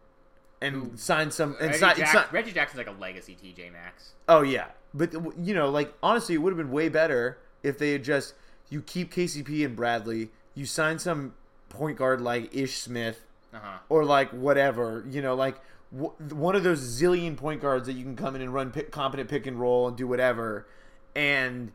and 0.61 0.99
signed 0.99 1.33
some. 1.33 1.55
And 1.59 1.71
Reggie, 1.81 2.05
si- 2.05 2.11
si- 2.11 2.23
Reggie 2.31 2.51
Jackson's 2.51 2.77
like 2.85 2.95
a 2.95 2.99
legacy 2.99 3.35
TJ 3.41 3.71
Maxx. 3.71 4.13
oh 4.27 4.41
yeah, 4.41 4.67
but 4.93 5.13
you 5.39 5.53
know, 5.55 5.69
like 5.69 5.93
honestly, 6.03 6.35
it 6.35 6.39
would 6.39 6.51
have 6.51 6.57
been 6.57 6.71
way 6.71 6.89
better 6.89 7.37
if 7.63 7.77
they 7.79 7.91
had 7.93 8.03
just 8.03 8.33
you 8.69 8.81
keep 8.81 9.13
KCP 9.13 9.65
and 9.65 9.75
Bradley. 9.75 10.29
you 10.53 10.65
sign 10.65 10.99
some 10.99 11.33
point 11.69 11.97
guard 11.97 12.19
like 12.21 12.53
Ish 12.53 12.77
Smith 12.77 13.23
Uh-huh. 13.53 13.77
or 13.89 14.03
like 14.05 14.29
whatever, 14.31 15.05
you 15.09 15.21
know, 15.21 15.33
like 15.35 15.55
w- 15.91 16.11
one 16.35 16.55
of 16.55 16.63
those 16.63 16.81
zillion 17.01 17.37
point 17.37 17.61
guards 17.61 17.85
that 17.87 17.93
you 17.93 18.03
can 18.03 18.15
come 18.15 18.35
in 18.35 18.41
and 18.41 18.53
run 18.53 18.71
pick, 18.71 18.91
competent 18.91 19.29
pick 19.29 19.47
and 19.47 19.59
roll 19.59 19.87
and 19.87 19.95
do 19.97 20.05
whatever, 20.07 20.67
and 21.15 21.71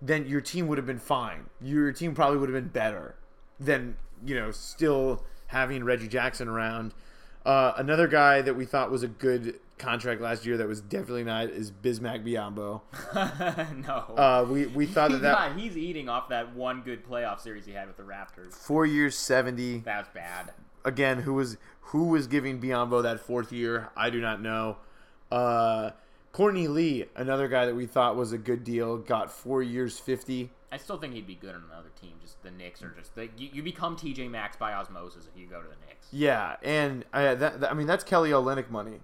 then 0.00 0.26
your 0.26 0.40
team 0.40 0.66
would 0.68 0.78
have 0.78 0.86
been 0.86 0.98
fine. 0.98 1.46
Your 1.60 1.92
team 1.92 2.14
probably 2.14 2.38
would 2.38 2.48
have 2.48 2.62
been 2.62 2.70
better 2.72 3.14
than 3.60 3.96
you 4.24 4.34
know 4.34 4.50
still 4.50 5.24
having 5.48 5.84
Reggie 5.84 6.08
Jackson 6.08 6.48
around. 6.48 6.94
Uh, 7.46 7.72
another 7.76 8.06
guy 8.06 8.42
that 8.42 8.54
we 8.54 8.64
thought 8.66 8.90
was 8.90 9.02
a 9.02 9.08
good 9.08 9.58
contract 9.78 10.20
last 10.20 10.44
year 10.44 10.56
that 10.56 10.66
was 10.66 10.80
definitely 10.80 11.22
not 11.24 11.44
is 11.48 11.70
Bismack 11.70 12.24
Biyombo. 12.26 12.80
no. 13.86 14.14
Uh, 14.16 14.44
we 14.48 14.66
we 14.66 14.86
thought 14.86 15.10
that 15.12 15.22
that 15.22 15.56
he's 15.56 15.76
eating 15.76 16.08
off 16.08 16.28
that 16.28 16.54
one 16.54 16.82
good 16.82 17.08
playoff 17.08 17.40
series 17.40 17.64
he 17.64 17.72
had 17.72 17.86
with 17.86 17.96
the 17.96 18.02
Raptors. 18.02 18.52
four 18.54 18.84
years 18.86 19.16
seventy. 19.16 19.78
That's 19.78 20.08
bad. 20.10 20.52
again, 20.84 21.22
who 21.22 21.34
was 21.34 21.56
who 21.80 22.08
was 22.08 22.26
giving 22.26 22.60
Biyombo 22.60 23.02
that 23.02 23.20
fourth 23.20 23.50
year? 23.52 23.88
I 23.96 24.10
do 24.10 24.20
not 24.20 24.42
know. 24.42 24.76
Uh, 25.30 25.90
Courtney 26.38 26.68
Lee, 26.68 27.04
another 27.16 27.48
guy 27.48 27.66
that 27.66 27.74
we 27.74 27.84
thought 27.86 28.14
was 28.14 28.30
a 28.30 28.38
good 28.38 28.62
deal, 28.62 28.96
got 28.96 29.32
four 29.32 29.60
years 29.60 29.98
fifty. 29.98 30.50
I 30.70 30.76
still 30.76 30.96
think 30.96 31.14
he'd 31.14 31.26
be 31.26 31.34
good 31.34 31.52
on 31.52 31.64
another 31.68 31.88
team. 32.00 32.12
Just 32.22 32.40
the 32.44 32.52
Knicks 32.52 32.80
are 32.80 32.94
just 32.96 33.16
like 33.16 33.32
you, 33.36 33.48
you 33.52 33.60
become 33.64 33.96
TJ 33.96 34.30
Maxx 34.30 34.56
by 34.56 34.72
osmosis 34.72 35.26
if 35.26 35.36
you 35.40 35.48
go 35.48 35.60
to 35.60 35.66
the 35.68 35.74
Knicks. 35.88 36.06
Yeah, 36.12 36.54
and 36.62 37.04
I, 37.12 37.34
that, 37.34 37.60
that- 37.60 37.70
I 37.72 37.74
mean 37.74 37.88
that's 37.88 38.04
Kelly 38.04 38.30
Olynyk 38.30 38.70
money 38.70 39.00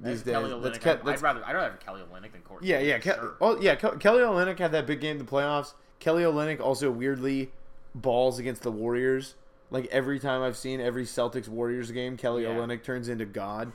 these 0.00 0.22
That's 0.22 0.22
days. 0.22 0.32
Kelly 0.32 0.60
That's 0.62 0.78
Olynyk. 0.78 0.90
I'd, 0.90 0.98
that's- 1.04 1.18
I'd 1.18 1.22
rather 1.22 1.44
I'd 1.44 1.54
rather 1.54 1.70
have 1.72 1.80
Kelly 1.80 2.00
Olynyk 2.10 2.32
than 2.32 2.40
Courtney. 2.40 2.68
yeah, 2.70 2.78
Lee, 2.78 2.88
yeah. 2.88 2.98
Ke- 3.00 3.02
sure. 3.04 3.34
oh, 3.42 3.60
yeah. 3.60 3.74
Ke- 3.74 4.00
Kelly 4.00 4.20
Olynyk 4.22 4.58
had 4.58 4.72
that 4.72 4.86
big 4.86 5.02
game 5.02 5.18
in 5.18 5.26
the 5.26 5.30
playoffs. 5.30 5.74
Kelly 5.98 6.22
Olynyk 6.22 6.58
also 6.60 6.90
weirdly 6.90 7.50
balls 7.94 8.38
against 8.38 8.62
the 8.62 8.72
Warriors. 8.72 9.34
Like 9.70 9.84
every 9.88 10.18
time 10.20 10.40
I've 10.40 10.56
seen 10.56 10.80
every 10.80 11.04
Celtics 11.04 11.48
Warriors 11.48 11.90
game, 11.90 12.16
Kelly 12.16 12.44
Yeah. 12.44 12.50
Olynyk 12.54 12.82
turns 12.82 13.10
into 13.10 13.26
God. 13.26 13.72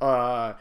Uh, 0.00 0.52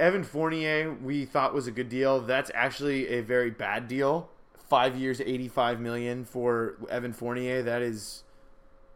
Evan 0.00 0.24
Fournier, 0.24 0.92
we 0.94 1.26
thought 1.26 1.52
was 1.54 1.66
a 1.66 1.70
good 1.70 1.88
deal. 1.88 2.20
That's 2.20 2.50
actually 2.54 3.08
a 3.08 3.20
very 3.20 3.50
bad 3.50 3.86
deal. 3.86 4.30
Five 4.68 4.96
years, 4.96 5.20
eighty-five 5.20 5.80
million 5.80 6.24
for 6.24 6.76
Evan 6.88 7.12
Fournier. 7.12 7.62
That 7.62 7.82
is, 7.82 8.24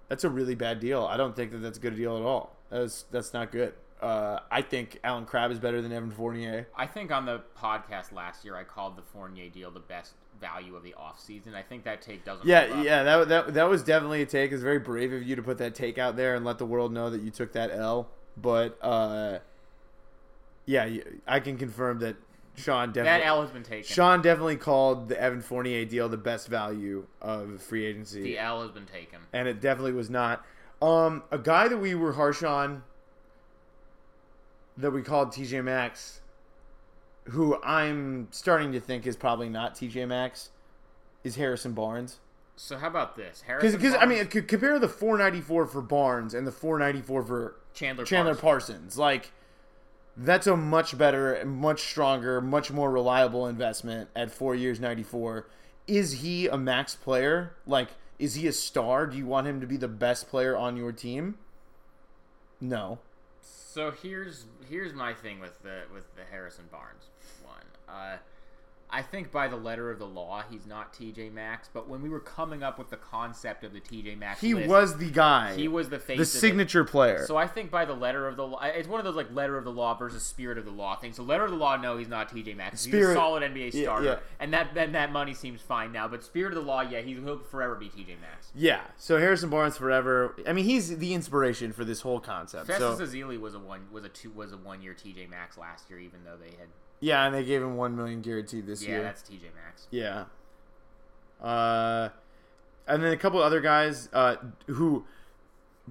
that's 0.08 0.24
a 0.24 0.30
really 0.30 0.54
bad 0.54 0.80
deal. 0.80 1.04
I 1.04 1.16
don't 1.16 1.36
think 1.36 1.52
that 1.52 1.58
that's 1.58 1.78
a 1.78 1.80
good 1.80 1.96
deal 1.96 2.16
at 2.16 2.22
all. 2.22 2.56
That's 2.70 3.02
that's 3.10 3.32
not 3.32 3.52
good. 3.52 3.74
Uh, 4.00 4.40
I 4.50 4.62
think 4.62 4.98
Allen 5.04 5.24
Crabbe 5.24 5.50
is 5.50 5.58
better 5.58 5.80
than 5.80 5.92
Evan 5.92 6.10
Fournier. 6.10 6.68
I 6.76 6.86
think 6.86 7.10
on 7.10 7.24
the 7.26 7.42
podcast 7.58 8.12
last 8.12 8.44
year 8.44 8.56
I 8.56 8.64
called 8.64 8.96
the 8.96 9.02
Fournier 9.02 9.48
deal 9.48 9.70
the 9.70 9.80
best 9.80 10.14
value 10.40 10.76
of 10.76 10.82
the 10.82 10.94
offseason. 10.98 11.54
I 11.54 11.62
think 11.62 11.84
that 11.84 12.02
take 12.02 12.24
doesn't. 12.24 12.46
Yeah, 12.46 12.82
yeah, 12.82 13.02
that, 13.02 13.28
that 13.28 13.54
that 13.54 13.68
was 13.68 13.82
definitely 13.82 14.22
a 14.22 14.26
take. 14.26 14.52
It's 14.52 14.62
very 14.62 14.78
brave 14.78 15.12
of 15.12 15.22
you 15.22 15.36
to 15.36 15.42
put 15.42 15.58
that 15.58 15.74
take 15.74 15.98
out 15.98 16.16
there 16.16 16.34
and 16.34 16.44
let 16.44 16.58
the 16.58 16.66
world 16.66 16.92
know 16.92 17.10
that 17.10 17.20
you 17.22 17.30
took 17.30 17.52
that 17.52 17.70
L. 17.70 18.08
But 18.36 18.78
uh, 18.82 19.38
yeah, 20.66 20.88
I 21.26 21.40
can 21.40 21.58
confirm 21.58 21.98
that 22.00 22.16
Sean 22.56 22.88
That 22.92 23.04
definitely 23.04 23.26
L 23.26 23.42
has 23.42 23.50
been 23.50 23.62
taken. 23.62 23.84
Sean 23.84 24.22
definitely 24.22 24.56
called 24.56 25.08
the 25.08 25.20
Evan 25.20 25.40
Fournier 25.40 25.84
deal 25.84 26.08
the 26.08 26.16
best 26.16 26.48
value 26.48 27.06
of 27.20 27.60
free 27.62 27.84
agency, 27.84 28.22
the 28.22 28.38
L 28.38 28.62
has 28.62 28.70
been 28.70 28.86
taken. 28.86 29.18
and 29.32 29.48
it 29.48 29.60
definitely 29.60 29.92
was 29.92 30.08
not. 30.10 30.44
Um, 30.80 31.22
a 31.30 31.38
guy 31.38 31.68
that 31.68 31.78
we 31.78 31.94
were 31.94 32.12
harsh 32.12 32.42
on 32.42 32.82
that 34.76 34.90
we 34.90 35.02
called 35.02 35.28
TJ 35.30 35.62
Maxx, 35.64 36.20
who 37.30 37.60
I'm 37.62 38.28
starting 38.30 38.72
to 38.72 38.80
think 38.80 39.06
is 39.06 39.16
probably 39.16 39.48
not 39.48 39.74
TJ 39.74 40.06
Maxx, 40.08 40.50
is 41.22 41.36
Harrison 41.36 41.72
Barnes. 41.72 42.18
So 42.56 42.76
how 42.76 42.86
about 42.88 43.16
this? 43.16 43.42
Harrison 43.42 43.80
Because 43.80 43.94
I 43.94 44.06
mean, 44.06 44.26
compare 44.26 44.78
the 44.78 44.88
494 44.88 45.66
for 45.66 45.82
Barnes 45.82 46.34
and 46.34 46.46
the 46.46 46.52
494 46.52 47.22
for 47.24 47.56
Chandler 47.72 48.04
Chandler 48.04 48.34
Parsons. 48.34 48.78
Parsons. 48.78 48.98
Like 48.98 49.32
that's 50.16 50.46
a 50.46 50.56
much 50.56 50.96
better, 50.96 51.44
much 51.44 51.82
stronger, 51.82 52.40
much 52.40 52.70
more 52.70 52.90
reliable 52.90 53.46
investment 53.46 54.10
at 54.14 54.30
four 54.30 54.54
years, 54.54 54.78
94. 54.80 55.46
Is 55.86 56.22
he 56.22 56.46
a 56.46 56.56
max 56.56 56.94
player? 56.94 57.54
Like, 57.66 57.88
is 58.18 58.34
he 58.34 58.46
a 58.46 58.52
star? 58.52 59.06
Do 59.06 59.16
you 59.16 59.26
want 59.26 59.46
him 59.46 59.60
to 59.60 59.66
be 59.66 59.76
the 59.76 59.88
best 59.88 60.28
player 60.28 60.56
on 60.56 60.76
your 60.76 60.92
team? 60.92 61.36
No. 62.60 63.00
So 63.40 63.90
here's 63.90 64.46
here's 64.68 64.94
my 64.94 65.12
thing 65.12 65.40
with 65.40 65.60
the 65.62 65.82
with 65.92 66.14
the 66.14 66.22
Harrison 66.30 66.64
Barnes 66.70 67.08
one. 67.44 67.64
Uh, 67.88 68.16
I 68.94 69.02
think 69.02 69.32
by 69.32 69.48
the 69.48 69.56
letter 69.56 69.90
of 69.90 69.98
the 69.98 70.06
law, 70.06 70.42
he's 70.48 70.66
not 70.66 70.92
TJ 70.94 71.32
Maxx. 71.32 71.68
But 71.72 71.88
when 71.88 72.00
we 72.00 72.08
were 72.08 72.20
coming 72.20 72.62
up 72.62 72.78
with 72.78 72.90
the 72.90 72.96
concept 72.96 73.64
of 73.64 73.72
the 73.72 73.80
TJ 73.80 74.16
Maxx, 74.18 74.40
He 74.40 74.54
list, 74.54 74.68
was 74.68 74.96
the 74.98 75.10
guy. 75.10 75.54
he 75.56 75.66
was 75.66 75.88
the 75.88 75.98
face, 75.98 76.16
the 76.18 76.22
of 76.22 76.26
it. 76.26 76.26
signature 76.26 76.84
player. 76.84 77.26
So 77.26 77.36
I 77.36 77.46
think 77.48 77.70
by 77.70 77.84
the 77.84 77.92
letter 77.94 78.28
of 78.28 78.36
the 78.36 78.46
law, 78.46 78.60
it's 78.62 78.86
one 78.88 79.00
of 79.00 79.04
those 79.04 79.16
like 79.16 79.32
letter 79.34 79.58
of 79.58 79.64
the 79.64 79.72
law 79.72 79.94
versus 79.94 80.22
spirit 80.22 80.58
of 80.58 80.64
the 80.64 80.70
law 80.70 80.96
things. 80.96 81.16
So 81.16 81.22
letter 81.24 81.44
of 81.44 81.50
the 81.50 81.56
law, 81.56 81.76
no, 81.76 81.96
he's 81.98 82.08
not 82.08 82.30
TJ 82.30 82.56
Maxx. 82.56 82.84
He's 82.84 82.94
a 82.94 83.14
solid 83.14 83.42
NBA 83.42 83.72
Yeah, 83.74 83.82
starter, 83.82 84.04
yeah. 84.06 84.18
and 84.38 84.52
that 84.52 84.74
then 84.74 84.92
that 84.92 85.10
money 85.10 85.34
seems 85.34 85.60
fine 85.60 85.90
now. 85.90 86.06
But 86.06 86.22
spirit 86.22 86.52
of 86.56 86.62
the 86.62 86.68
law, 86.70 86.82
yeah, 86.82 87.00
he's, 87.00 87.18
he'll 87.18 87.38
forever 87.40 87.74
be 87.74 87.86
TJ 87.88 88.20
Maxx. 88.20 88.50
yeah. 88.54 88.82
So 88.96 89.18
Harrison 89.18 89.50
Barnes 89.50 89.76
forever. 89.76 90.36
I 90.46 90.52
mean, 90.52 90.64
he's 90.66 90.96
the 90.98 91.14
inspiration 91.14 91.72
for 91.72 91.84
this 91.84 92.00
whole 92.02 92.20
concept. 92.20 92.68
Festus 92.68 92.98
so 92.98 93.04
Ezeli 93.04 93.40
was 93.40 93.54
a 93.54 93.58
one 93.58 93.86
was 93.90 94.04
a 94.04 94.08
two 94.08 94.30
was 94.30 94.52
a 94.52 94.56
one 94.56 94.80
year 94.82 94.94
TJ 94.94 95.28
Maxx 95.28 95.58
last 95.58 95.90
year, 95.90 95.98
even 95.98 96.20
though 96.24 96.36
they 96.36 96.50
had 96.56 96.68
yeah, 97.04 97.26
and 97.26 97.34
they 97.34 97.44
gave 97.44 97.60
him 97.60 97.76
one 97.76 97.94
million 97.94 98.22
guaranteed 98.22 98.66
this 98.66 98.82
yeah, 98.82 98.88
year. 98.88 98.98
Yeah, 98.98 99.04
that's 99.04 99.22
TJ 99.22 99.42
Maxx. 99.62 99.86
Yeah. 99.90 100.24
Uh, 101.42 102.08
and 102.86 103.02
then 103.02 103.12
a 103.12 103.16
couple 103.18 103.42
other 103.42 103.60
guys 103.60 104.08
uh, 104.14 104.36
who 104.68 105.04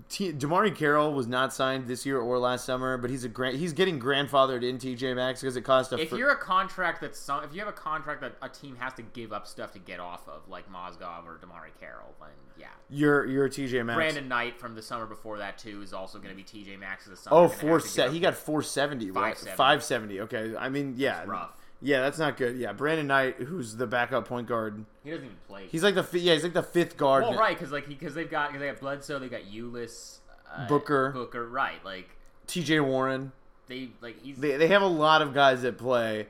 T- 0.09 0.33
DeMarre 0.33 0.75
Carroll 0.75 1.13
was 1.13 1.27
not 1.27 1.53
signed 1.53 1.87
this 1.87 2.03
year 2.03 2.19
or 2.19 2.39
last 2.39 2.65
summer, 2.65 2.97
but 2.97 3.11
he's 3.11 3.23
a 3.23 3.29
grand, 3.29 3.57
he's 3.57 3.73
getting 3.73 3.99
grandfathered 3.99 4.67
in 4.67 4.79
TJ 4.79 5.15
Maxx 5.15 5.41
because 5.41 5.55
it 5.55 5.61
cost 5.61 5.93
a 5.93 5.99
If 5.99 6.09
fir- 6.09 6.17
you're 6.17 6.31
a 6.31 6.37
contract 6.37 7.01
that's 7.01 7.19
some, 7.19 7.43
if 7.43 7.53
you 7.53 7.59
have 7.59 7.67
a 7.67 7.73
contract 7.73 8.21
that 8.21 8.35
a 8.41 8.49
team 8.49 8.75
has 8.77 8.93
to 8.95 9.03
give 9.03 9.31
up 9.31 9.45
stuff 9.45 9.71
to 9.73 9.79
get 9.79 9.99
off 9.99 10.27
of, 10.27 10.49
like 10.49 10.71
Mozgov 10.71 11.25
or 11.25 11.37
DeMarre 11.37 11.79
Carroll, 11.79 12.15
then 12.19 12.29
yeah. 12.57 12.67
you're 12.89 13.27
you're 13.27 13.45
a 13.45 13.49
TJ 13.49 13.85
Maxx. 13.85 13.95
Brandon 13.95 14.27
Knight 14.27 14.59
from 14.59 14.73
the 14.73 14.81
summer 14.81 15.05
before 15.05 15.37
that 15.37 15.59
too 15.59 15.83
is 15.83 15.93
also 15.93 16.17
going 16.17 16.35
to 16.35 16.35
be 16.35 16.43
TJ 16.43 16.79
Maxx 16.79 17.05
this 17.05 17.19
summer. 17.19 17.37
Oh, 17.37 17.47
four 17.47 17.79
set. 17.79 18.11
He 18.11 18.19
got 18.19 18.33
four 18.33 18.63
seventy, 18.63 19.11
right? 19.11 19.37
570. 19.37 20.21
Okay, 20.21 20.55
I 20.57 20.69
mean, 20.69 20.95
yeah, 20.97 21.23
rough. 21.25 21.51
Yeah, 21.85 21.99
that's 21.99 22.17
not 22.17 22.37
good. 22.37 22.57
Yeah, 22.57 22.71
Brandon 22.71 23.07
Knight, 23.07 23.35
who's 23.35 23.75
the 23.75 23.85
backup 23.85 24.25
point 24.25 24.47
guard. 24.47 24.85
He 25.03 25.09
doesn't 25.11 25.25
even 25.25 25.37
play. 25.47 25.67
He's 25.69 25.83
like 25.83 25.95
the 25.95 26.03
fi- 26.03 26.19
yeah, 26.19 26.33
he's 26.33 26.43
like 26.43 26.53
the 26.53 26.63
fifth 26.63 26.95
guard. 26.95 27.23
well, 27.23 27.35
right, 27.35 27.57
because 27.57 27.73
like 27.73 27.89
because 27.89 28.15
they've 28.15 28.29
got 28.31 28.51
cause 28.51 28.59
they 28.59 28.67
got 28.67 28.79
Bledsoe, 28.79 29.19
they 29.19 29.27
got 29.27 29.41
Ulis, 29.41 30.19
uh, 30.49 30.65
Booker. 30.67 31.11
Booker, 31.11 31.47
right? 31.47 31.83
Like 31.83 32.09
T.J. 32.47 32.79
Warren. 32.79 33.33
they 33.67 33.89
like 33.99 34.21
he's 34.23 34.37
they, 34.37 34.55
they 34.55 34.67
have 34.67 34.81
a 34.81 34.87
lot 34.87 35.21
of 35.21 35.33
guys 35.33 35.63
that 35.63 35.77
play 35.77 36.27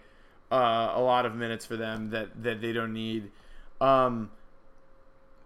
uh, 0.51 0.93
a 0.95 1.01
lot 1.01 1.27
of 1.27 1.35
minutes 1.35 1.67
for 1.67 1.77
them 1.77 2.09
that, 2.09 2.43
that 2.43 2.59
they 2.59 2.73
don't 2.73 2.93
need. 2.93 3.29
Um, 3.79 4.31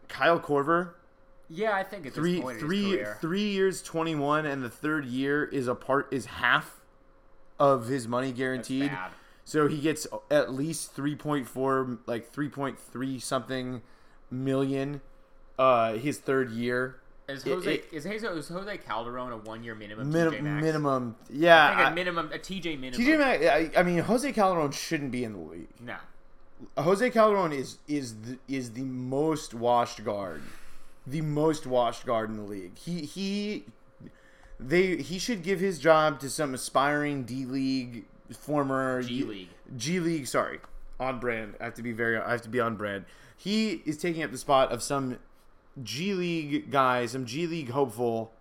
Kyle 0.07 0.39
Korver, 0.39 0.91
yeah. 1.49 1.73
I 1.73 1.83
think 1.83 2.05
at 2.05 2.13
three 2.13 2.35
this 2.35 2.41
point 2.41 2.59
in 2.59 2.63
his 2.63 2.69
three 2.69 2.91
career, 2.91 3.17
three 3.19 3.49
years 3.49 3.81
twenty 3.81 4.15
one, 4.15 4.45
and 4.45 4.63
the 4.63 4.69
third 4.69 5.03
year 5.05 5.43
is 5.43 5.67
a 5.67 5.75
part 5.75 6.07
is 6.11 6.25
half 6.27 6.79
of 7.59 7.87
his 7.87 8.07
money 8.07 8.31
guaranteed. 8.31 8.89
bad. 8.89 9.11
So 9.47 9.69
he 9.69 9.77
gets 9.79 10.05
at 10.29 10.53
least 10.53 10.91
three 10.91 11.15
point 11.15 11.47
four, 11.47 11.99
like 12.05 12.29
three 12.33 12.49
point 12.49 12.77
three 12.77 13.17
something 13.17 13.81
million. 14.29 14.99
Uh, 15.57 15.93
his 15.93 16.17
third 16.17 16.51
year. 16.51 16.97
Is 17.29 17.45
It- 17.45 17.49
Jose 17.53 17.73
it- 17.75 17.85
is, 17.93 18.03
Jose, 18.05 18.27
is 18.27 18.49
Jose 18.49 18.77
Calderon 18.79 19.31
a 19.31 19.37
one 19.37 19.63
year 19.63 19.73
minimum? 19.73 20.11
Minim- 20.11 20.33
TJ 20.33 20.41
Maxx? 20.43 20.63
minimum, 20.65 21.15
yeah. 21.29 21.65
I 21.65 21.69
think 21.69 21.79
a 21.79 21.83
I- 21.85 21.93
minimum 21.93 22.31
a 22.33 22.37
TJ 22.39 22.75
minimum. 22.77 23.05
TJ 23.05 23.17
Maxx, 23.17 23.45
I, 23.77 23.79
I 23.79 23.83
mean, 23.83 23.99
Jose 23.99 24.31
Calderon 24.33 24.71
shouldn't 24.71 25.11
be 25.11 25.23
in 25.23 25.31
the 25.31 25.39
league. 25.39 25.69
no. 25.79 25.95
Jose 26.77 27.09
Calderon 27.11 27.53
is 27.53 27.77
is 27.87 28.15
the, 28.21 28.37
is 28.49 28.71
the 28.73 28.81
most 28.83 29.53
washed 29.53 30.03
guard, 30.03 30.41
the 31.05 31.21
most 31.21 31.65
washed 31.67 32.05
guard 32.05 32.29
in 32.31 32.35
the 32.35 32.43
league. 32.43 32.77
He 32.77 33.01
he 33.05 33.65
they 34.59 34.97
he 34.97 35.19
should 35.19 35.41
give 35.43 35.59
his 35.61 35.79
job 35.79 36.19
to 36.19 36.29
some 36.29 36.53
aspiring 36.53 37.23
D 37.23 37.45
League 37.45 38.05
former 38.31 39.01
G 39.03 39.23
League. 39.23 39.49
G 39.75 39.99
League. 39.99 40.27
Sorry, 40.27 40.59
on 40.99 41.19
brand. 41.19 41.55
I 41.59 41.65
have 41.65 41.73
to 41.75 41.83
be 41.83 41.91
very. 41.91 42.17
I 42.17 42.31
have 42.31 42.41
to 42.43 42.49
be 42.49 42.59
on 42.59 42.75
brand. 42.75 43.05
He 43.35 43.83
is 43.85 43.97
taking 43.97 44.23
up 44.23 44.31
the 44.31 44.37
spot 44.37 44.71
of 44.71 44.81
some 44.81 45.19
G 45.83 46.13
League 46.13 46.71
guy, 46.71 47.05
some 47.05 47.25
G 47.25 47.47
League 47.47 47.69
hopeful 47.69 48.31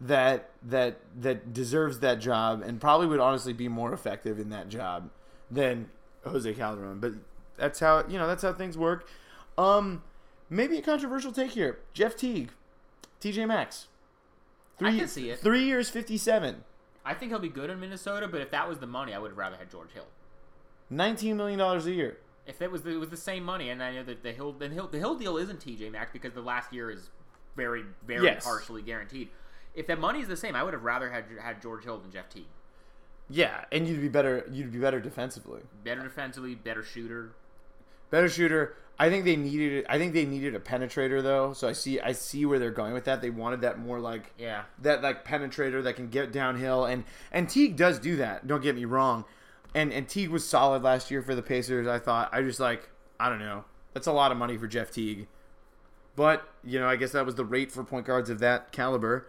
that 0.00 0.50
that 0.62 1.00
that 1.20 1.52
deserves 1.52 2.00
that 2.00 2.18
job 2.18 2.62
and 2.62 2.80
probably 2.80 3.06
would 3.06 3.20
honestly 3.20 3.52
be 3.52 3.68
more 3.68 3.92
effective 3.92 4.38
in 4.38 4.50
that 4.50 4.68
job 4.68 5.10
than 5.50 5.88
Jose 6.24 6.52
Calderon. 6.54 6.98
But 6.98 7.12
that's 7.56 7.80
how 7.80 8.04
you 8.08 8.18
know 8.18 8.26
that's 8.26 8.42
how 8.42 8.52
things 8.52 8.76
work. 8.76 9.08
Um, 9.56 10.02
maybe 10.50 10.78
a 10.78 10.82
controversial 10.82 11.32
take 11.32 11.52
here. 11.52 11.78
Jeff 11.92 12.16
Teague, 12.16 12.50
TJ 13.20 13.46
Maxx. 13.46 13.88
I 14.80 14.96
can 14.96 15.06
see 15.06 15.30
it. 15.30 15.38
Three 15.38 15.64
years, 15.64 15.88
fifty-seven. 15.88 16.64
I 17.04 17.14
think 17.14 17.30
he'll 17.32 17.38
be 17.40 17.48
good 17.48 17.68
in 17.70 17.80
Minnesota, 17.80 18.28
but 18.28 18.40
if 18.40 18.50
that 18.52 18.68
was 18.68 18.78
the 18.78 18.86
money, 18.86 19.12
I 19.14 19.18
would 19.18 19.32
have 19.32 19.38
rather 19.38 19.56
had 19.56 19.70
George 19.70 19.90
Hill. 19.92 20.06
Nineteen 20.90 21.36
million 21.36 21.58
dollars 21.58 21.86
a 21.86 21.92
year. 21.92 22.18
If 22.46 22.60
it 22.60 22.70
was 22.70 22.82
the, 22.82 22.90
it 22.90 22.96
was 23.00 23.10
the 23.10 23.16
same 23.16 23.44
money, 23.44 23.70
and 23.70 23.82
I 23.82 23.92
know 23.94 24.02
that 24.04 24.22
the 24.22 24.32
Hill 24.32 24.52
the 24.52 24.68
Hill 24.68 24.88
the 24.88 24.98
Hill 24.98 25.14
deal 25.14 25.36
isn't 25.36 25.60
TJ 25.64 25.90
Maxx 25.92 26.10
because 26.12 26.32
the 26.32 26.40
last 26.42 26.72
year 26.72 26.90
is 26.90 27.10
very 27.56 27.84
very 28.06 28.24
Yes. 28.24 28.44
partially 28.44 28.82
guaranteed. 28.82 29.28
If 29.74 29.86
that 29.86 29.98
money 29.98 30.20
is 30.20 30.28
the 30.28 30.36
same, 30.36 30.54
I 30.54 30.62
would 30.62 30.74
have 30.74 30.82
rather 30.84 31.10
had 31.10 31.24
had 31.40 31.62
George 31.62 31.84
Hill 31.84 31.98
than 31.98 32.10
Jeff 32.10 32.28
Teague. 32.28 32.46
Yeah, 33.30 33.64
and 33.72 33.86
you'd 33.88 34.00
be 34.00 34.08
better. 34.08 34.44
You'd 34.50 34.72
be 34.72 34.78
better 34.78 35.00
defensively. 35.00 35.62
Better 35.84 36.02
defensively, 36.02 36.54
better 36.54 36.82
shooter. 36.82 37.32
Better 38.10 38.28
shooter. 38.28 38.76
I 39.02 39.10
think 39.10 39.24
they 39.24 39.34
needed. 39.34 39.84
I 39.88 39.98
think 39.98 40.12
they 40.14 40.24
needed 40.24 40.54
a 40.54 40.60
penetrator 40.60 41.20
though. 41.22 41.54
So 41.54 41.66
I 41.66 41.72
see. 41.72 41.98
I 41.98 42.12
see 42.12 42.46
where 42.46 42.60
they're 42.60 42.70
going 42.70 42.92
with 42.92 43.04
that. 43.06 43.20
They 43.20 43.30
wanted 43.30 43.62
that 43.62 43.76
more 43.78 43.98
like 43.98 44.32
Yeah. 44.38 44.62
that 44.80 45.02
like 45.02 45.24
penetrator 45.26 45.82
that 45.82 45.96
can 45.96 46.08
get 46.08 46.30
downhill 46.30 46.84
and 46.84 47.02
and 47.32 47.48
Teague 47.48 47.76
does 47.76 47.98
do 47.98 48.14
that. 48.16 48.46
Don't 48.46 48.62
get 48.62 48.76
me 48.76 48.84
wrong. 48.84 49.24
And 49.74 49.92
and 49.92 50.08
Teague 50.08 50.28
was 50.30 50.48
solid 50.48 50.82
last 50.84 51.10
year 51.10 51.20
for 51.20 51.34
the 51.34 51.42
Pacers. 51.42 51.88
I 51.88 51.98
thought. 51.98 52.28
I 52.32 52.42
just 52.42 52.60
like. 52.60 52.90
I 53.18 53.28
don't 53.28 53.40
know. 53.40 53.64
That's 53.92 54.06
a 54.06 54.12
lot 54.12 54.30
of 54.30 54.38
money 54.38 54.56
for 54.56 54.68
Jeff 54.68 54.92
Teague. 54.92 55.26
But 56.14 56.46
you 56.62 56.78
know, 56.78 56.86
I 56.88 56.94
guess 56.94 57.10
that 57.10 57.26
was 57.26 57.34
the 57.34 57.44
rate 57.44 57.72
for 57.72 57.82
point 57.82 58.06
guards 58.06 58.30
of 58.30 58.38
that 58.38 58.70
caliber. 58.70 59.26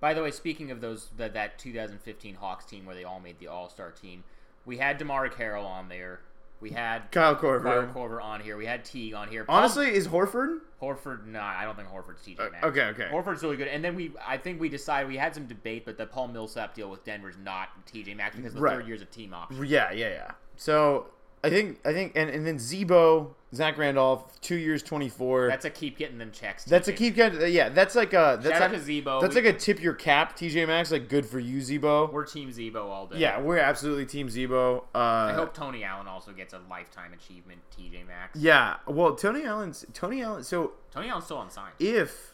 By 0.00 0.14
the 0.14 0.22
way, 0.22 0.30
speaking 0.30 0.70
of 0.70 0.80
those 0.80 1.10
that, 1.18 1.34
that 1.34 1.58
2015 1.58 2.36
Hawks 2.36 2.64
team 2.64 2.86
where 2.86 2.94
they 2.94 3.04
all 3.04 3.20
made 3.20 3.38
the 3.40 3.48
All 3.48 3.68
Star 3.68 3.90
team, 3.90 4.24
we 4.64 4.78
had 4.78 4.98
DeMarre 4.98 5.30
Carroll 5.34 5.66
on 5.66 5.88
there. 5.90 6.20
We 6.64 6.70
had 6.70 7.12
Kyle 7.12 7.36
Korver. 7.36 7.62
Kyle 7.62 7.86
Korver 7.94 8.22
on 8.24 8.40
here. 8.40 8.56
We 8.56 8.64
had 8.64 8.86
Teague 8.86 9.12
on 9.12 9.28
here. 9.28 9.44
Honestly, 9.50 9.94
is 9.94 10.08
Horford? 10.08 10.60
Horford, 10.80 11.26
no, 11.26 11.38
I 11.40 11.64
don't 11.64 11.76
think 11.76 11.88
Horford's 11.90 12.22
TJ 12.26 12.40
Uh, 12.40 12.50
Maxx. 12.50 12.66
okay, 12.68 12.84
okay. 12.86 13.08
Horford's 13.12 13.42
really 13.42 13.58
good. 13.58 13.68
And 13.68 13.84
then 13.84 13.94
we, 13.94 14.12
I 14.26 14.38
think 14.38 14.58
we 14.62 14.70
decided 14.70 15.06
we 15.08 15.18
had 15.18 15.34
some 15.34 15.44
debate, 15.46 15.84
but 15.84 15.98
the 15.98 16.06
Paul 16.06 16.28
Millsap 16.28 16.74
deal 16.74 16.88
with 16.88 17.04
Denver's 17.04 17.36
not 17.36 17.68
TJ 17.86 18.16
Maxx 18.16 18.36
because 18.36 18.54
the 18.54 18.60
Right. 18.62 18.76
third 18.78 18.86
year's 18.88 19.02
a 19.02 19.04
team 19.04 19.34
option. 19.34 19.62
Yeah, 19.66 19.92
yeah, 19.92 20.08
yeah. 20.08 20.30
So 20.56 21.08
I 21.44 21.50
think 21.50 21.78
I 21.84 21.92
think 21.92 22.12
and, 22.16 22.30
and 22.30 22.46
then 22.46 22.56
Zebo, 22.56 23.34
Zach 23.54 23.76
Randolph, 23.78 24.40
two 24.40 24.56
years, 24.56 24.82
twenty 24.82 25.08
four. 25.08 25.48
That's 25.48 25.64
a 25.64 25.70
keep 25.70 25.98
getting 25.98 26.18
them 26.18 26.32
checks. 26.32 26.64
That's 26.64 26.88
a 26.88 26.92
keep 26.92 27.14
getting 27.14 27.52
yeah. 27.52 27.68
That's 27.68 27.94
like 27.94 28.12
a 28.12 28.38
that's 28.42 28.58
Shout 28.58 28.62
out 28.62 28.72
to 28.72 28.78
Zebo. 28.78 29.20
That's 29.20 29.34
We- 29.34 29.42
like 29.42 29.54
a 29.54 29.58
tip 29.58 29.82
your 29.82 29.92
cap, 29.94 30.36
TJ 30.36 30.66
Maxx. 30.66 30.90
Like 30.90 31.08
good 31.08 31.26
for 31.26 31.38
you, 31.38 31.58
Zebo. 31.58 32.12
We're 32.12 32.24
Team 32.24 32.50
Zebo 32.50 32.76
all 32.84 33.06
day. 33.06 33.18
yeah, 33.18 33.40
we're 33.40 33.58
absolutely 33.58 34.06
team 34.06 34.28
Zebo. 34.28 34.84
Uh, 34.94 34.98
I 34.98 35.32
hope 35.34 35.54
Tony 35.54 35.84
Allen 35.84 36.08
also 36.08 36.32
gets 36.32 36.54
a 36.54 36.60
lifetime 36.70 37.12
achievement. 37.12 37.60
TJ 37.78 38.06
Maxx. 38.06 38.38
Yeah, 38.40 38.76
well, 38.86 39.14
Tony 39.14 39.44
Allen's 39.44 39.84
Tony 39.92 40.22
Allen. 40.22 40.42
So 40.44 40.72
Tony 40.90 41.08
Allen's 41.08 41.26
still 41.26 41.42
unsigned. 41.42 41.74
if 41.78 42.32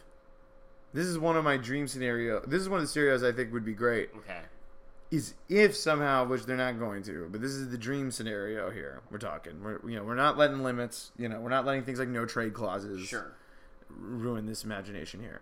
this 0.93 1.07
is 1.07 1.19
one 1.19 1.37
of 1.37 1.45
my 1.45 1.57
dream 1.57 1.87
scenario, 1.87 2.41
this 2.47 2.61
is 2.63 2.69
one 2.69 2.79
of 2.79 2.85
the 2.85 2.89
scenarios 2.89 3.23
I 3.23 3.33
think 3.33 3.53
would 3.53 3.65
be 3.65 3.75
great. 3.75 4.11
Okay. 4.17 4.41
Is 5.11 5.35
if 5.49 5.75
somehow, 5.75 6.25
which 6.25 6.45
they're 6.45 6.57
not 6.57 6.79
going 6.79 7.03
to, 7.03 7.29
but 7.33 7.41
this 7.41 7.51
is 7.51 7.71
the 7.71 7.79
dream 7.79 8.13
scenario 8.13 8.71
here. 8.71 9.03
We're 9.11 9.19
talking. 9.19 9.63
We're 9.63 9.81
you 9.89 9.97
know 9.97 10.05
we're 10.05 10.15
not 10.15 10.39
letting 10.39 10.63
limits. 10.63 11.11
You 11.19 11.29
know 11.29 11.41
we're 11.41 11.51
not 11.51 11.67
letting 11.67 11.83
things 11.83 11.99
like 11.99 12.09
no 12.09 12.27
trade 12.27 12.55
clauses. 12.55 13.07
Sure. 13.07 13.33
ruin 13.89 14.47
this 14.47 14.63
imagination 14.63 15.21
here. 15.21 15.41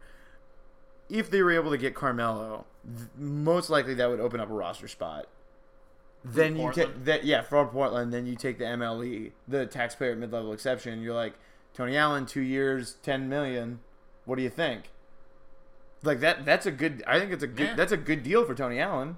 If 1.11 1.31
they 1.31 1.43
were 1.43 1.53
able 1.53 1.71
to 1.71 1.79
get 1.79 1.95
Carmelo, 1.95 2.65
th- 2.85 3.09
most 3.17 3.69
likely 3.69 3.95
that 3.95 4.09
would 4.09 4.21
open 4.21 4.41
up 4.41 4.51
a 4.51 4.55
roster 4.55 4.89
spot. 4.89 5.27
Then 6.25 6.57
you 6.57 6.73
take 6.73 7.05
that, 7.05 7.25
yeah, 7.25 7.43
from 7.43 7.69
Portland. 7.69 8.13
Then 8.13 8.27
you 8.27 8.37
take 8.37 8.59
the 8.59 8.65
MLE, 8.65 9.33
the 9.47 9.67
taxpayer 9.67 10.17
mid 10.17 10.33
level 10.33 10.53
exception. 10.53 11.01
You're 11.01 11.15
like 11.15 11.35
Tony 11.75 11.97
Allen, 11.97 12.27
two 12.27 12.41
years, 12.41 12.97
ten 13.03 13.29
million. 13.29 13.81
What 14.25 14.37
do 14.37 14.43
you 14.43 14.51
think? 14.51 14.91
Like 16.03 16.21
that? 16.21 16.45
That's 16.45 16.67
a 16.67 16.71
good. 16.71 17.03
I 17.07 17.19
think 17.19 17.33
it's 17.33 17.43
a 17.43 17.49
good. 17.49 17.69
Yeah. 17.69 17.75
That's 17.75 17.93
a 17.93 17.97
good 17.97 18.23
deal 18.23 18.45
for 18.45 18.55
Tony 18.55 18.81
Allen. 18.81 19.17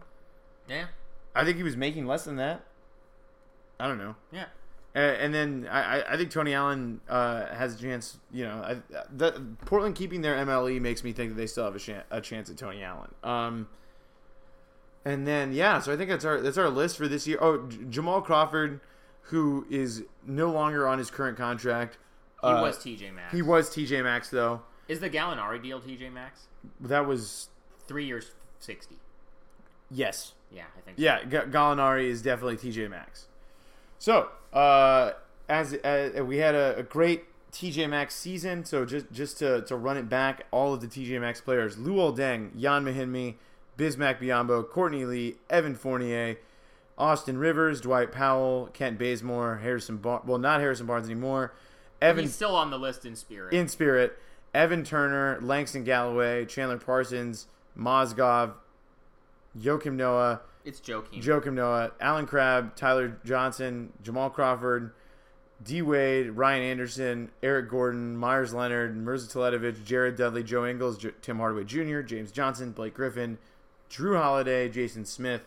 Yeah. 0.71 0.87
I 1.35 1.45
think 1.45 1.57
he 1.59 1.63
was 1.63 1.77
making 1.77 2.07
less 2.07 2.25
than 2.25 2.37
that. 2.37 2.63
I 3.79 3.87
don't 3.89 3.99
know. 3.99 4.15
Yeah. 4.33 4.47
Uh, 4.95 4.99
and 4.99 5.33
then 5.35 5.69
I, 5.71 6.03
I- 6.03 6.17
think 6.17 6.31
Tony 6.31 6.53
Allen 6.55 7.01
uh, 7.09 7.47
has 7.55 7.75
a 7.75 7.79
chance. 7.83 8.19
You 8.33 8.45
know, 8.47 8.57
I, 8.63 8.77
the, 9.17 9.41
Portland 9.67 9.95
keeping 9.95 10.21
their 10.23 10.35
MLE 10.45 10.81
makes 10.81 11.05
me 11.05 11.13
think 11.13 11.31
that 11.33 11.37
they 11.37 11.47
still 11.47 11.65
have 11.71 11.77
a, 11.77 12.05
a 12.11 12.21
chance 12.21 12.51
at 12.51 12.57
Tony 12.57 12.83
Allen. 12.83 13.15
Um, 13.23 13.69
and 15.05 15.27
then 15.27 15.53
yeah, 15.53 15.79
so 15.81 15.93
I 15.93 15.97
think 15.97 16.11
that's 16.11 16.25
our 16.25 16.41
that's 16.41 16.59
our 16.59 16.69
list 16.69 16.97
for 16.99 17.07
this 17.09 17.27
year. 17.27 17.39
Oh, 17.41 17.67
J- 17.69 17.79
Jamal 17.89 18.21
Crawford, 18.21 18.81
who 19.23 19.65
is 19.71 20.03
no 20.27 20.51
longer 20.51 20.87
on 20.89 20.99
his 20.99 21.11
current 21.11 21.39
contract. 21.39 21.97
He 22.43 22.49
Uh, 22.49 22.61
was 22.61 22.77
TJ 22.79 23.15
Maxx. 23.15 23.33
He 23.35 23.43
was 23.43 23.71
TJ 23.71 24.03
Maxx 24.03 24.29
though. 24.31 24.63
Is 24.89 24.99
the 25.01 25.09
Gallinari 25.09 25.63
deal 25.63 25.81
TJ 25.81 26.13
Maxx? 26.13 26.49
That 26.81 27.07
was 27.07 27.49
Three 27.87 28.05
years, 28.07 28.33
sixty. 28.59 28.99
yes. 29.91 30.33
Yeah, 30.53 30.65
I 30.77 30.81
think. 30.81 30.99
So. 30.99 31.03
Yeah, 31.03 31.25
G- 31.25 31.51
Gallinari 31.51 32.07
is 32.09 32.23
definitely 32.23 32.57
TJ 32.57 32.91
Maxx. 32.91 33.27
So, 33.99 34.29
uh, 34.53 35.13
as 35.49 35.75
uh, 35.75 36.25
we 36.25 36.39
had 36.39 36.55
a, 36.55 36.79
a 36.79 36.83
great 36.83 37.25
TJ 37.53 37.89
Maxx 37.91 38.15
season, 38.15 38.65
so 38.65 38.85
just 38.85 39.11
just 39.13 39.39
to, 39.39 39.63
to 39.63 39.77
run 39.77 39.97
it 39.97 40.09
back, 40.09 40.47
all 40.51 40.73
of 40.75 40.81
the 40.81 40.87
TJ 40.87 41.21
Maxx 41.21 41.41
players: 41.41 41.77
Luol 41.77 42.17
Deng, 42.17 42.59
Jan 42.59 42.85
Mahinmi, 42.85 43.35
Bismack 43.77 44.21
Biyombo, 44.21 44.69
Courtney 44.69 45.05
Lee, 45.05 45.37
Evan 45.49 45.75
Fournier, 45.75 46.37
Austin 46.97 47.39
Rivers, 47.39 47.81
Dwight 47.81 48.13
Powell, 48.13 48.69
Kent 48.73 48.99
Bazemore, 48.99 49.59
Harrison 49.63 50.01
well 50.03 50.39
not 50.39 50.61
Harrison 50.61 50.87
Barnes 50.87 51.07
anymore, 51.07 51.53
Evan 52.01 52.25
He's 52.25 52.35
still 52.35 52.55
on 52.55 52.71
the 52.71 52.79
list 52.79 53.05
in 53.05 53.17
spirit. 53.17 53.53
in 53.53 53.69
spirit, 53.69 54.19
Evan 54.55 54.85
Turner, 54.85 55.39
Langston 55.43 55.85
Galloway, 55.85 56.45
Chandler 56.47 56.79
Parsons, 56.79 57.47
Mozgov, 57.79 58.53
Joakim 59.59 59.95
Noah. 59.95 60.41
it's 60.65 60.81
joking. 60.81 61.21
Joakim 61.21 61.55
Noah, 61.55 61.93
Allen 62.01 62.27
Crabbe, 62.27 62.75
Tyler 62.77 63.19
Johnson, 63.25 63.93
Jamal 64.03 64.31
Crawford, 64.31 64.93
D 65.63 65.83
Wade, 65.83 66.31
Ryan 66.31 66.63
Anderson, 66.63 67.31
Eric 67.43 67.69
Gordon, 67.69 68.17
Meyers 68.17 68.55
Leonard, 68.55 68.97
Mirza 68.97 69.29
Teletovic, 69.29 69.85
Jared 69.85 70.17
Dudley, 70.17 70.43
Joe 70.43 70.67
Ingles, 70.67 70.97
J- 70.99 71.13
Tim 71.21 71.39
Hardaway 71.39 71.65
Jr., 71.65 72.01
James 72.01 72.31
Johnson, 72.33 72.73
Blake 72.73 72.95
Griffin, 72.95 73.39
Jrue 73.91 74.17
Holiday, 74.17 74.69
Jason 74.69 75.05
Smith, 75.05 75.43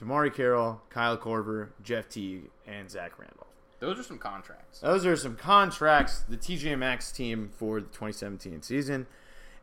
DeMarre 0.00 0.32
Carroll, 0.32 0.82
Kyle 0.90 1.16
Korver, 1.16 1.68
Jeff 1.82 2.08
Teague, 2.08 2.50
and 2.66 2.90
Zach 2.90 3.18
Randolph. 3.18 3.46
Those 3.80 3.98
are 3.98 4.02
some 4.02 4.18
contracts. 4.18 4.80
Those 4.80 5.04
are 5.04 5.16
some 5.16 5.36
contracts, 5.36 6.20
the 6.28 6.36
TJ 6.36 6.78
Maxx 6.78 7.10
team 7.12 7.50
for 7.56 7.80
the 7.80 7.86
2017 7.88 8.62
season. 8.62 9.06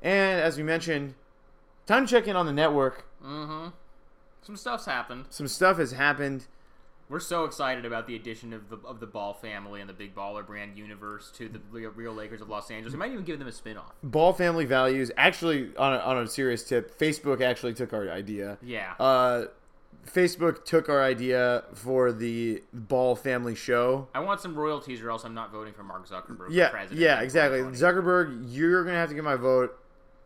And 0.01 0.41
as 0.41 0.57
we 0.57 0.63
mentioned, 0.63 1.15
time 1.85 2.05
to 2.05 2.11
check 2.11 2.27
in 2.27 2.35
on 2.35 2.45
the 2.45 2.53
network. 2.53 3.05
Mm-hmm. 3.23 3.69
Some 4.43 4.57
stuff's 4.57 4.85
happened. 4.85 5.25
Some 5.29 5.47
stuff 5.47 5.77
has 5.77 5.93
happened. 5.93 6.47
We're 7.09 7.19
so 7.19 7.43
excited 7.43 7.85
about 7.85 8.07
the 8.07 8.15
addition 8.15 8.53
of 8.53 8.69
the 8.69 8.77
of 8.87 8.99
the 8.99 9.05
Ball 9.05 9.33
family 9.33 9.81
and 9.81 9.89
the 9.89 9.93
Big 9.93 10.15
Baller 10.15 10.45
Brand 10.45 10.77
universe 10.77 11.31
to 11.37 11.49
the 11.49 11.59
Real, 11.69 12.13
Lakers 12.13 12.41
of 12.41 12.49
Los 12.49 12.71
Angeles. 12.71 12.93
We 12.93 12.99
might 12.99 13.11
even 13.11 13.23
give 13.23 13.39
them 13.39 13.47
a 13.47 13.51
spin-off. 13.51 13.93
Ball 14.01 14.33
family 14.33 14.65
values. 14.65 15.11
Actually, 15.17 15.75
on 15.77 15.93
a, 15.93 15.97
on 15.97 16.17
a 16.17 16.27
serious 16.27 16.63
tip, 16.63 16.97
Facebook 16.97 17.41
actually 17.41 17.73
took 17.73 17.93
our 17.93 18.09
idea. 18.09 18.57
Yeah. 18.61 18.93
Uh, 18.99 19.45
Facebook 20.07 20.65
took 20.65 20.89
our 20.89 21.03
idea 21.03 21.65
for 21.73 22.11
the 22.11 22.63
Ball 22.73 23.15
family 23.15 23.55
show. 23.55 24.07
I 24.15 24.19
want 24.19 24.41
some 24.41 24.55
royalties, 24.55 25.01
or 25.01 25.11
else 25.11 25.23
I'm 25.23 25.33
not 25.33 25.51
voting 25.51 25.73
for 25.73 25.83
Mark 25.83 26.07
Zuckerberg. 26.07 26.47
for 26.47 26.51
Yeah, 26.51 26.69
president 26.69 26.99
yeah, 26.99 27.21
exactly. 27.21 27.59
Zuckerberg, 27.59 28.45
you're 28.47 28.83
gonna 28.83 28.97
have 28.97 29.09
to 29.09 29.15
get 29.15 29.23
my 29.23 29.35
vote 29.35 29.77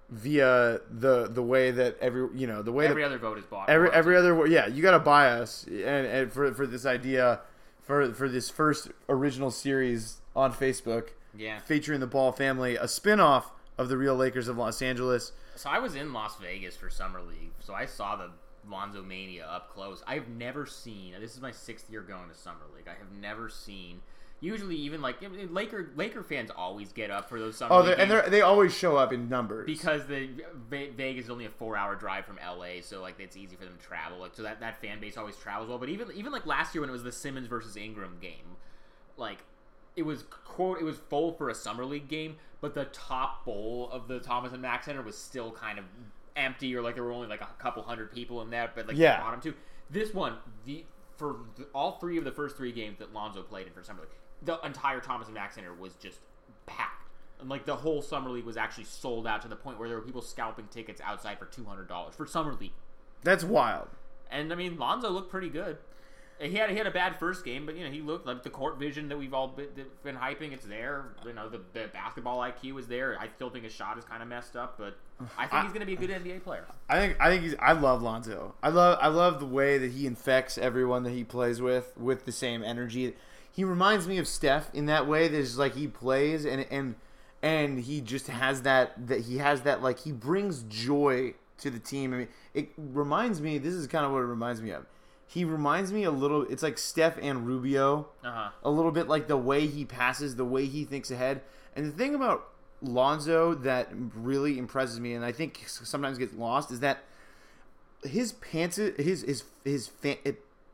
via 0.10 0.80
the 0.90 1.28
the 1.28 1.44
way 1.44 1.72
that 1.72 1.98
every 2.00 2.30
you 2.34 2.48
know 2.48 2.62
the 2.62 2.72
way 2.72 2.88
Every 2.88 3.02
that 3.02 3.08
other 3.10 3.18
vote 3.18 3.38
is 3.38 3.46
bought. 3.46 3.70
every 3.70 3.90
every 3.92 4.16
other 4.16 4.46
yeah 4.48 4.66
you 4.68 4.82
got 4.82 4.92
to 4.92 5.00
buy 5.00 5.30
us 5.30 5.66
and, 5.68 6.08
and 6.08 6.32
for 6.32 6.54
for 6.54 6.66
this 6.66 6.86
idea 6.86 7.42
for 7.84 8.14
for 8.14 8.30
this 8.30 8.50
first 8.50 8.90
original 9.10 9.52
series 9.52 10.18
on 10.36 10.54
Facebook 10.54 11.10
Yeah. 11.36 11.60
featuring 11.60 12.00
the 12.00 12.08
Ball 12.08 12.32
family, 12.32 12.76
a 12.78 12.88
spin-off 12.88 13.52
of 13.78 13.90
the 13.90 13.98
Real 13.98 14.16
Lakers 14.16 14.48
of 14.48 14.58
Los 14.58 14.82
Angeles. 14.82 15.32
So 15.56 15.70
I 15.70 15.80
was 15.80 15.96
in 15.96 16.14
Las 16.14 16.38
Vegas 16.38 16.76
for 16.78 16.90
summer 16.90 17.22
league, 17.22 17.52
so 17.60 17.74
I 17.74 17.86
saw 17.86 18.16
the 18.16 18.30
Lonzo 18.70 19.02
Mania 19.02 19.46
up 19.46 19.70
close. 19.74 20.04
I 20.06 20.16
have 20.16 20.28
never 20.28 20.66
seen. 20.66 21.14
This 21.20 21.34
is 21.36 21.42
my 21.42 21.52
sixth 21.52 21.90
year 21.90 22.02
going 22.02 22.30
to 22.30 22.36
summer 22.36 22.66
league. 22.76 22.88
I 22.88 22.98
have 23.00 23.12
never 23.22 23.50
seen. 23.50 24.02
Usually, 24.40 24.76
even 24.76 25.02
like 25.02 25.18
Laker 25.50 25.90
Laker 25.96 26.22
fans 26.22 26.52
always 26.56 26.92
get 26.94 27.10
up 27.10 27.28
for 27.28 27.40
those 27.40 27.58
summer. 27.58 27.74
Oh, 27.74 27.82
they're, 27.82 28.00
and 28.00 28.12
they 28.12 28.30
they 28.30 28.42
always 28.42 28.72
show 28.72 28.96
up 28.96 29.12
in 29.12 29.28
numbers 29.30 29.66
because 29.66 30.06
the 30.06 30.30
Ve- 30.70 30.92
Vegas 30.92 31.26
is 31.26 31.30
only 31.32 31.46
a 31.46 31.50
four-hour 31.50 31.96
drive 31.96 32.26
from 32.26 32.38
LA, 32.38 32.82
so 32.82 33.02
like 33.02 33.20
it's 33.20 33.36
easy 33.36 33.56
for 33.56 33.66
them 33.66 33.76
to 33.80 33.84
travel. 33.84 34.20
Like 34.20 34.36
so 34.36 34.44
that 34.44 34.60
that 34.60 34.80
fan 34.80 35.00
base 35.00 35.18
always 35.18 35.36
travels 35.38 35.70
well. 35.70 35.80
But 35.80 35.90
even 35.90 36.12
even 36.14 36.32
like 36.32 36.46
last 36.46 36.76
year 36.76 36.82
when 36.82 36.90
it 36.90 36.94
was 36.94 37.02
the 37.04 37.12
Simmons 37.12 37.48
versus 37.48 37.76
Ingram 37.76 38.18
game, 38.22 38.58
like 39.18 39.40
it 39.96 40.04
was 40.04 40.24
quote 40.30 40.80
it 40.80 40.84
was 40.84 40.98
full 41.10 41.32
for 41.34 41.50
a 41.50 41.56
summer 41.56 41.84
league 41.84 42.08
game, 42.08 42.36
but 42.62 42.76
the 42.76 42.86
top 42.86 43.44
bowl 43.44 43.90
of 43.92 44.08
the 44.08 44.20
Thomas 44.20 44.54
and 44.54 44.62
Mack 44.62 44.84
Center 44.84 45.02
was 45.02 45.18
still 45.18 45.50
kind 45.52 45.80
of 45.80 45.86
empty, 46.36 46.76
or 46.76 46.84
like 46.84 46.94
there 46.94 47.04
were 47.04 47.12
only 47.12 47.28
like 47.28 47.42
a 47.42 47.50
couple 47.58 47.82
hundred 47.82 48.12
people 48.12 48.44
in 48.44 48.52
there. 48.52 48.72
But 48.76 48.88
like 48.88 48.98
Yeah. 48.98 49.18
the 49.18 49.24
bottom 49.24 49.42
two, 49.42 49.54
this 49.90 50.14
one 50.14 50.36
the 50.68 50.86
for 51.18 51.38
all 51.74 51.94
three 51.94 52.20
of 52.20 52.24
the 52.24 52.32
first 52.32 52.56
three 52.56 52.72
games 52.72 53.00
that 53.00 53.12
Lonzo 53.12 53.42
played 53.42 53.66
in 53.66 53.74
for 53.74 53.82
summer 53.82 54.02
league, 54.02 54.10
the 54.42 54.60
entire 54.62 55.00
Thomas 55.00 55.28
and 55.28 55.34
Mack 55.34 55.54
Center 55.54 55.74
was 55.74 55.94
just 55.96 56.20
packed. 56.66 57.12
And 57.40 57.50
like 57.50 57.66
the 57.66 57.76
whole 57.76 58.02
summer 58.02 58.30
league 58.30 58.46
was 58.46 58.58
actually 58.58 58.86
sold 58.86 59.28
out 59.28 59.42
to 59.44 59.48
the 59.48 59.56
point 59.56 59.80
where 59.80 59.88
there 59.88 59.98
were 59.98 60.04
people 60.04 60.22
scalping 60.22 60.68
tickets 60.68 61.02
outside 61.04 61.38
for 61.38 61.46
two 61.46 61.66
hundred 61.66 61.88
dollars 61.88 62.16
for 62.16 62.26
summer 62.26 62.54
league. 62.54 62.74
That's 63.24 63.44
wild. 63.44 63.90
And 64.32 64.52
I 64.52 64.56
mean, 64.56 64.78
Lonzo 64.78 65.10
looked 65.10 65.32
pretty 65.32 65.50
good. 65.50 65.78
He 66.40 66.56
had 66.56 66.70
he 66.70 66.78
had 66.78 66.86
a 66.86 66.92
bad 66.92 67.18
first 67.18 67.44
game, 67.44 67.66
but 67.66 67.76
you 67.76 67.84
know 67.84 67.92
he 67.92 68.02
looked 68.02 68.28
like 68.28 68.44
the 68.44 68.52
court 68.52 68.78
vision 68.78 69.10
that 69.10 69.18
we've 69.18 69.34
all 69.34 69.48
been, 69.48 69.70
been 70.04 70.16
hyping. 70.16 70.52
It's 70.54 70.66
there. 70.66 71.06
You 71.26 71.34
know 71.34 71.50
the, 71.50 71.62
the 71.74 71.88
basketball 71.92 72.40
IQ 72.40 72.80
is 72.80 72.88
there. 72.88 73.18
I 73.20 73.28
still 73.28 73.50
think 73.50 73.64
his 73.64 73.74
shot 73.74 73.98
is 73.98 74.06
kind 74.06 74.22
of 74.22 74.30
messed 74.30 74.56
up, 74.56 74.78
but 74.78 74.98
I 75.36 75.48
think 75.48 75.64
he's 75.64 75.72
going 75.72 75.80
to 75.80 75.88
be 75.88 75.94
a 75.94 75.96
good 75.96 76.12
NBA 76.12 76.44
player. 76.44 76.66
I 76.90 77.00
think 77.00 77.18
I 77.20 77.30
think 77.30 77.44
he's 77.44 77.56
I 77.60 77.72
love 77.72 78.04
Lonzo. 78.04 78.54
I 78.62 78.70
love 78.70 79.00
I 79.02 79.08
love 79.08 79.40
the 79.40 79.48
way 79.48 79.80
that 79.80 79.92
he 79.92 80.06
infects 80.06 80.60
everyone 80.60 81.04
that 81.04 81.12
he 81.12 81.24
plays 81.24 81.60
with 81.60 81.98
with 81.98 82.26
the 82.26 82.32
same 82.32 82.64
energy. 82.64 83.16
He 83.58 83.64
reminds 83.64 84.08
me 84.08 84.20
of 84.20 84.28
Steph 84.28 84.72
in 84.76 84.86
that 84.86 85.08
way. 85.08 85.28
There's 85.28 85.58
like 85.58 85.74
he 85.74 85.88
plays 85.88 86.46
and 86.46 86.68
and 86.70 86.94
and 87.42 87.80
he 87.80 88.02
just 88.02 88.28
has 88.28 88.62
that 88.62 89.08
that 89.08 89.22
he 89.22 89.40
has 89.40 89.64
that 89.64 89.82
like 89.82 89.98
he 90.02 90.12
brings 90.12 90.62
joy 90.70 91.34
to 91.58 91.72
the 91.72 91.80
team. 91.80 92.14
I 92.14 92.18
mean, 92.18 92.28
it 92.54 92.70
reminds 92.78 93.42
me. 93.42 93.58
This 93.58 93.74
is 93.74 93.88
kind 93.88 94.06
of 94.06 94.12
what 94.12 94.20
it 94.20 94.28
reminds 94.28 94.62
me 94.62 94.70
of. 94.70 94.86
He 95.26 95.44
reminds 95.44 95.92
me 95.92 96.04
a 96.04 96.12
little. 96.12 96.44
It's 96.44 96.62
like 96.62 96.78
Steph 96.78 97.18
and 97.20 97.48
Rubio. 97.48 98.10
Uh-huh. 98.24 98.52
A 98.64 98.70
little 98.70 98.92
bit 98.92 99.08
like 99.08 99.28
the 99.28 99.38
way 99.38 99.66
he 99.66 99.86
passes, 99.86 100.36
the 100.36 100.46
way 100.46 100.68
he 100.68 100.86
thinks 100.86 101.10
ahead. 101.10 101.42
And 101.76 101.88
the 101.88 101.98
thing 101.98 102.14
about 102.14 102.50
Lonzo 102.84 103.56
that 103.56 103.90
really 103.92 104.60
impresses 104.60 105.00
me, 105.00 105.16
and 105.16 105.26
I 105.26 105.32
think 105.32 105.64
sometimes 105.66 106.20
gets 106.20 106.36
lost, 106.36 106.70
is 106.70 106.82
that 106.82 107.00
his 108.04 108.34
pants, 108.34 108.76
his 108.76 109.24
his 109.24 109.44
his 109.64 109.90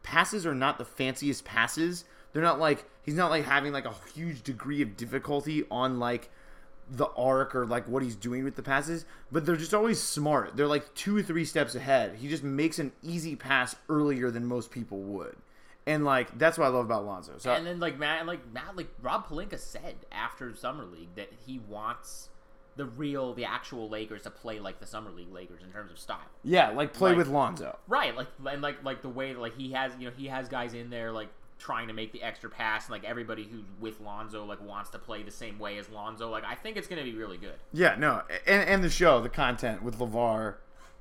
passes 0.04 0.46
are 0.46 0.54
not 0.54 0.78
the 0.78 0.86
fanciest 0.86 1.46
passes. 1.46 2.04
They're 2.34 2.44
not 2.44 2.60
like 2.60 2.86
he's 3.04 3.16
not 3.16 3.30
like 3.30 3.46
having 3.46 3.72
like 3.72 3.86
a 3.86 3.94
huge 4.14 4.44
degree 4.44 4.82
of 4.82 4.98
difficulty 4.98 5.64
on 5.72 6.00
like 6.00 6.30
the 6.90 7.08
arc 7.16 7.56
or 7.56 7.66
like 7.66 7.88
what 7.88 8.04
he's 8.04 8.16
doing 8.16 8.44
with 8.44 8.56
the 8.56 8.64
passes, 8.64 9.06
but 9.32 9.46
they're 9.46 9.56
just 9.56 9.74
always 9.74 10.02
smart. 10.02 10.58
They're 10.58 10.68
like 10.68 10.94
two 10.96 11.16
or 11.16 11.22
three 11.22 11.46
steps 11.46 11.76
ahead. 11.76 12.16
He 12.16 12.28
just 12.28 12.44
makes 12.44 12.80
an 12.80 12.92
easy 13.02 13.36
pass 13.36 13.76
earlier 13.88 14.32
than 14.32 14.46
most 14.46 14.72
people 14.72 15.00
would. 15.00 15.36
And 15.86 16.06
like 16.06 16.38
that's 16.38 16.58
what 16.58 16.66
I 16.66 16.70
love 16.70 16.86
about 16.86 17.06
Lonzo. 17.06 17.34
So 17.38 17.54
And 17.54 17.66
then 17.66 17.80
like 17.80 18.00
Matt, 18.00 18.26
like 18.26 18.52
Matt, 18.52 18.76
like 18.76 18.90
Rob 19.02 19.28
Pelinka 19.28 19.60
said 19.60 19.96
after 20.12 20.56
summer 20.56 20.86
league 20.86 21.16
that 21.16 21.30
he 21.46 21.60
wants 21.60 22.30
the 22.76 22.86
real, 22.86 23.34
the 23.34 23.46
actual 23.46 23.88
Lakers 23.90 24.24
to 24.24 24.32
play 24.32 24.60
like 24.60 24.80
the 24.80 24.88
summer 24.88 25.12
league 25.12 25.32
Lakers 25.32 25.62
in 25.62 25.72
terms 25.72 25.92
of 25.92 26.00
style. 26.00 26.20
yeah, 26.44 26.70
like 26.70 26.94
play 26.94 27.12
like- 27.12 27.18
with 27.18 27.28
Lonzo. 27.28 27.78
Right, 27.88 28.16
like 28.16 28.28
and 28.46 28.62
like 28.62 28.84
like 28.84 29.02
the 29.02 29.10
way 29.10 29.34
that, 29.34 29.40
like 29.40 29.56
he 29.56 29.74
has 29.74 29.94
you 30.00 30.08
know 30.08 30.14
he 30.16 30.28
has 30.28 30.50
guys 30.50 30.74
in 30.74 30.90
there 30.90 31.12
like 31.12 31.30
trying 31.64 31.88
to 31.88 31.94
make 31.94 32.12
the 32.12 32.22
extra 32.22 32.50
pass 32.50 32.86
and 32.86 32.92
like 32.92 33.06
everybody 33.06 33.46
who's 33.46 33.64
with 33.80 34.02
Lonzo 34.02 34.44
like 34.44 34.62
wants 34.62 34.90
to 34.90 35.00
play 35.00 35.24
the 35.24 35.32
same 35.32 35.58
way 35.58 35.78
as 35.78 35.90
Lonzo. 35.90 36.30
Like 36.30 36.44
I 36.44 36.56
think 36.56 36.76
it's 36.76 36.88
gonna 36.88 37.04
be 37.04 37.16
really 37.16 37.38
good. 37.38 37.56
Yeah, 37.72 37.96
no, 37.98 38.22
and 38.46 38.68
and 38.68 38.84
the 38.84 38.90
show, 38.90 39.22
the 39.22 39.30
content 39.30 39.82
with 39.82 39.98
LaVar. 39.98 40.56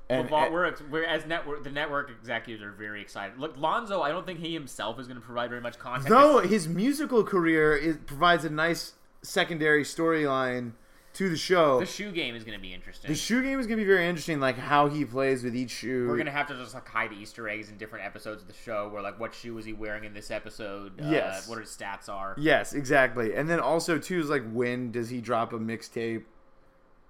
And, 0.09 0.29
LaVar, 0.29 0.53
we're, 0.53 0.75
we're 0.91 1.05
as 1.05 1.27
network 1.27 1.65
the 1.65 1.71
network 1.71 2.11
executives 2.11 2.63
are 2.63 2.71
very 2.71 3.01
excited. 3.01 3.39
Look, 3.39 3.57
Lonzo, 3.57 4.03
I 4.03 4.11
don't 4.11 4.25
think 4.25 4.39
he 4.39 4.55
himself 4.55 5.01
is 5.01 5.09
going 5.09 5.19
to 5.19 5.25
provide 5.25 5.51
very 5.51 5.61
much 5.61 5.79
content. 5.79 6.09
Though 6.09 6.41
his 6.41 6.69
musical 6.69 7.25
career 7.25 7.75
is, 7.77 7.97
provides 8.07 8.45
a 8.45 8.51
nice 8.51 8.93
secondary 9.23 9.85
storyline 9.85 10.73
to 11.15 11.29
the 11.29 11.37
show. 11.37 11.81
the 11.81 11.87
shoe 11.87 12.11
game 12.11 12.35
is 12.35 12.45
going 12.45 12.57
to 12.57 12.63
be 12.63 12.73
interesting. 12.73 13.09
The 13.09 13.15
shoe 13.15 13.43
game 13.43 13.61
is 13.61 13.67
going 13.67 13.79
to 13.79 13.85
be 13.85 13.89
very 13.89 14.07
interesting, 14.07 14.41
like 14.41 14.57
how 14.57 14.89
he 14.89 15.05
plays 15.05 15.43
with 15.43 15.55
each 15.55 15.71
shoe. 15.71 16.09
We're 16.09 16.17
gonna 16.17 16.31
have 16.31 16.49
to 16.49 16.55
just 16.55 16.75
like 16.75 16.89
hide 16.89 17.13
Easter 17.13 17.49
eggs 17.49 17.69
in 17.69 17.77
different 17.77 18.05
episodes 18.05 18.43
of 18.43 18.49
the 18.49 18.55
show, 18.55 18.89
where 18.89 19.03
like 19.03 19.21
what 19.21 19.35
shoe 19.35 19.55
was 19.55 19.65
he 19.65 19.73
wearing 19.73 20.05
in 20.05 20.15
this 20.15 20.31
episode? 20.31 20.93
Yes. 20.99 21.47
uh, 21.47 21.51
what 21.51 21.59
his 21.59 21.69
stats 21.69 22.09
are. 22.09 22.35
Yes, 22.39 22.73
exactly. 22.73 23.35
And 23.35 23.49
then 23.49 23.61
also 23.61 23.99
too 23.99 24.21
is 24.21 24.31
like 24.31 24.45
when 24.51 24.91
does 24.91 25.11
he 25.11 25.21
drop 25.21 25.53
a 25.53 25.59
mixtape? 25.59 26.25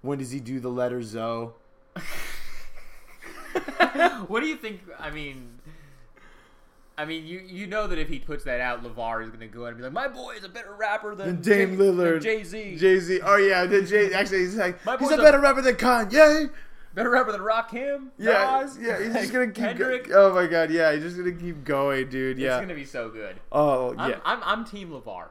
When 0.01 0.17
does 0.19 0.31
he 0.31 0.39
do 0.39 0.59
the 0.59 0.69
letter 0.69 1.01
Zoe? 1.01 1.51
what 4.27 4.41
do 4.41 4.47
you 4.47 4.57
think? 4.57 4.81
I 4.99 5.11
mean, 5.11 5.59
I 6.97 7.05
mean, 7.05 7.25
you 7.25 7.41
you 7.47 7.65
know 7.67 7.87
that 7.87 7.97
if 7.97 8.07
he 8.07 8.19
puts 8.19 8.43
that 8.43 8.61
out, 8.61 8.83
LaVar 8.83 9.23
is 9.23 9.29
gonna 9.31 9.47
go 9.47 9.65
and 9.65 9.75
be 9.75 9.83
like, 9.83 9.91
"My 9.93 10.07
boy 10.07 10.35
is 10.37 10.43
a 10.43 10.49
better 10.49 10.73
rapper 10.77 11.15
than 11.15 11.41
Dame 11.41 11.77
Lillard, 11.77 12.21
Jay 12.21 12.43
Z, 12.43 12.77
Jay 12.77 12.99
Z. 12.99 13.19
Oh 13.23 13.35
yeah, 13.37 13.65
the 13.65 13.81
Jay. 13.81 14.13
Actually, 14.13 14.39
he's 14.39 14.55
like 14.55 14.83
My 14.85 14.97
he's 14.97 15.09
a 15.09 15.15
a- 15.15 15.17
better 15.17 15.39
rapper 15.39 15.61
than 15.63 15.75
Kanye. 15.75 16.51
better 16.93 17.09
rapper 17.09 17.31
than 17.31 17.41
Rakim, 17.41 18.09
Yeah, 18.19 18.61
Nas, 18.61 18.77
yeah. 18.79 19.01
He's 19.03 19.13
just 19.13 19.33
gonna 19.33 19.47
keep. 19.47 19.55
Kendrick. 19.55 20.09
Go- 20.09 20.31
oh 20.31 20.35
my 20.35 20.45
god, 20.45 20.69
yeah. 20.69 20.93
He's 20.93 21.01
just 21.03 21.17
gonna 21.17 21.31
keep 21.31 21.63
going, 21.63 22.09
dude. 22.09 22.37
Yeah. 22.37 22.57
It's 22.57 22.61
gonna 22.61 22.75
be 22.75 22.85
so 22.85 23.09
good. 23.09 23.37
oh 23.51 23.95
I'm, 23.97 24.11
yeah. 24.11 24.19
I'm, 24.23 24.39
I'm 24.43 24.63
Team 24.65 24.91
LaVar. 24.91 25.29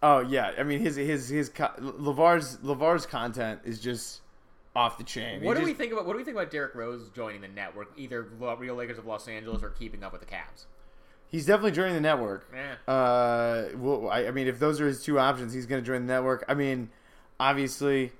Oh 0.00 0.20
yeah, 0.20 0.52
I 0.56 0.62
mean 0.62 0.78
his 0.78 0.94
his 0.94 1.28
his 1.28 1.50
Lavar's 1.50 2.58
Lavar's 2.58 3.04
content 3.04 3.60
is 3.64 3.80
just 3.80 4.20
off 4.78 4.96
the 4.96 5.04
chain. 5.04 5.42
What 5.42 5.56
He 5.56 5.62
do 5.64 5.66
we 5.66 5.74
think 5.74 5.92
about 5.92 6.06
what 6.06 6.12
do 6.12 6.18
we 6.18 6.24
think 6.24 6.36
about 6.36 6.50
Derrick 6.52 6.74
Rose 6.74 7.08
joining 7.10 7.40
the 7.40 7.48
network, 7.48 7.90
either 7.96 8.22
Real 8.22 8.76
Lakers 8.76 8.96
of 8.98 9.06
Los 9.06 9.26
Angeles 9.26 9.62
or 9.62 9.70
keeping 9.70 10.04
up 10.04 10.12
with 10.12 10.20
the 10.20 10.26
Cavs? 10.26 10.66
He's 11.30 11.44
definitely 11.46 11.72
joining 11.72 11.94
the 11.94 12.00
network. 12.00 12.48
Yeah. 12.54 12.92
Uh, 12.92 13.68
well, 13.76 14.08
I, 14.08 14.28
I 14.28 14.30
mean, 14.30 14.46
if 14.46 14.58
those 14.58 14.80
are 14.80 14.86
his 14.86 15.02
two 15.02 15.18
options, 15.18 15.52
he's 15.52 15.66
going 15.66 15.82
to 15.82 15.86
join 15.86 16.06
the 16.06 16.12
network. 16.12 16.44
I 16.48 16.54
mean, 16.54 16.88
obviously, 17.40 18.12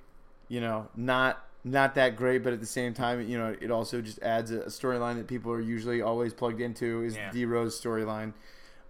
you 0.49 0.61
know, 0.61 0.89
not 0.97 1.45
not 1.65 1.95
that 1.95 2.17
great, 2.17 2.43
but 2.43 2.53
at 2.53 2.61
the 2.61 2.67
same 2.67 2.93
time, 2.95 3.27
you 3.29 3.39
know, 3.39 3.55
it 3.61 3.71
also 3.71 4.01
just 4.01 4.21
adds 4.23 4.51
a, 4.51 4.61
a 4.63 4.67
storyline 4.67 5.17
that 5.17 5.27
people 5.27 5.53
are 5.53 5.61
usually 5.61 6.03
always 6.03 6.33
plugged 6.35 6.61
into 6.61 7.03
is 7.03 7.15
Yeah. 7.17 7.31
the 7.31 7.41
D 7.41 7.45
Rose 7.45 7.81
storyline. 7.81 8.33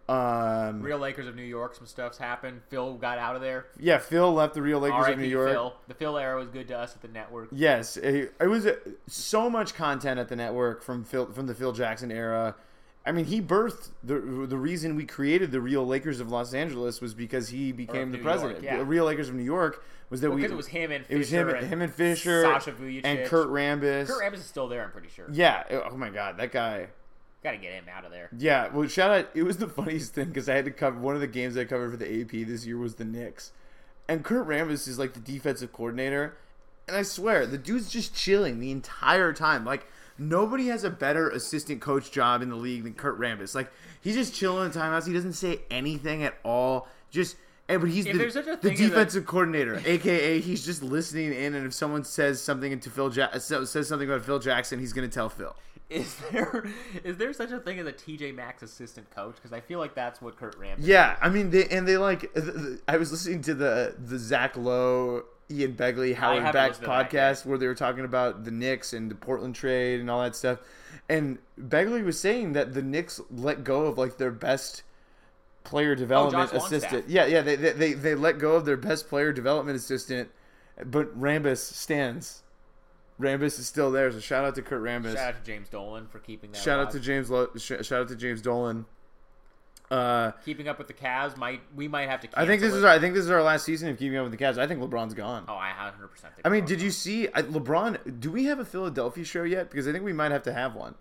Um, 0.08 0.80
Real 0.80 0.98
Lakers 0.98 1.26
of 1.26 1.36
New 1.36 1.42
York, 1.42 1.74
some 1.74 1.86
stuff's 1.86 2.16
happened. 2.18 2.62
Phil 2.68 2.94
got 2.94 3.18
out 3.18 3.36
of 3.36 3.42
there. 3.42 3.66
yeah, 3.78 3.98
Phil 3.98 4.32
left 4.32 4.54
the 4.54 4.62
Real 4.62 4.80
Lakers 4.80 5.08
of 5.08 5.18
New 5.18 5.26
York. 5.26 5.50
Phil. 5.50 5.74
The 5.86 5.94
Phil 5.94 6.16
era 6.16 6.38
was 6.38 6.48
good 6.48 6.68
to 6.68 6.78
us 6.78 6.94
at 6.94 7.02
the 7.02 7.08
network. 7.08 7.48
Yes, 7.52 7.96
it, 7.98 8.32
it 8.40 8.46
was 8.46 8.66
uh, 8.66 8.76
so 9.06 9.50
much 9.50 9.74
content 9.74 10.18
at 10.18 10.28
the 10.28 10.36
network 10.36 10.82
from 10.82 11.04
Phil 11.04 11.26
from 11.32 11.46
the 11.46 11.54
Phil 11.54 11.72
Jackson 11.72 12.10
era. 12.10 12.54
I 13.04 13.12
mean, 13.12 13.26
he 13.26 13.40
birthed 13.40 13.90
the 14.02 14.14
the 14.46 14.56
reason 14.56 14.96
we 14.96 15.04
created 15.04 15.50
the 15.50 15.60
Real 15.60 15.86
Lakers 15.86 16.20
of 16.20 16.30
Los 16.30 16.54
Angeles 16.54 17.00
was 17.00 17.14
because 17.14 17.48
he 17.50 17.72
became 17.72 18.10
the 18.10 18.18
New 18.18 18.22
president. 18.24 18.62
York, 18.62 18.64
yeah. 18.64 18.78
The 18.78 18.84
Real 18.84 19.04
Lakers 19.04 19.28
of 19.28 19.34
New 19.34 19.42
York 19.44 19.84
was 20.10 20.20
that 20.22 20.30
Well, 20.30 20.38
we 20.38 20.44
it 20.44 20.52
was 20.56 20.68
him 20.68 20.90
and 20.90 21.04
it 21.08 21.16
was 21.16 21.30
him, 21.30 21.48
and, 21.48 21.58
and 21.58 21.66
him 21.66 21.82
and 21.82 21.92
Fisher, 21.92 22.42
Sasha 22.42 22.72
Vujacic. 22.72 23.02
and 23.04 23.26
Kurt 23.28 23.48
Rambis. 23.48 24.06
Kurt 24.06 24.22
Rambis 24.22 24.38
is 24.38 24.44
still 24.46 24.68
there, 24.68 24.84
I'm 24.84 24.90
pretty 24.90 25.08
sure. 25.08 25.26
Yeah. 25.30 25.64
Oh 25.90 25.96
my 25.96 26.08
God, 26.10 26.38
that 26.38 26.50
guy. 26.52 26.88
Got 27.42 27.52
to 27.52 27.58
get 27.58 27.72
him 27.72 27.84
out 27.94 28.04
of 28.04 28.10
there. 28.10 28.28
Yeah. 28.36 28.68
Well, 28.68 28.88
shout 28.88 29.10
out. 29.10 29.28
It 29.34 29.44
was 29.44 29.58
the 29.58 29.68
funniest 29.68 30.14
thing 30.14 30.26
because 30.26 30.48
I 30.48 30.54
had 30.54 30.64
to 30.64 30.70
cover 30.70 30.98
one 30.98 31.14
of 31.14 31.20
the 31.20 31.26
games 31.28 31.56
I 31.56 31.64
covered 31.64 31.90
for 31.92 31.96
the 31.96 32.20
AP 32.22 32.30
this 32.48 32.66
year 32.66 32.76
was 32.78 32.96
the 32.96 33.04
Knicks, 33.04 33.52
and 34.08 34.24
Kurt 34.24 34.46
Rambis 34.48 34.88
is 34.88 34.98
like 34.98 35.12
the 35.14 35.20
defensive 35.20 35.72
coordinator, 35.72 36.36
and 36.88 36.96
I 36.96 37.02
swear 37.02 37.46
the 37.46 37.58
dude's 37.58 37.90
just 37.90 38.14
chilling 38.14 38.58
the 38.58 38.70
entire 38.72 39.32
time. 39.32 39.64
Like 39.64 39.86
nobody 40.18 40.66
has 40.66 40.82
a 40.82 40.90
better 40.90 41.28
assistant 41.30 41.80
coach 41.80 42.10
job 42.10 42.42
in 42.42 42.48
the 42.48 42.56
league 42.56 42.82
than 42.84 42.94
Kurt 42.94 43.18
Rambis. 43.20 43.54
Like 43.54 43.70
he's 44.00 44.16
just 44.16 44.34
chilling 44.34 44.66
in 44.66 44.72
timeouts. 44.72 45.06
He 45.06 45.12
doesn't 45.12 45.34
say 45.34 45.60
anything 45.70 46.24
at 46.24 46.34
all. 46.44 46.88
Just. 47.10 47.36
And, 47.70 47.82
but 47.82 47.90
he's 47.90 48.06
If 48.06 48.14
the, 48.14 48.18
there's 48.20 48.32
such 48.32 48.46
a 48.46 48.52
the 48.52 48.56
thing 48.56 48.72
as 48.72 48.80
a- 48.80 48.88
defensive 48.88 49.26
coordinator, 49.26 49.80
aka 49.84 50.40
he's 50.40 50.64
just 50.64 50.82
listening 50.82 51.34
in, 51.34 51.54
and 51.54 51.66
if 51.66 51.74
someone 51.74 52.02
says 52.02 52.40
something 52.42 52.80
to 52.80 52.88
Phil 52.90 53.12
ja- 53.12 53.36
says 53.38 53.86
something 53.86 54.08
about 54.08 54.24
Phil 54.24 54.38
Jackson, 54.38 54.80
he's 54.80 54.94
gonna 54.94 55.06
tell 55.06 55.28
Phil. 55.28 55.54
Is 55.90 56.16
there 56.30 56.66
is 57.02 57.16
there 57.16 57.32
such 57.32 57.50
a 57.50 57.58
thing 57.58 57.78
as 57.78 57.86
a 57.86 57.92
TJ 57.92 58.34
Maxx 58.34 58.62
assistant 58.62 59.08
coach? 59.10 59.36
Because 59.36 59.54
I 59.54 59.60
feel 59.60 59.78
like 59.78 59.94
that's 59.94 60.20
what 60.20 60.36
Kurt 60.36 60.58
Rambis. 60.60 60.80
Yeah, 60.80 61.16
I 61.20 61.30
mean, 61.30 61.50
they 61.50 61.64
and 61.66 61.88
they 61.88 61.96
like. 61.96 62.30
I 62.86 62.98
was 62.98 63.10
listening 63.10 63.40
to 63.42 63.54
the 63.54 63.94
the 63.98 64.18
Zach 64.18 64.56
Lowe, 64.56 65.24
Ian 65.50 65.74
Begley, 65.74 66.14
Howard 66.14 66.42
haven't 66.42 66.52
Beck 66.52 66.68
listened 66.70 66.84
to 66.84 66.90
that 66.90 67.10
podcast 67.10 67.46
where 67.46 67.56
they 67.56 67.66
were 67.66 67.74
talking 67.74 68.04
about 68.04 68.44
the 68.44 68.50
Knicks 68.50 68.92
and 68.92 69.10
the 69.10 69.14
Portland 69.14 69.54
trade 69.54 70.00
and 70.00 70.10
all 70.10 70.22
that 70.22 70.36
stuff, 70.36 70.58
and 71.08 71.38
Begley 71.58 72.04
was 72.04 72.20
saying 72.20 72.52
that 72.52 72.74
the 72.74 72.82
Knicks 72.82 73.18
let 73.30 73.64
go 73.64 73.86
of 73.86 73.96
like 73.96 74.18
their 74.18 74.30
best 74.30 74.82
player 75.64 75.92
oh, 75.92 75.94
development 75.94 76.50
Josh 76.50 76.58
Longstaff. 76.58 76.78
assistant. 76.82 77.08
Yeah, 77.08 77.24
yeah, 77.24 77.40
they, 77.40 77.56
they 77.56 77.72
they 77.72 77.92
they 77.94 78.14
let 78.14 78.38
go 78.38 78.56
of 78.56 78.66
their 78.66 78.76
best 78.76 79.08
player 79.08 79.32
development 79.32 79.78
assistant, 79.78 80.28
but 80.84 81.18
Rambis 81.18 81.58
stands. 81.58 82.42
Rambis 83.20 83.58
is 83.58 83.66
still 83.66 83.90
there, 83.90 84.10
so 84.12 84.20
shout 84.20 84.44
out 84.44 84.54
to 84.54 84.62
Kurt 84.62 84.82
Rambis. 84.82 85.14
Shout 85.14 85.34
out 85.34 85.44
to 85.44 85.50
James 85.50 85.68
Dolan 85.68 86.06
for 86.06 86.20
keeping 86.20 86.52
that. 86.52 86.58
Shout 86.58 86.78
out 86.78 86.90
to 86.92 87.00
James. 87.00 87.30
Lo- 87.30 87.50
sh- 87.56 87.82
shout 87.82 88.02
out 88.02 88.08
to 88.08 88.16
James 88.16 88.40
Dolan. 88.40 88.86
Uh, 89.90 90.32
keeping 90.44 90.68
up 90.68 90.76
with 90.78 90.86
the 90.86 90.92
Cavs. 90.94 91.36
Might 91.36 91.62
we 91.74 91.88
might 91.88 92.08
have 92.08 92.20
to. 92.20 92.28
I 92.34 92.44
think 92.46 92.60
this 92.60 92.68
cancel 92.70 92.78
is 92.80 92.84
our, 92.84 92.90
I 92.90 92.98
think 92.98 93.14
this 93.14 93.24
is 93.24 93.30
our 93.30 93.42
last 93.42 93.64
season 93.64 93.88
of 93.88 93.98
keeping 93.98 94.18
up 94.18 94.24
with 94.28 94.38
the 94.38 94.44
Cavs. 94.44 94.58
I 94.58 94.66
think 94.66 94.80
LeBron's 94.80 95.14
gone. 95.14 95.46
Oh, 95.48 95.54
I 95.54 95.68
100 95.68 96.08
percent. 96.08 96.34
I 96.44 96.48
mean, 96.50 96.66
did 96.66 96.82
you 96.82 96.90
see 96.90 97.26
I, 97.28 97.42
LeBron? 97.42 98.20
Do 98.20 98.30
we 98.30 98.44
have 98.44 98.60
a 98.60 98.64
Philadelphia 98.66 99.24
show 99.24 99.44
yet? 99.44 99.70
Because 99.70 99.88
I 99.88 99.92
think 99.92 100.04
we 100.04 100.12
might 100.12 100.30
have 100.30 100.42
to 100.42 100.52
have 100.52 100.74
one. 100.74 100.94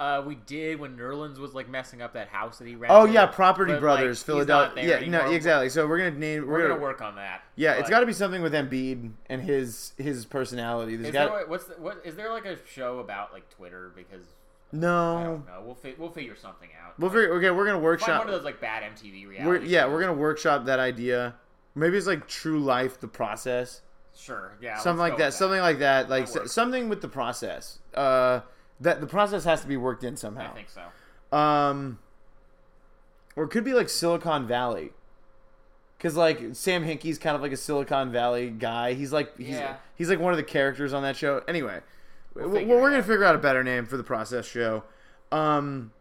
Uh, 0.00 0.22
we 0.26 0.34
did 0.34 0.80
when 0.80 0.96
Nerlens 0.96 1.38
was 1.38 1.54
like 1.54 1.68
messing 1.68 2.02
up 2.02 2.14
that 2.14 2.28
house 2.28 2.58
that 2.58 2.66
he 2.66 2.74
rented. 2.74 2.96
Oh 2.96 3.04
yeah, 3.04 3.26
Property 3.26 3.72
but, 3.72 3.80
Brothers, 3.80 4.20
like, 4.20 4.26
Philadelphia. 4.26 5.00
Yeah, 5.00 5.08
no, 5.08 5.30
exactly. 5.30 5.68
So 5.68 5.86
we're 5.86 5.98
gonna 5.98 6.10
name. 6.10 6.46
We're, 6.46 6.66
gonna, 6.66 6.80
work 6.80 7.00
on 7.00 7.14
that. 7.16 7.42
Yeah, 7.54 7.74
it's 7.74 7.88
got 7.88 8.00
to 8.00 8.06
be 8.06 8.12
something 8.12 8.42
with 8.42 8.52
Embiid 8.52 9.12
and 9.28 9.42
his 9.42 9.92
his 9.96 10.24
personality. 10.24 10.96
There's 10.96 11.08
Is 11.08 11.12
got 11.12 11.32
there 11.32 11.46
what's 11.46 11.66
the, 11.66 11.74
what 11.74 12.02
is 12.04 12.16
there 12.16 12.32
like 12.32 12.46
a 12.46 12.56
show 12.66 12.98
about 12.98 13.32
like 13.32 13.48
Twitter 13.50 13.92
because 13.94 14.24
I 14.72 14.76
no. 14.76 15.22
don't 15.24 15.46
know. 15.46 15.62
We'll 15.64 15.74
fi- 15.74 15.94
we'll 15.98 16.10
figure 16.10 16.34
something 16.36 16.70
out. 16.84 16.98
We'll 16.98 17.10
figure. 17.10 17.34
Okay, 17.34 17.50
we're 17.50 17.66
gonna 17.66 17.76
Find 17.76 17.84
workshop. 17.84 18.18
one 18.20 18.28
of 18.28 18.34
those 18.34 18.44
like 18.44 18.60
bad 18.60 18.82
MTV 18.82 19.28
reality. 19.28 19.46
We're, 19.46 19.62
yeah, 19.62 19.82
shows. 19.82 19.92
we're 19.92 20.00
gonna 20.00 20.14
workshop 20.14 20.64
that 20.64 20.78
idea. 20.80 21.34
Maybe 21.74 21.96
it's 21.96 22.06
like 22.06 22.26
True 22.26 22.58
Life, 22.58 22.98
the 22.98 23.08
process. 23.08 23.82
sure. 24.16 24.56
Yeah, 24.60 24.78
something 24.78 24.98
like 25.00 25.12
go 25.12 25.18
that, 25.18 25.34
something 25.34 25.60
like 25.60 25.78
that 25.78 26.10
like 26.10 26.30
That 26.32 26.44
s- 26.44 26.52
something 26.52 26.88
with 26.88 27.00
the 27.02 27.08
process 27.08 27.78
uh 27.94 28.40
that 28.82 29.00
the 29.00 29.06
process 29.06 29.44
has 29.44 29.60
to 29.62 29.66
be 29.66 29.76
worked 29.76 30.04
in 30.04 30.16
somehow 30.16 30.50
I 30.50 30.54
think 30.54 30.68
so. 30.70 31.36
um 31.36 31.98
or 33.36 33.44
it 33.44 33.48
could 33.48 33.64
be 33.64 33.72
like 33.72 33.88
Silicon 33.88 34.46
Valley. 34.46 34.92
Cause 35.98 36.16
like 36.16 36.40
Sam 36.52 36.84
Hinkie's 36.84 37.16
kind 37.18 37.36
of 37.36 37.42
like 37.42 37.52
a 37.52 37.56
Silicon 37.56 38.10
Valley 38.12 38.50
guy. 38.50 38.92
He's 38.94 39.12
like 39.12 39.36
he's 39.38 39.50
Yeah. 39.50 39.76
he's 39.94 40.08
like 40.10 40.18
one 40.18 40.32
of 40.32 40.36
the 40.36 40.42
characters 40.42 40.92
on 40.92 41.02
that 41.04 41.16
show. 41.16 41.42
Anyway, 41.48 41.80
We'll 42.34 42.48
we're, 42.48 42.66
we're 42.80 42.90
gonna 42.90 43.02
figure 43.02 43.24
out 43.24 43.34
a 43.34 43.38
better 43.38 43.62
name 43.64 43.86
for 43.86 43.96
the 43.96 44.02
process 44.02 44.44
show. 44.46 44.82
Um, 45.30 45.92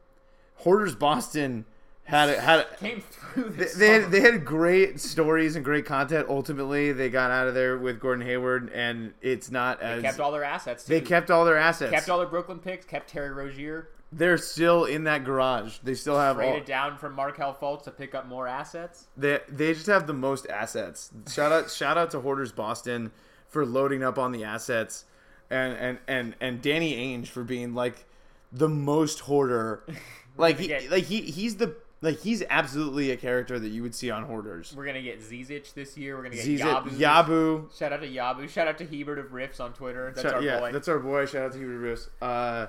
Hoarders 0.57 0.95
Boston 0.95 1.65
had 2.03 2.29
a, 2.29 2.41
had 2.41 2.59
a, 2.59 2.75
Came 2.77 3.01
through 3.01 3.49
they, 3.49 3.55
this. 3.63 3.73
they 3.75 3.87
had 3.87 4.11
they 4.11 4.21
had 4.21 4.43
great 4.43 4.99
stories 4.99 5.55
and 5.55 5.63
great 5.63 5.85
content. 5.85 6.27
Ultimately, 6.29 6.91
they 6.91 7.09
got 7.09 7.31
out 7.31 7.47
of 7.47 7.53
there 7.53 7.77
with 7.77 7.99
Gordon 7.99 8.25
Hayward, 8.25 8.71
and 8.73 9.13
it's 9.21 9.49
not 9.51 9.81
as 9.81 10.01
They 10.01 10.07
kept 10.07 10.19
all 10.19 10.31
their 10.31 10.43
assets. 10.43 10.83
Too. 10.83 10.93
they 10.93 11.01
kept 11.01 11.31
all 11.31 11.45
their 11.45 11.57
assets. 11.57 11.91
kept 11.91 12.09
all 12.09 12.17
their 12.17 12.27
Brooklyn 12.27 12.59
picks. 12.59 12.85
Kept 12.85 13.09
Terry 13.09 13.31
Rozier. 13.31 13.89
They're 14.11 14.37
still 14.37 14.83
in 14.83 15.05
that 15.05 15.23
garage. 15.23 15.77
They 15.83 15.93
still 15.93 16.17
have 16.19 16.37
all. 16.37 16.43
Traded 16.43 16.65
down 16.65 16.97
from 16.97 17.13
Markelle 17.13 17.53
Fultz 17.53 17.83
to 17.83 17.91
pick 17.91 18.13
up 18.13 18.27
more 18.27 18.45
assets. 18.47 19.07
They 19.15 19.39
they 19.47 19.73
just 19.73 19.87
have 19.87 20.05
the 20.05 20.13
most 20.13 20.47
assets. 20.47 21.11
Shout 21.31 21.51
out 21.53 21.69
shout 21.71 21.97
out 21.97 22.11
to 22.11 22.19
Hoarders 22.19 22.51
Boston 22.51 23.11
for 23.47 23.65
loading 23.65 24.03
up 24.03 24.19
on 24.19 24.33
the 24.33 24.43
assets, 24.43 25.05
and 25.49 25.77
and 25.77 25.99
and 26.09 26.35
and 26.41 26.61
Danny 26.61 26.93
Ainge 26.95 27.27
for 27.27 27.43
being 27.45 27.73
like 27.73 28.05
the 28.51 28.67
most 28.67 29.21
hoarder. 29.21 29.83
Like 30.37 30.59
he 30.59 30.87
like 30.87 31.03
he 31.03 31.21
he's 31.23 31.57
the 31.57 31.75
like 32.01 32.19
he's 32.19 32.43
absolutely 32.49 33.11
a 33.11 33.17
character 33.17 33.59
that 33.59 33.69
you 33.69 33.81
would 33.83 33.93
see 33.93 34.09
on 34.09 34.23
Hoarders. 34.25 34.73
We're 34.75 34.85
gonna 34.85 35.01
get 35.01 35.21
Zizic 35.21 35.73
this 35.73 35.97
year. 35.97 36.15
We're 36.17 36.23
gonna 36.23 36.35
get 36.35 36.45
Zizi, 36.45 36.63
Yabu. 36.63 36.89
Yabu. 36.97 37.77
Shout 37.77 37.93
out 37.93 38.01
to 38.01 38.07
Yabu. 38.09 38.49
Shout 38.49 38.67
out 38.67 38.77
to 38.79 38.85
Hebert 38.85 39.19
of 39.19 39.27
Riffs 39.27 39.59
on 39.59 39.73
Twitter. 39.73 40.07
That's 40.15 40.21
Shout- 40.23 40.33
our 40.35 40.41
yeah, 40.41 40.59
boy. 40.59 40.71
that's 40.71 40.87
our 40.87 40.99
boy. 40.99 41.25
Shout 41.25 41.43
out 41.45 41.51
to 41.53 41.57
Hubert 41.59 41.79
Riss. 41.95 42.07
Uh, 42.21 42.67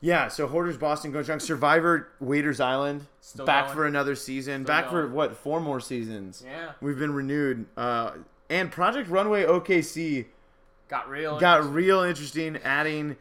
yeah, 0.00 0.28
so 0.28 0.46
Hoarders 0.46 0.76
Boston 0.76 1.12
Go 1.12 1.22
Chunk 1.22 1.40
Survivor 1.40 2.08
Waiters 2.20 2.60
Island 2.60 3.06
Still 3.20 3.46
back 3.46 3.66
going. 3.66 3.76
for 3.76 3.86
another 3.86 4.14
season. 4.14 4.64
Still 4.64 4.74
back 4.74 4.90
for 4.90 5.08
what? 5.08 5.36
Four 5.36 5.60
more 5.60 5.80
seasons. 5.80 6.42
Yeah. 6.46 6.72
we've 6.82 6.98
been 6.98 7.14
renewed. 7.14 7.64
Uh, 7.76 8.12
and 8.50 8.70
Project 8.70 9.08
Runway 9.08 9.44
OKC 9.44 10.26
Got 10.88 11.08
real. 11.08 11.40
got 11.40 11.72
real 11.72 12.02
interesting. 12.02 12.58
Adding 12.58 13.16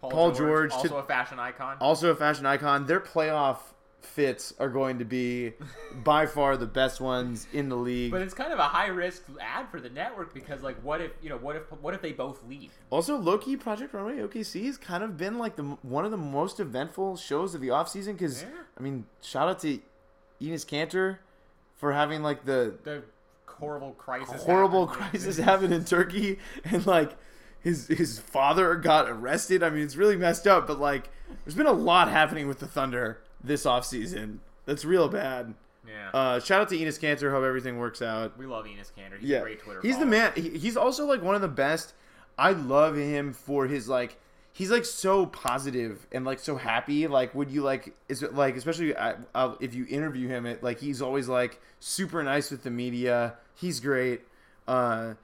Paul 0.00 0.32
George 0.32 0.70
to- 0.70 0.76
also 0.76 0.96
a 0.98 1.02
fashion 1.02 1.38
icon. 1.38 1.76
also 1.80 2.10
a 2.10 2.14
fashion 2.14 2.46
icon. 2.46 2.86
Their 2.86 3.00
playoff 3.00 3.58
fits 4.00 4.54
are 4.60 4.68
going 4.68 5.00
to 5.00 5.04
be 5.04 5.52
by 6.04 6.24
far 6.24 6.56
the 6.56 6.66
best 6.66 7.00
ones 7.00 7.48
in 7.52 7.68
the 7.68 7.74
league. 7.76 8.12
But 8.12 8.22
it's 8.22 8.32
kind 8.32 8.52
of 8.52 8.58
a 8.60 8.62
high 8.64 8.86
risk 8.86 9.24
ad 9.40 9.68
for 9.70 9.80
the 9.80 9.90
network 9.90 10.32
because, 10.32 10.62
like, 10.62 10.80
what 10.84 11.00
if 11.00 11.10
you 11.20 11.28
know, 11.28 11.36
what 11.36 11.56
if 11.56 11.62
what 11.82 11.94
if 11.94 12.00
they 12.02 12.12
both 12.12 12.42
leave? 12.48 12.70
Also, 12.90 13.16
Loki 13.16 13.56
Project 13.56 13.92
Runway 13.92 14.18
OKC 14.18 14.66
has 14.66 14.76
kind 14.78 15.02
of 15.02 15.16
been 15.16 15.36
like 15.38 15.56
the 15.56 15.64
one 15.82 16.04
of 16.04 16.10
the 16.12 16.16
most 16.16 16.60
eventful 16.60 17.16
shows 17.16 17.54
of 17.56 17.60
the 17.60 17.68
offseason 17.68 18.12
because 18.12 18.42
Yeah. 18.42 18.48
I 18.78 18.82
mean, 18.82 19.04
shout 19.20 19.48
out 19.48 19.58
to 19.60 19.80
Enes 20.40 20.64
Kanter 20.64 21.18
for 21.76 21.92
having 21.92 22.22
like 22.22 22.44
the 22.44 22.74
The 22.84 23.02
horrible 23.46 23.92
crisis. 23.92 24.44
horrible 24.44 24.86
crisis 24.86 25.38
happened 25.38 25.74
in 25.74 25.84
Turkey 25.84 26.38
and 26.64 26.86
like 26.86 27.16
his 27.60 27.88
his 27.88 28.18
father 28.18 28.74
got 28.76 29.08
arrested. 29.08 29.62
I 29.62 29.70
mean, 29.70 29.82
it's 29.82 29.96
really 29.96 30.16
messed 30.16 30.46
up, 30.46 30.66
but 30.66 30.78
like 30.78 31.10
there's 31.44 31.54
been 31.54 31.66
a 31.66 31.72
lot 31.72 32.08
happening 32.08 32.48
with 32.48 32.58
the 32.60 32.66
Thunder 32.66 33.20
this 33.42 33.64
offseason. 33.64 34.38
That's 34.66 34.84
real 34.84 35.08
bad. 35.08 35.54
Yeah. 35.86 36.10
Uh, 36.12 36.40
shout 36.40 36.60
out 36.60 36.68
to 36.68 36.76
Enes 36.76 37.00
Kanter. 37.00 37.30
Hope 37.30 37.44
everything 37.44 37.78
works 37.78 38.02
out. 38.02 38.36
we 38.38 38.46
love 38.46 38.66
Enes 38.66 38.92
Kanter. 38.96 39.18
He's 39.18 39.30
yeah, 39.30 39.38
a 39.38 39.42
great 39.42 39.60
Twitter. 39.60 39.80
he's 39.82 39.98
the 39.98 40.06
man. 40.06 40.32
He, 40.34 40.50
he's 40.50 40.76
also 40.76 41.06
like 41.06 41.22
one 41.22 41.34
of 41.34 41.40
the 41.40 41.48
best. 41.48 41.94
I 42.38 42.52
love 42.52 42.96
him 42.96 43.32
for 43.32 43.66
his 43.66 43.88
like. 43.88 44.18
He's 44.52 44.70
like 44.70 44.84
so 44.84 45.24
positive 45.26 46.06
and 46.10 46.24
like 46.24 46.40
so 46.40 46.56
happy. 46.56 47.06
Like, 47.06 47.34
would 47.34 47.50
you 47.50 47.62
like 47.62 47.94
is 48.08 48.22
it 48.22 48.34
like 48.34 48.56
especially 48.56 48.94
uh, 48.94 49.14
if 49.60 49.74
you 49.74 49.86
interview 49.88 50.28
him? 50.28 50.46
It 50.46 50.62
like 50.62 50.80
he's 50.80 51.00
always 51.00 51.28
like 51.28 51.60
super 51.80 52.22
nice 52.22 52.50
with 52.50 52.64
the 52.64 52.70
media. 52.70 53.34
He's 53.54 53.80
great. 53.80 54.22
Uh, 54.66 55.14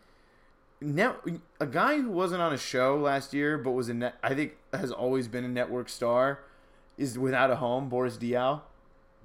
now 0.84 1.16
a 1.60 1.66
guy 1.66 2.00
who 2.00 2.10
wasn't 2.10 2.42
on 2.42 2.52
a 2.52 2.58
show 2.58 2.96
last 2.96 3.32
year 3.32 3.58
but 3.58 3.72
was 3.72 3.88
a 3.88 3.94
net, 3.94 4.14
I 4.22 4.34
think 4.34 4.56
has 4.72 4.92
always 4.92 5.28
been 5.28 5.44
a 5.44 5.48
network 5.48 5.88
star 5.88 6.40
is 6.96 7.18
without 7.18 7.50
a 7.50 7.56
home. 7.56 7.88
Boris 7.88 8.16
Diaw. 8.16 8.60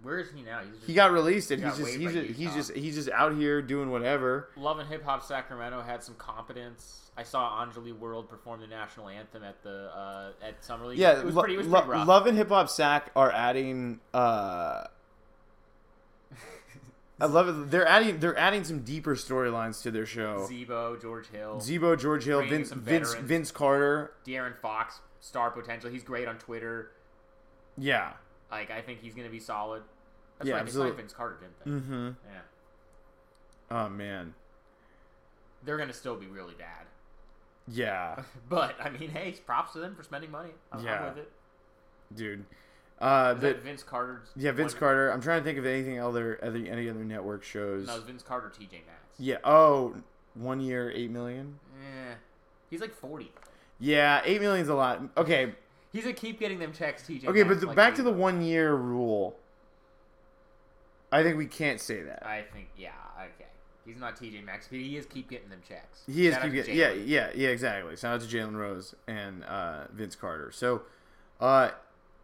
Where 0.02 0.20
is 0.20 0.32
he 0.32 0.42
now? 0.42 0.62
Just 0.64 0.86
He 0.86 0.94
got 0.94 1.12
released 1.12 1.52
and 1.52 1.62
Got 1.62 1.76
he's 1.76 1.86
just 1.86 1.98
he's 2.00 2.14
just, 2.14 2.30
he's 2.40 2.54
just 2.54 2.74
he's 2.74 2.96
just 2.96 3.10
out 3.10 3.36
here 3.36 3.62
doing 3.62 3.92
whatever. 3.92 4.50
Love 4.56 4.80
and 4.80 4.88
Hip 4.88 5.04
Hop 5.04 5.24
Sacramento 5.24 5.82
had 5.82 6.02
some 6.04 6.16
competence. 6.16 7.12
I 7.18 7.24
saw 7.24 7.66
Anjali 7.66 7.98
World 7.98 8.30
perform 8.30 8.62
the 8.62 8.68
national 8.68 9.10
anthem 9.10 9.44
at 9.44 9.62
the 9.62 9.92
uh, 9.94 10.32
at 10.42 10.64
Summer 10.64 10.86
League. 10.88 11.00
Yeah, 11.00 11.20
it 11.20 11.26
was 11.26 11.36
Lo- 11.36 11.42
pretty. 11.42 11.56
It 11.56 11.58
was 11.58 11.68
Lo- 11.68 11.82
pretty 11.82 11.92
rough. 12.00 12.08
Love 12.08 12.28
and 12.28 12.38
Hip 12.38 12.48
Hop 12.50 12.70
Sac 12.70 13.12
are 13.16 13.32
adding. 13.32 14.00
Uh, 14.14 14.86
I 17.22 17.26
love 17.26 17.50
it. 17.50 17.72
They're 17.72 17.88
adding. 17.88 18.20
They're 18.20 18.38
adding 18.38 18.64
some 18.64 18.80
deeper 18.80 19.16
storylines 19.16 19.82
to 19.84 19.92
their 19.92 20.06
show. 20.06 20.48
Zebo, 20.50 21.02
George 21.02 21.28
Hill, 21.28 21.58
Zebo, 21.58 22.00
George 22.00 22.24
Hill, 22.24 22.42
Vince, 22.46 22.72
Vince. 22.72 23.14
Vince 23.16 23.52
Carter. 23.52 24.14
De'Aaron 24.26 24.56
Fox, 24.58 25.00
star 25.20 25.52
potential. 25.52 25.90
He's 25.90 26.04
great 26.04 26.28
on 26.28 26.38
Twitter. 26.38 26.92
Yeah, 27.78 28.14
Like 28.52 28.72
I 28.72 28.82
think 28.82 29.00
he's 29.02 29.14
gonna 29.16 29.30
be 29.30 29.40
solid. 29.40 29.84
That's 30.38 30.48
Yeah. 30.48 30.54
They 30.54 30.58
signed 30.60 30.68
absolutely. 30.68 30.98
Vince 30.98 31.14
Carter, 31.14 31.38
didn't 31.40 31.60
they? 31.88 31.94
Mm-hmm. 31.94 32.10
Yeah. 32.32 32.42
Oh 33.86 33.90
man. 33.90 34.34
They're 35.64 35.78
gonna 35.78 35.94
still 35.94 36.16
be 36.16 36.28
really 36.28 36.56
bad. 36.56 36.86
Yeah, 37.68 38.24
But 38.50 38.76
I 38.82 38.90
mean, 38.90 39.10
hey, 39.12 39.32
props 39.46 39.74
to 39.74 39.80
them 39.80 39.96
for 39.96 40.04
spending 40.04 40.32
money. 40.32 40.52
I'm, 40.72 40.84
Yeah. 40.84 41.00
I'm 41.00 41.06
with 41.10 41.18
it. 41.20 41.32
dude. 42.16 42.46
Uh, 43.00 43.34
Is 43.36 43.42
but 43.42 43.64
Vince 43.64 43.84
Carter. 43.84 44.24
yeah, 44.36 44.52
Vince 44.52 44.74
Carter. 44.74 45.10
I'm 45.10 45.22
trying 45.22 45.40
to 45.40 45.46
think 45.46 45.58
of 45.58 45.66
anything 45.66 46.00
other, 46.00 46.38
other 46.44 46.58
any 46.58 46.90
other 46.90 47.06
network 47.06 47.44
shows. 47.44 47.88
No, 47.88 48.02
Vince 48.02 48.24
Carter, 48.24 48.50
TJ 48.50 48.72
Maxx. 48.72 49.20
Yeah. 49.20 49.38
Oh, 49.44 49.96
one 50.34 50.60
year, 50.60 50.92
eight 50.92 51.10
million. 51.10 51.60
Yeah. 51.82 52.16
He's 52.70 52.82
like 52.82 52.94
40. 52.94 53.32
Yeah, 53.80 54.22
eight 54.26 54.42
million's 54.42 54.70
a 54.70 54.76
lot. 54.76 55.02
Okay, 55.18 55.54
He's 55.92 56.06
a 56.06 56.14
keep 56.14 56.40
getting 56.40 56.60
them 56.60 56.72
checks, 56.72 57.04
TJ. 57.04 57.26
okay, 57.26 57.44
Maxx, 57.44 57.48
but 57.48 57.60
the, 57.62 57.68
like 57.68 57.76
back 57.76 57.96
to 57.96 58.04
the 58.04 58.12
one 58.12 58.42
year 58.42 58.74
rule. 58.76 59.36
I 61.12 61.24
think 61.24 61.38
we 61.38 61.48
can't 61.48 61.82
say 61.82 62.04
that. 62.04 62.24
I 62.26 62.44
think, 62.54 62.70
yeah, 62.78 62.92
okay. 63.18 63.50
He's 63.86 63.98
not 63.98 64.16
TJ 64.16 64.46
Maxx, 64.46 64.68
but 64.68 64.78
he 64.78 64.98
is 64.98 65.08
keep 65.08 65.30
getting 65.30 65.50
them 65.50 65.62
checks. 65.68 66.02
He 66.06 66.28
is 66.28 66.36
Shout 66.36 66.44
keep 66.44 66.54
getting, 66.54 66.76
yeah, 66.76 66.92
yeah, 66.92 67.32
yeah, 67.34 67.48
exactly. 67.50 67.96
Shout 67.96 68.16
out 68.16 68.22
to 68.22 68.28
Jalen 68.28 68.56
Rose 68.56 68.94
and 69.08 69.44
uh, 69.46 69.86
Vince 69.92 70.16
Carter. 70.16 70.52
So, 70.52 70.84
uh, 71.40 71.72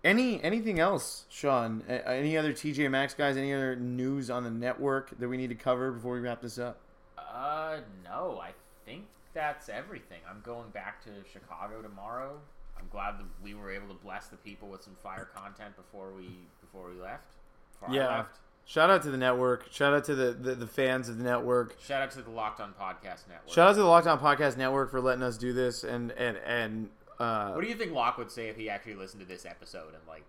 any 0.06 0.42
anything 0.44 0.80
else, 0.80 1.26
Sean? 1.30 1.84
Any 1.90 2.38
other 2.38 2.54
TJ 2.54 2.90
Maxx 2.90 3.14
guys? 3.14 3.36
Any 3.36 3.54
other 3.54 3.76
news 3.76 4.30
on 4.30 4.44
the 4.44 4.52
network 4.52 5.18
that 5.20 5.28
we 5.28 5.36
need 5.38 5.50
to 5.50 5.56
cover 5.56 5.92
before 5.92 6.14
we 6.14 6.20
wrap 6.22 6.42
this 6.42 6.58
up? 6.58 6.78
Uh, 7.18 7.78
no, 8.04 8.40
I 8.42 8.52
think 8.86 9.06
that's 9.34 9.68
everything. 9.68 10.20
I'm 10.30 10.42
going 10.46 10.70
back 10.70 11.04
to 11.06 11.10
Chicago 11.32 11.82
tomorrow. 11.82 12.38
I'm 12.78 12.88
glad 12.92 13.18
that 13.20 13.26
we 13.44 13.54
were 13.54 13.72
able 13.72 13.88
to 13.88 14.02
bless 14.04 14.28
the 14.28 14.38
people 14.38 14.70
with 14.70 14.84
some 14.84 14.96
fire 15.04 15.28
content 15.36 15.76
before 15.76 16.12
we 16.16 16.30
before 16.62 16.90
we 16.90 17.02
left. 17.02 17.34
Before 17.74 17.90
I 17.90 17.94
Yeah. 17.94 18.18
left. 18.18 18.40
Shout 18.68 18.90
out 18.90 19.04
to 19.04 19.12
the 19.12 19.18
network. 19.18 19.72
Shout 19.72 19.94
out 19.94 20.06
to 20.06 20.16
the, 20.16 20.32
the, 20.34 20.56
the 20.56 20.66
fans 20.66 21.08
of 21.08 21.20
the 21.20 21.24
network. 21.24 21.76
Shout 21.80 22.02
out 22.02 22.10
to 22.12 22.24
the 22.24 22.32
Locked 22.32 22.60
On 22.60 22.74
Podcast 22.74 23.28
Network. 23.30 23.48
Shout 23.54 23.68
out 23.70 23.74
to 23.74 23.80
the 23.82 23.86
Locked 23.86 24.08
On 24.08 24.20
Podcast 24.20 24.58
Network 24.58 24.90
for 24.90 25.00
letting 25.00 25.22
us 25.22 25.38
do 25.38 25.54
this 25.54 25.84
and 25.84 26.12
and 26.14 26.38
and 26.38 26.90
uh, 27.20 27.52
What 27.52 27.64
do 27.64 27.70
you 27.70 27.76
think 27.76 27.92
Locke 27.92 28.18
would 28.18 28.32
say 28.32 28.48
if 28.48 28.56
he 28.58 28.70
actually 28.70 28.96
listened 28.96 29.22
to 29.22 29.28
this 29.28 29.46
episode 29.46 29.94
and 29.94 30.04
like 30.08 30.24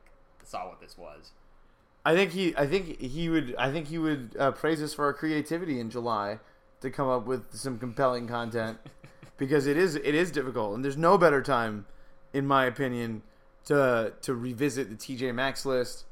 saw 0.45 0.69
what 0.69 0.81
this 0.81 0.97
was? 0.97 1.33
I 2.05 2.15
think 2.15 2.31
he 2.31 2.55
I 2.57 2.67
think 2.67 3.01
he 3.01 3.29
would 3.29 3.55
I 3.59 3.73
think 3.73 3.89
he 3.89 3.99
would 3.99 4.37
uh, 4.39 4.53
praise 4.53 4.83
us 4.83 4.95
for 4.95 5.05
our 5.07 5.13
creativity 5.13 5.81
in 5.81 5.91
July 5.91 6.39
to 6.81 6.91
come 6.91 7.09
up 7.09 7.27
with 7.27 7.55
some 7.55 7.79
compelling 7.79 8.29
content 8.29 8.79
because 9.37 9.67
it 9.67 9.77
is 9.77 9.97
it 9.97 10.15
is 10.15 10.31
difficult 10.31 10.75
and 10.75 10.85
there's 10.85 10.97
no 10.97 11.19
better 11.19 11.43
time 11.43 11.87
in 12.33 12.47
my 12.47 12.65
opinion 12.67 13.23
to 13.65 14.13
to 14.23 14.35
revisit 14.35 14.89
the 14.89 14.97
TJ 14.97 15.35
Maxx 15.35 15.67
list. 15.67 16.05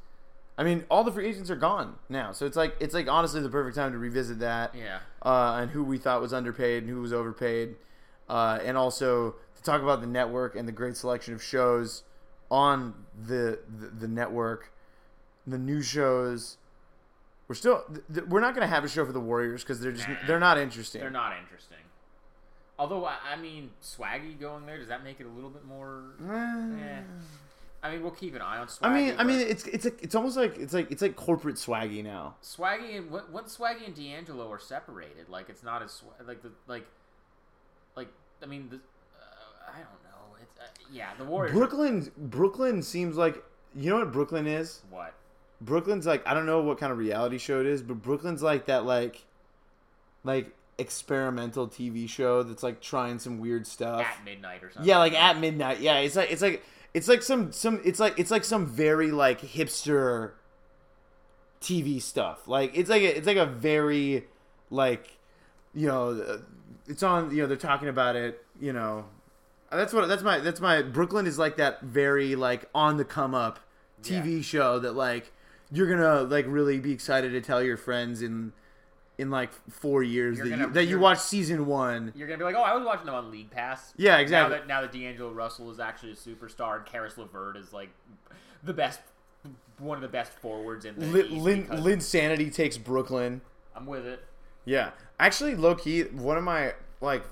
I 0.57 0.63
mean, 0.63 0.85
all 0.89 1.03
the 1.03 1.11
free 1.11 1.27
agents 1.27 1.51
are 1.51 1.57
gone 1.57 1.97
now, 2.09 2.33
so 2.33 2.47
it's 2.47 2.57
like 2.57 2.77
it's 2.81 2.95
like 2.95 3.09
honestly 3.09 3.41
the 3.41 3.49
perfect 3.49 3.77
time 3.77 3.93
to 3.93 3.99
revisit 3.99 4.39
that. 4.41 4.75
Yeah. 4.75 4.99
Uh, 5.23 5.59
and 5.61 5.71
who 5.71 5.83
we 5.83 5.99
thought 5.99 6.21
was 6.21 6.33
underpaid 6.33 6.83
and 6.85 6.91
who 6.91 7.01
was 7.01 7.13
overpaid, 7.13 7.77
uh, 8.29 8.59
and 8.63 8.77
also 8.77 9.35
talk 9.65 9.83
about 9.83 10.01
the 10.01 10.07
network 10.07 10.55
and 10.57 10.69
the 10.69 10.73
great 10.73 10.97
selection 10.97 11.35
of 11.35 11.43
shows 11.43 12.05
on 12.51 12.95
the 13.27 13.59
the, 13.81 13.87
the 14.01 14.09
network, 14.09 14.73
the 15.47 15.59
new 15.59 15.83
shows. 15.83 16.59
We're 17.49 17.55
still 17.55 17.85
th- 17.89 18.05
th- 18.13 18.27
we're 18.27 18.41
not 18.41 18.55
going 18.55 18.67
to 18.67 18.75
have 18.75 18.85
a 18.85 18.89
show 18.89 19.05
for 19.05 19.13
the 19.13 19.21
Warriors 19.21 19.63
because 19.63 19.81
they're 19.81 19.93
just 19.93 20.09
they're 20.27 20.41
not 20.41 20.59
interesting. 20.59 21.01
They're 21.01 21.11
not 21.11 21.37
interesting. 21.39 21.79
Although 22.79 23.05
I 23.05 23.17
I 23.33 23.37
mean, 23.37 23.71
Swaggy 23.83 24.39
going 24.39 24.67
there 24.67 24.79
does 24.79 24.89
that 24.89 25.05
make 25.05 25.21
it 25.21 25.27
a 25.27 25.31
little 25.31 25.51
bit 25.51 25.65
more? 25.65 26.03
Eh. 26.31 27.01
I 27.83 27.91
mean, 27.91 28.01
we'll 28.01 28.13
keep 28.13 28.35
an 28.35 28.41
eye 28.41 28.57
on 28.57 28.67
Swaggy. 28.67 28.79
I 28.87 28.95
mean, 28.95 29.15
I 29.19 29.25
mean, 29.25 29.41
it's 29.41 29.67
it's 29.67 29.85
a, 29.85 29.93
it's 30.01 30.15
almost 30.15 30.39
like 30.39 30.57
it's 30.57 30.73
like 30.73 30.91
it's 30.91 31.03
like 31.03 31.17
corporate 31.17 31.57
swaggy 31.57 32.03
now. 32.03 32.37
Swaggy 32.43 32.97
and 32.97 33.11
when 33.11 33.25
when 33.25 33.45
Swaggy 33.45 33.85
and 33.85 33.95
D'Angelo 33.95 34.51
are 34.51 34.59
separated, 34.59 35.29
like 35.29 35.51
it's 35.51 35.63
not 35.63 35.83
as 35.83 35.91
swa- 35.91 36.27
like 36.27 36.43
the 36.43 36.51
like 36.67 36.87
like 37.95 38.09
I 38.43 38.47
mean 38.47 38.69
the 38.71 38.81
I 39.69 39.77
don't 39.77 40.03
know. 40.05 40.37
It's 40.41 40.61
uh, 40.61 40.65
yeah, 40.93 41.11
the 41.19 41.25
Warriors. 41.25 41.53
Brooklyn 41.53 42.11
Brooklyn 42.17 42.83
seems 42.83 43.17
like 43.17 43.43
you 43.75 43.91
know 43.91 43.99
what 43.99 44.13
Brooklyn 44.13 44.47
is. 44.47 44.83
what? 44.91 45.15
Brooklyn's 45.61 46.07
like 46.07 46.27
I 46.27 46.35
don't 46.35 46.47
know 46.47 46.61
what 46.61 46.79
kind 46.79 46.93
of 46.93 46.99
reality 46.99 47.39
show 47.39 47.61
it 47.61 47.67
is, 47.67 47.83
but 47.83 48.03
Brooklyn's 48.03 48.43
like 48.43 48.67
that 48.67 48.85
like 48.85 49.25
like 50.23 50.53
experimental 50.79 51.69
TV 51.69 52.09
show 52.09 52.43
that's 52.43 52.63
like 52.63 52.81
trying 52.81 53.19
some 53.19 53.39
weird 53.39 53.67
stuff. 53.67 54.03
At 54.03 54.25
midnight 54.25 54.63
or 54.63 54.71
something. 54.71 54.89
Yeah, 54.89 54.99
like 54.99 55.15
at 55.15 55.39
midnight. 55.39 55.81
Yeah, 55.81 55.99
it's 55.99 56.17
like 56.17 56.31
it's 56.31 56.43
like 56.43 56.65
it's 56.93 57.09
like 57.09 57.23
some 57.23 57.53
some 57.53 57.81
it's 57.85 58.01
like 58.01 58.19
it's 58.19 58.31
like 58.31 58.45
some 58.45 58.67
very 58.67 59.11
like 59.11 59.41
hipster 59.41 60.33
TV 61.61 62.01
stuff. 62.01 62.47
Like 62.47 62.77
it's 62.77 62.91
like 62.91 63.03
a, 63.03 63.17
it's 63.17 63.27
like 63.27 63.37
a 63.37 63.47
very 63.47 64.25
like 64.71 65.19
you 65.75 65.87
know 65.87 66.11
uh, 66.11 66.39
it's 66.87 67.03
on 67.03 67.31
you 67.35 67.43
know 67.43 67.47
they're 67.47 67.57
talking 67.57 67.89
about 67.89 68.17
it, 68.17 68.45
you 68.61 68.73
know. 68.73 69.07
Uh, 69.75 69.77
that's 69.79 69.93
what 69.93 70.07
that's 70.07 70.23
my 70.23 70.39
that's 70.39 70.61
my 70.61 70.83
Brooklyn 70.83 71.27
is 71.27 71.37
like 71.37 71.57
that 71.57 71.81
very 71.83 72.37
like 72.37 72.69
on 72.75 72.97
the 72.97 73.05
come 73.05 73.35
up 73.35 73.59
TV 74.03 74.45
show 74.45 74.79
that 74.79 74.93
like 74.93 75.33
you're 75.73 75.89
going 75.89 75.99
to 75.99 76.23
like 76.23 76.45
really 76.47 76.79
be 76.79 76.93
excited 76.93 77.33
to 77.33 77.41
tell 77.41 77.61
your 77.61 77.77
friends 77.77 78.23
in 78.23 78.53
in 79.19 79.31
like 79.31 79.51
4 79.71 80.03
years 80.03 80.37
You're 80.39 80.47
that 80.47 80.51
gonna- 80.51 80.67
you 80.69 80.73
that 80.75 80.85
you 80.85 80.99
watched 81.01 81.23
season 81.23 81.67
1. 81.67 82.13
You're 82.15 82.29
gonna 82.29 82.39
be 82.39 82.45
like, 82.45 82.55
oh, 82.55 82.63
I 82.63 82.75
was 82.75 82.85
watching 82.85 83.07
them 83.07 83.15
on 83.17 83.31
League 83.33 83.51
Pass. 83.51 83.93
Yeah, 83.97 84.19
exactly. 84.19 84.55
Now 84.55 84.59
that 84.61 84.69
now 84.69 84.81
that 84.83 84.93
D'Angelo 84.93 85.33
Russell 85.33 85.71
is 85.73 85.81
actually 85.81 86.13
a 86.13 86.17
superstar, 86.17 86.77
and 86.77 86.87
Caris 86.87 87.19
LeVert 87.19 87.57
is 87.57 87.73
like 87.73 87.91
the 88.63 88.73
best, 88.73 89.01
one 89.79 89.97
of 89.97 90.03
the 90.03 90.09
best 90.09 90.33
forwards 90.33 90.85
in 90.85 90.97
the 90.99 91.07
Lin, 91.07 91.43
Lin, 91.43 91.83
Lin 91.83 92.01
Sanity 92.01 92.51
takes 92.51 92.79
Brooklyn. 92.79 93.41
I'm 93.75 93.87
with 93.87 94.07
it. 94.07 94.25
Yeah, 94.65 94.91
actually, 95.19 95.57
low 95.57 95.75
key, 95.75 96.03
one 96.05 96.37
of 96.37 96.45
my 96.45 96.75
like, 97.01 97.25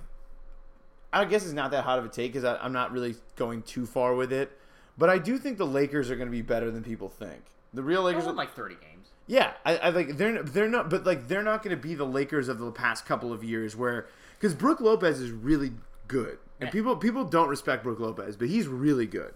I 1.12 1.24
guess 1.26 1.44
it's 1.44 1.52
not 1.52 1.70
that 1.72 1.84
hot 1.84 1.98
of 1.98 2.04
a 2.04 2.08
take 2.08 2.32
because 2.32 2.58
I'm 2.62 2.72
not 2.72 2.92
really 2.92 3.16
going 3.36 3.62
too 3.62 3.84
far 3.86 4.14
with 4.14 4.32
it, 4.32 4.56
but 4.96 5.10
I 5.10 5.18
do 5.18 5.38
think 5.38 5.58
the 5.58 5.66
Lakers 5.66 6.10
are 6.10 6.16
going 6.16 6.28
to 6.28 6.32
be 6.32 6.42
better 6.42 6.70
than 6.70 6.82
people 6.82 7.08
think. 7.08 7.42
The 7.74 7.82
real 7.82 8.02
Lakers, 8.02 8.24
won 8.24 8.34
are, 8.34 8.36
like 8.36 8.54
30 8.54 8.76
games. 8.76 9.08
yeah, 9.26 9.52
I, 9.64 9.76
I 9.78 9.88
like 9.90 10.16
they're 10.16 10.42
they're 10.42 10.68
not, 10.68 10.90
but 10.90 11.04
like 11.04 11.28
they're 11.28 11.42
not 11.42 11.62
going 11.62 11.76
to 11.76 11.82
be 11.82 11.94
the 11.94 12.04
Lakers 12.06 12.48
of 12.48 12.58
the 12.58 12.70
past 12.70 13.04
couple 13.06 13.32
of 13.32 13.42
years 13.44 13.74
where 13.76 14.06
because 14.38 14.54
Brook 14.54 14.80
Lopez 14.80 15.20
is 15.20 15.30
really 15.30 15.72
good 16.08 16.38
and 16.60 16.68
Yeah. 16.68 16.70
people 16.70 16.96
people 16.96 17.24
don't 17.24 17.48
respect 17.48 17.82
Brook 17.82 17.98
Lopez, 18.00 18.36
but 18.36 18.48
he's 18.48 18.66
really 18.68 19.06
good. 19.06 19.34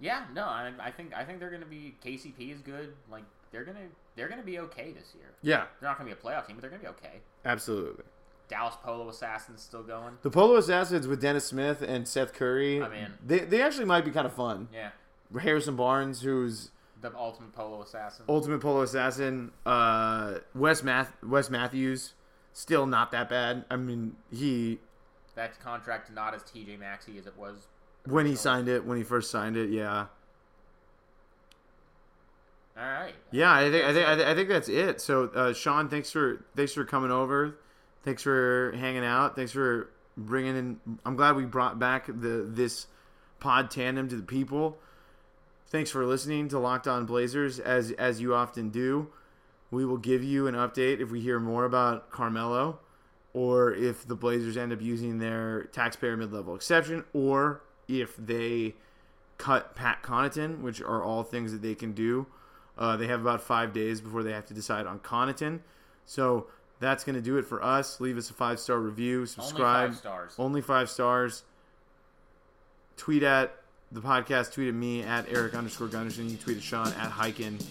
Yeah, 0.00 0.24
no, 0.34 0.44
I, 0.44 0.72
I 0.80 0.90
think 0.90 1.12
I 1.14 1.24
think 1.24 1.40
they're 1.40 1.50
gonna 1.50 1.64
be 1.66 1.96
KCP 2.04 2.52
is 2.54 2.60
good. 2.60 2.92
Like 3.10 3.24
they're 3.50 3.64
gonna 3.64 3.86
they're 4.14 4.28
gonna 4.28 4.42
be 4.42 4.58
okay 4.60 4.92
this 4.92 5.12
year. 5.14 5.30
Yeah, 5.42 5.64
They're 5.80 5.88
not 5.88 5.98
gonna 5.98 6.10
be 6.10 6.12
a 6.12 6.16
playoff 6.16 6.46
team, 6.46 6.56
but 6.56 6.60
they're 6.62 6.70
gonna 6.70 6.82
be 6.82 6.88
okay. 6.88 7.20
absolutely. 7.44 8.04
Dallas 8.48 8.74
Polo 8.82 9.08
Assassins 9.08 9.60
still 9.62 9.82
going. 9.82 10.18
The 10.22 10.30
Polo 10.30 10.56
Assassins 10.56 11.06
with 11.06 11.20
Dennis 11.20 11.44
Smith 11.46 11.82
and 11.82 12.08
Seth 12.08 12.32
Curry, 12.32 12.82
I'm 12.82 12.92
in. 12.92 13.12
they 13.24 13.40
they 13.40 13.60
actually 13.62 13.84
might 13.84 14.04
be 14.04 14.10
kind 14.10 14.26
of 14.26 14.32
fun. 14.32 14.68
Yeah, 14.72 14.90
Harrison 15.40 15.76
Barnes, 15.76 16.22
who's 16.22 16.70
the 17.00 17.14
ultimate 17.16 17.52
Polo 17.52 17.82
Assassin. 17.82 18.24
Ultimate 18.28 18.60
Polo 18.60 18.82
Assassin, 18.82 19.52
uh, 19.66 20.38
Wes 20.54 20.82
Math 20.82 21.12
Wes 21.22 21.50
Matthews, 21.50 22.14
still 22.52 22.86
not 22.86 23.10
that 23.12 23.28
bad. 23.28 23.64
I 23.70 23.76
mean, 23.76 24.16
he 24.32 24.78
That 25.34 25.60
contract 25.60 26.10
not 26.12 26.34
as 26.34 26.42
TJ 26.42 26.78
Maxey 26.78 27.18
as 27.18 27.26
it 27.26 27.36
was. 27.36 27.66
when 28.06 28.24
he 28.26 28.34
signed 28.34 28.68
it, 28.68 28.84
when 28.84 28.96
he 28.96 29.04
first 29.04 29.30
signed 29.30 29.56
it, 29.58 29.68
yeah, 29.70 30.06
All 32.76 32.84
right. 32.84 33.14
yeah. 33.30 33.52
I 33.52 33.70
think 33.70 33.84
I 33.84 33.92
think 33.92 34.08
I 34.08 34.16
think, 34.16 34.28
I 34.28 34.34
think 34.34 34.48
that's 34.48 34.68
it. 34.68 35.00
So, 35.00 35.24
uh, 35.34 35.52
Sean, 35.52 35.88
thanks 35.88 36.10
for 36.10 36.44
thanks 36.56 36.72
for 36.72 36.84
coming 36.84 37.10
over. 37.10 37.58
Thanks 38.08 38.22
for 38.22 38.72
hanging 38.74 39.04
out. 39.04 39.36
Thanks 39.36 39.52
for 39.52 39.90
bringing 40.16 40.56
in. 40.56 40.80
I'm 41.04 41.14
glad 41.14 41.36
we 41.36 41.44
brought 41.44 41.78
back 41.78 42.06
the 42.06 42.48
this 42.48 42.86
pod 43.38 43.70
tandem 43.70 44.08
to 44.08 44.16
the 44.16 44.22
people. 44.22 44.78
Thanks 45.66 45.90
for 45.90 46.06
listening 46.06 46.48
to 46.48 46.58
Locked 46.58 46.88
On 46.88 47.04
Blazers, 47.04 47.60
as 47.60 47.90
as 47.90 48.18
you 48.18 48.34
often 48.34 48.70
do. 48.70 49.08
We 49.70 49.84
will 49.84 49.98
give 49.98 50.24
you 50.24 50.46
an 50.46 50.54
update 50.54 51.02
if 51.02 51.10
we 51.10 51.20
hear 51.20 51.38
more 51.38 51.66
about 51.66 52.10
Carmelo, 52.10 52.78
or 53.34 53.74
if 53.74 54.08
the 54.08 54.14
Blazers 54.14 54.56
end 54.56 54.72
up 54.72 54.80
using 54.80 55.18
their 55.18 55.64
taxpayer 55.64 56.16
mid-level 56.16 56.54
exception, 56.54 57.04
or 57.12 57.60
if 57.88 58.16
they 58.16 58.74
cut 59.36 59.76
Pat 59.76 60.02
Connaughton, 60.02 60.62
which 60.62 60.80
are 60.80 61.04
all 61.04 61.24
things 61.24 61.52
that 61.52 61.60
they 61.60 61.74
can 61.74 61.92
do. 61.92 62.26
Uh, 62.78 62.96
they 62.96 63.06
have 63.06 63.20
about 63.20 63.42
five 63.42 63.74
days 63.74 64.00
before 64.00 64.22
they 64.22 64.32
have 64.32 64.46
to 64.46 64.54
decide 64.54 64.86
on 64.86 64.98
Connaughton. 64.98 65.60
So 66.06 66.46
that's 66.80 67.04
going 67.04 67.16
to 67.16 67.22
do 67.22 67.38
it 67.38 67.44
for 67.44 67.62
us. 67.62 68.00
Leave 68.00 68.16
us 68.16 68.30
a 68.30 68.34
five 68.34 68.60
star 68.60 68.78
review, 68.78 69.26
subscribe. 69.26 69.84
Only 69.84 69.90
five 69.90 69.98
stars. 69.98 70.34
Only 70.38 70.60
five 70.60 70.90
stars. 70.90 71.42
Tweet 72.96 73.22
at 73.22 73.54
the 73.92 74.00
podcast. 74.00 74.52
Tweet 74.52 74.68
at 74.68 74.74
me 74.74 75.02
at 75.02 75.26
Eric 75.28 75.54
underscore 75.54 75.88
Gunderson. 75.88 76.28
You 76.28 76.36
tweet 76.36 76.56
at 76.56 76.62
Sean 76.62 76.88
at 76.88 77.10
Highkin. 77.10 77.62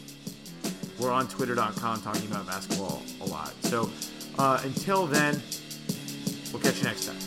We're 0.99 1.11
on 1.11 1.27
Twitter.com 1.27 2.01
talking 2.01 2.29
about 2.29 2.47
basketball 2.47 3.03
a 3.21 3.25
lot. 3.25 3.53
So 3.61 3.89
uh, 4.39 4.59
until 4.63 5.05
then, 5.05 5.41
we'll 6.51 6.61
catch 6.61 6.77
you 6.77 6.83
next 6.85 7.05
time. 7.05 7.26